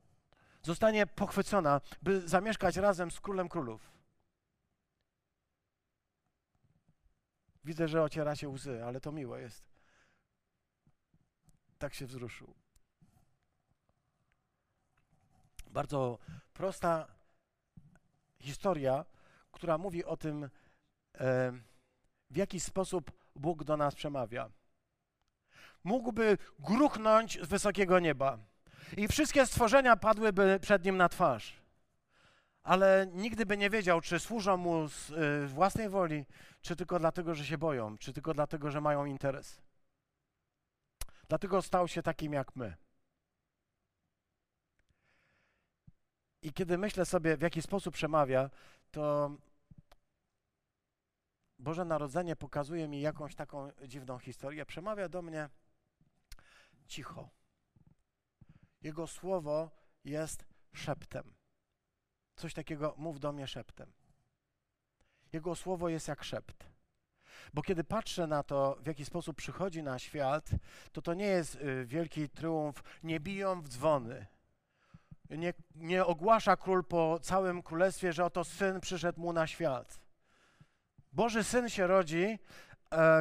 zostanie 0.62 1.06
pochwycona, 1.06 1.80
by 2.02 2.28
zamieszkać 2.28 2.76
razem 2.76 3.10
z 3.10 3.20
Królem 3.20 3.48
Królów. 3.48 3.99
Widzę, 7.64 7.88
że 7.88 8.02
ociera 8.02 8.36
się 8.36 8.48
łzy, 8.48 8.84
ale 8.84 9.00
to 9.00 9.12
miło 9.12 9.36
jest. 9.36 9.70
Tak 11.78 11.94
się 11.94 12.06
wzruszył. 12.06 12.54
Bardzo 15.66 16.18
prosta 16.52 17.06
historia, 18.40 19.04
która 19.52 19.78
mówi 19.78 20.04
o 20.04 20.16
tym, 20.16 20.44
e, 21.14 21.52
w 22.30 22.36
jaki 22.36 22.60
sposób 22.60 23.10
Bóg 23.36 23.64
do 23.64 23.76
nas 23.76 23.94
przemawia. 23.94 24.50
Mógłby 25.84 26.38
gruchnąć 26.58 27.38
z 27.42 27.46
wysokiego 27.46 27.98
nieba 27.98 28.38
i 28.96 29.08
wszystkie 29.08 29.46
stworzenia 29.46 29.96
padłyby 29.96 30.58
przed 30.62 30.84
nim 30.84 30.96
na 30.96 31.08
twarz 31.08 31.59
ale 32.70 33.06
nigdy 33.12 33.46
by 33.46 33.56
nie 33.56 33.70
wiedział, 33.70 34.00
czy 34.00 34.18
służą 34.20 34.56
mu 34.56 34.88
z 34.88 35.10
y, 35.10 35.46
własnej 35.46 35.88
woli, 35.88 36.26
czy 36.60 36.76
tylko 36.76 36.98
dlatego, 36.98 37.34
że 37.34 37.44
się 37.44 37.58
boją, 37.58 37.98
czy 37.98 38.12
tylko 38.12 38.34
dlatego, 38.34 38.70
że 38.70 38.80
mają 38.80 39.04
interes. 39.04 39.62
Dlatego 41.28 41.62
stał 41.62 41.88
się 41.88 42.02
takim 42.02 42.32
jak 42.32 42.56
my. 42.56 42.76
I 46.42 46.52
kiedy 46.52 46.78
myślę 46.78 47.04
sobie, 47.04 47.36
w 47.36 47.42
jaki 47.42 47.62
sposób 47.62 47.94
przemawia, 47.94 48.50
to 48.90 49.36
Boże 51.58 51.84
Narodzenie 51.84 52.36
pokazuje 52.36 52.88
mi 52.88 53.00
jakąś 53.00 53.34
taką 53.34 53.70
dziwną 53.86 54.18
historię. 54.18 54.66
Przemawia 54.66 55.08
do 55.08 55.22
mnie 55.22 55.48
cicho. 56.86 57.28
Jego 58.82 59.06
słowo 59.06 59.70
jest 60.04 60.44
szeptem. 60.72 61.39
Coś 62.40 62.54
takiego 62.54 62.94
mów 62.96 63.20
do 63.20 63.32
mnie 63.32 63.46
szeptem. 63.46 63.92
Jego 65.32 65.54
słowo 65.54 65.88
jest 65.88 66.08
jak 66.08 66.24
szept. 66.24 66.66
Bo 67.54 67.62
kiedy 67.62 67.84
patrzę 67.84 68.26
na 68.26 68.42
to, 68.42 68.78
w 68.80 68.86
jaki 68.86 69.04
sposób 69.04 69.36
przychodzi 69.36 69.82
na 69.82 69.98
świat, 69.98 70.50
to 70.92 71.02
to 71.02 71.14
nie 71.14 71.26
jest 71.26 71.54
y, 71.54 71.84
wielki 71.86 72.28
triumf. 72.28 72.82
Nie 73.02 73.20
biją 73.20 73.62
w 73.62 73.68
dzwony. 73.68 74.26
Nie, 75.30 75.54
nie 75.74 76.04
ogłasza 76.04 76.56
król 76.56 76.84
po 76.84 77.18
całym 77.22 77.62
królestwie, 77.62 78.12
że 78.12 78.24
oto 78.24 78.44
syn 78.44 78.80
przyszedł 78.80 79.20
mu 79.20 79.32
na 79.32 79.46
świat. 79.46 80.00
Boży 81.12 81.44
syn 81.44 81.68
się 81.68 81.86
rodzi, 81.86 82.38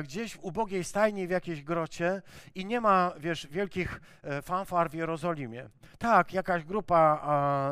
gdzieś 0.04 0.34
w 0.34 0.40
ubogiej 0.40 0.84
stajni 0.84 1.28
w 1.28 1.30
jakiejś 1.30 1.64
grocie 1.64 2.22
i 2.56 2.66
nie 2.66 2.82
ma, 2.82 3.14
wiesz, 3.20 3.48
wielkich 3.48 4.02
e, 4.24 4.42
fanfar 4.42 4.90
w 4.90 4.94
Jerozolimie. 4.94 5.70
Tak, 5.98 6.34
jakaś 6.34 6.64
grupa 6.64 7.22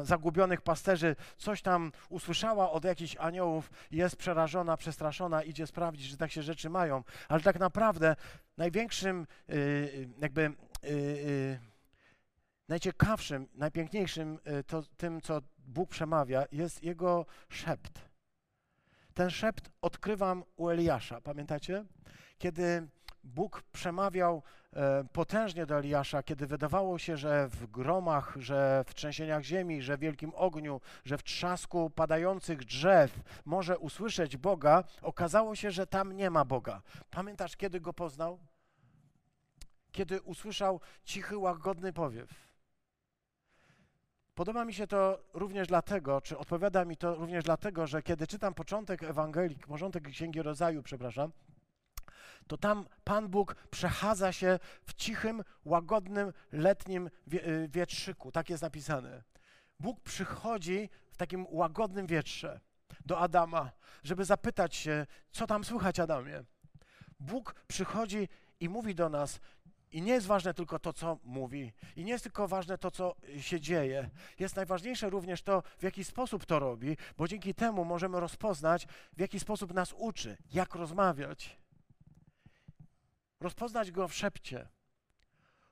e, 0.01 0.05
zagubionych 0.05 0.61
pasterzy 0.61 1.15
coś 1.37 1.61
tam 1.61 1.91
usłyszała 2.09 2.71
od 2.71 2.85
jakichś 2.85 3.17
aniołów, 3.17 3.71
jest 3.91 4.15
przerażona, 4.15 4.77
przestraszona, 4.77 5.43
idzie 5.43 5.67
sprawdzić, 5.67 6.07
że 6.07 6.17
tak 6.17 6.31
się 6.31 6.43
rzeczy 6.43 6.69
mają, 6.69 7.03
ale 7.27 7.41
tak 7.41 7.59
naprawdę 7.59 8.15
największym 8.57 9.27
y, 9.49 10.09
jakby 10.21 10.53
najciekawszym, 12.69 13.47
najpiękniejszym 13.53 14.39
to, 14.67 14.83
tym, 14.97 15.21
co 15.21 15.41
Bóg 15.57 15.89
przemawia, 15.89 16.45
jest 16.51 16.83
Jego 16.83 17.25
szept. 17.49 18.07
Ten 19.17 19.29
szept 19.29 19.69
odkrywam 19.81 20.43
u 20.55 20.69
Eliasza, 20.69 21.21
pamiętacie? 21.21 21.85
Kiedy 22.37 22.87
Bóg 23.23 23.63
przemawiał 23.71 24.43
e, 24.73 25.03
potężnie 25.13 25.65
do 25.65 25.79
Eliasza, 25.79 26.23
kiedy 26.23 26.47
wydawało 26.47 26.99
się, 26.99 27.17
że 27.17 27.47
w 27.47 27.67
gromach, 27.67 28.35
że 28.39 28.83
w 28.87 28.93
trzęsieniach 28.93 29.43
ziemi, 29.43 29.81
że 29.81 29.97
w 29.97 29.99
wielkim 29.99 30.31
ogniu, 30.35 30.81
że 31.05 31.17
w 31.17 31.23
trzasku 31.23 31.89
padających 31.89 32.65
drzew 32.65 33.19
może 33.45 33.77
usłyszeć 33.77 34.37
Boga, 34.37 34.83
okazało 35.01 35.55
się, 35.55 35.71
że 35.71 35.87
tam 35.87 36.11
nie 36.11 36.29
ma 36.29 36.45
Boga. 36.45 36.81
Pamiętasz, 37.09 37.57
kiedy 37.57 37.81
go 37.81 37.93
poznał? 37.93 38.39
Kiedy 39.91 40.21
usłyszał 40.21 40.81
cichy, 41.03 41.37
łagodny 41.37 41.93
powiew. 41.93 42.46
Podoba 44.37 44.65
mi 44.65 44.73
się 44.73 44.87
to 44.87 45.19
również 45.33 45.67
dlatego, 45.67 46.21
czy 46.21 46.37
odpowiada 46.37 46.85
mi 46.85 46.97
to 46.97 47.15
również 47.15 47.43
dlatego, 47.43 47.87
że 47.87 48.03
kiedy 48.03 48.27
czytam 48.27 48.53
początek 48.53 49.03
Ewangelii, 49.03 49.57
początek 49.59 50.07
Księgi 50.07 50.41
Rodzaju, 50.41 50.83
przepraszam, 50.83 51.31
to 52.47 52.57
tam 52.57 52.85
Pan 53.03 53.27
Bóg 53.27 53.55
przechadza 53.55 54.31
się 54.31 54.59
w 54.85 54.93
cichym, 54.93 55.43
łagodnym, 55.65 56.33
letnim 56.51 57.09
y, 57.33 57.69
wietrzyku. 57.71 58.31
Tak 58.31 58.49
jest 58.49 58.63
napisane. 58.63 59.23
Bóg 59.79 59.99
przychodzi 59.99 60.89
w 61.11 61.17
takim 61.17 61.45
łagodnym 61.49 62.07
wietrze 62.07 62.59
do 63.05 63.19
Adama, 63.19 63.71
żeby 64.03 64.25
zapytać 64.25 64.75
się, 64.75 65.05
co 65.31 65.47
tam 65.47 65.63
słychać, 65.63 65.99
Adamie. 65.99 66.43
Bóg 67.19 67.55
przychodzi 67.67 68.29
i 68.59 68.69
mówi 68.69 68.95
do 68.95 69.09
nas, 69.09 69.39
i 69.91 70.01
nie 70.01 70.13
jest 70.13 70.27
ważne 70.27 70.53
tylko 70.53 70.79
to, 70.79 70.93
co 70.93 71.19
mówi, 71.23 71.73
i 71.95 72.03
nie 72.03 72.11
jest 72.11 72.23
tylko 72.23 72.47
ważne 72.47 72.77
to, 72.77 72.91
co 72.91 73.15
się 73.39 73.59
dzieje. 73.59 74.09
Jest 74.39 74.55
najważniejsze 74.55 75.09
również 75.09 75.41
to, 75.41 75.63
w 75.77 75.83
jaki 75.83 76.03
sposób 76.03 76.45
to 76.45 76.59
robi, 76.59 76.97
bo 77.17 77.27
dzięki 77.27 77.53
temu 77.53 77.85
możemy 77.85 78.19
rozpoznać, 78.19 78.87
w 79.13 79.19
jaki 79.19 79.39
sposób 79.39 79.73
nas 79.73 79.93
uczy, 79.97 80.37
jak 80.53 80.75
rozmawiać. 80.75 81.57
Rozpoznać 83.39 83.91
go 83.91 84.07
w 84.07 84.13
szepcie, 84.13 84.67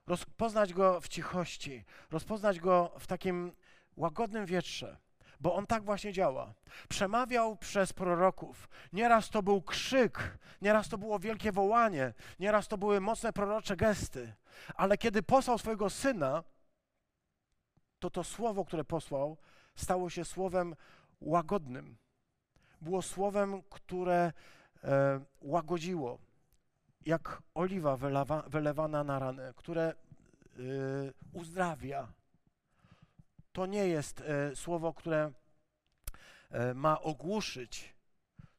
rozpoznać 0.08 0.74
go 0.74 1.02
w 1.02 1.08
cichości, 1.08 1.84
rozpoznać 2.12 2.60
go 2.60 2.92
w 3.00 3.08
takim 3.08 3.52
łagodnym 3.96 4.46
wietrze 4.46 4.98
bo 5.46 5.56
on 5.56 5.68
tak 5.68 5.84
właśnie 5.84 6.14
działa. 6.14 6.54
Przemawiał 6.90 7.58
przez 7.58 7.94
proroków. 7.94 8.70
Nieraz 8.94 9.30
to 9.30 9.44
był 9.44 9.62
krzyk, 9.62 10.38
nieraz 10.62 10.90
to 10.90 10.98
było 10.98 11.20
wielkie 11.20 11.52
wołanie, 11.52 12.14
nieraz 12.40 12.68
to 12.68 12.78
były 12.78 13.02
mocne 13.02 13.34
prorocze 13.34 13.76
gesty. 13.76 14.34
Ale 14.76 14.98
kiedy 14.98 15.24
posłał 15.24 15.58
swojego 15.58 15.90
syna, 15.90 16.44
to 18.00 18.10
to 18.10 18.24
słowo, 18.24 18.66
które 18.66 18.84
posłał, 18.84 19.38
stało 19.76 20.10
się 20.10 20.26
słowem 20.26 20.76
łagodnym. 21.22 21.98
Było 22.82 23.02
słowem, 23.02 23.62
które 23.70 24.34
e, 24.84 25.20
łagodziło, 25.42 26.20
jak 27.06 27.42
oliwa 27.56 27.98
wylewa, 27.98 28.42
wylewana 28.42 29.04
na 29.04 29.20
ranę, 29.20 29.54
które 29.56 29.84
e, 29.84 29.94
uzdrawia, 31.34 32.08
to 33.56 33.66
nie 33.66 33.88
jest 33.88 34.22
e, 34.22 34.56
słowo, 34.56 34.94
które 34.94 35.32
e, 36.52 36.74
ma 36.74 37.02
ogłuszyć, 37.02 37.96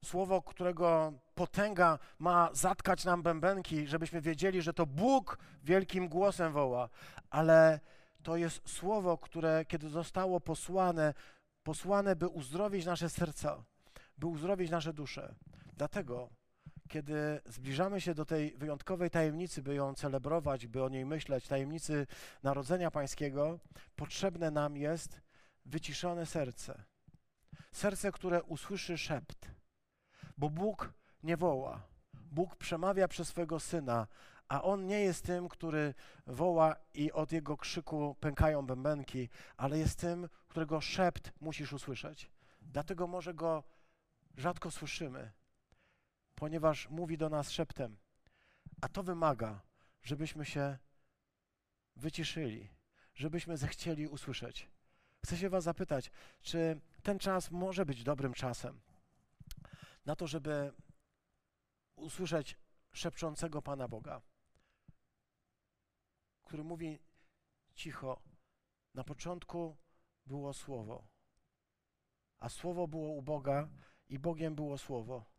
słowo, 0.04 0.42
którego 0.42 1.12
potęga 1.34 1.98
ma 2.18 2.50
zatkać 2.52 3.04
nam 3.04 3.22
bębenki, 3.22 3.86
żebyśmy 3.86 4.20
wiedzieli, 4.20 4.62
że 4.62 4.72
to 4.72 4.86
Bóg 4.86 5.38
wielkim 5.62 6.08
głosem 6.08 6.52
woła, 6.52 6.88
ale 7.30 7.80
to 8.22 8.36
jest 8.36 8.68
słowo, 8.68 9.18
które 9.18 9.64
kiedy 9.64 9.88
zostało 9.88 10.40
posłane, 10.40 11.14
posłane, 11.62 12.16
by 12.16 12.28
uzdrowić 12.28 12.86
nasze 12.86 13.10
serca, 13.10 13.64
by 14.18 14.26
uzdrowić 14.26 14.70
nasze 14.70 14.92
dusze. 14.92 15.34
Dlatego 15.76 16.28
kiedy 16.86 17.40
zbliżamy 17.46 18.00
się 18.00 18.14
do 18.14 18.24
tej 18.24 18.56
wyjątkowej 18.56 19.10
tajemnicy, 19.10 19.62
by 19.62 19.74
ją 19.74 19.94
celebrować, 19.94 20.66
by 20.66 20.84
o 20.84 20.88
niej 20.88 21.06
myśleć, 21.06 21.48
tajemnicy 21.48 22.06
Narodzenia 22.42 22.90
Pańskiego, 22.90 23.58
potrzebne 23.96 24.50
nam 24.50 24.76
jest 24.76 25.20
wyciszone 25.64 26.26
serce. 26.26 26.84
Serce, 27.72 28.12
które 28.12 28.42
usłyszy 28.42 28.98
szept, 28.98 29.50
bo 30.38 30.50
Bóg 30.50 30.92
nie 31.22 31.36
woła. 31.36 31.82
Bóg 32.14 32.56
przemawia 32.56 33.08
przez 33.08 33.28
swojego 33.28 33.60
Syna, 33.60 34.06
a 34.48 34.62
On 34.62 34.86
nie 34.86 35.00
jest 35.00 35.24
tym, 35.24 35.48
który 35.48 35.94
woła 36.26 36.76
i 36.94 37.12
od 37.12 37.32
Jego 37.32 37.56
krzyku 37.56 38.16
pękają 38.20 38.66
bębenki, 38.66 39.28
ale 39.56 39.78
jest 39.78 39.98
tym, 39.98 40.28
którego 40.48 40.80
szept 40.80 41.32
musisz 41.40 41.72
usłyszeć. 41.72 42.30
Dlatego 42.62 43.06
może 43.06 43.34
Go 43.34 43.64
rzadko 44.36 44.70
słyszymy, 44.70 45.32
ponieważ 46.36 46.88
mówi 46.88 47.18
do 47.18 47.28
nas 47.28 47.50
szeptem. 47.50 47.96
A 48.80 48.88
to 48.88 49.02
wymaga, 49.02 49.62
żebyśmy 50.02 50.44
się 50.44 50.78
wyciszyli, 51.96 52.68
żebyśmy 53.14 53.56
zechcieli 53.56 54.08
usłyszeć. 54.08 54.70
Chcę 55.24 55.36
się 55.36 55.48
Was 55.48 55.64
zapytać, 55.64 56.10
czy 56.40 56.80
ten 57.02 57.18
czas 57.18 57.50
może 57.50 57.86
być 57.86 58.04
dobrym 58.04 58.34
czasem 58.34 58.80
na 60.06 60.16
to, 60.16 60.26
żeby 60.26 60.72
usłyszeć 61.96 62.58
szepczącego 62.92 63.62
Pana 63.62 63.88
Boga, 63.88 64.22
który 66.44 66.64
mówi 66.64 66.98
cicho: 67.74 68.22
Na 68.94 69.04
początku 69.04 69.76
było 70.26 70.52
Słowo, 70.52 71.08
a 72.38 72.48
Słowo 72.48 72.88
było 72.88 73.08
u 73.08 73.22
Boga 73.22 73.68
i 74.08 74.18
Bogiem 74.18 74.54
było 74.54 74.78
Słowo. 74.78 75.35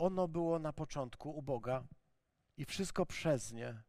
Ono 0.00 0.28
było 0.28 0.58
na 0.58 0.72
początku 0.72 1.30
u 1.30 1.42
Boga 1.42 1.84
i 2.56 2.64
wszystko 2.64 3.06
przez 3.06 3.52
nie 3.52 3.82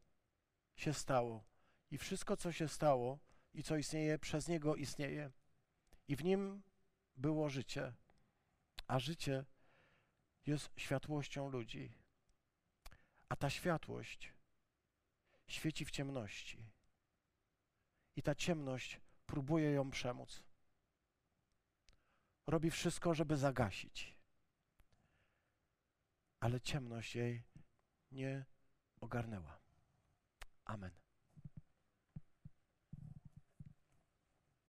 się 0.75 0.93
stało. 0.93 1.43
I 1.91 1.97
wszystko, 1.97 2.37
co 2.37 2.51
się 2.51 2.67
stało 2.67 3.19
i 3.53 3.63
co 3.63 3.77
istnieje, 3.77 4.19
przez 4.19 4.47
Niego 4.47 4.75
istnieje. 4.75 5.31
I 6.07 6.15
w 6.15 6.23
Nim 6.23 6.63
było 7.17 7.49
życie, 7.49 7.93
a 8.87 8.99
życie 8.99 9.45
jest 10.45 10.69
światłością 10.77 11.49
ludzi. 11.49 11.93
A 13.29 13.35
ta 13.35 13.49
światłość 13.49 14.33
świeci 15.47 15.85
w 15.85 15.91
ciemności. 15.91 16.65
I 18.15 18.21
ta 18.23 18.35
ciemność 18.35 19.01
próbuje 19.25 19.71
ją 19.71 19.91
przemóc. 19.91 20.43
Robi 22.47 22.71
wszystko, 22.71 23.13
żeby 23.13 23.37
zagasić 23.37 24.20
ale 26.41 26.61
ciemność 26.61 27.15
jej 27.15 27.43
nie 28.11 28.45
ogarnęła. 29.01 29.59
Amen. 30.65 31.00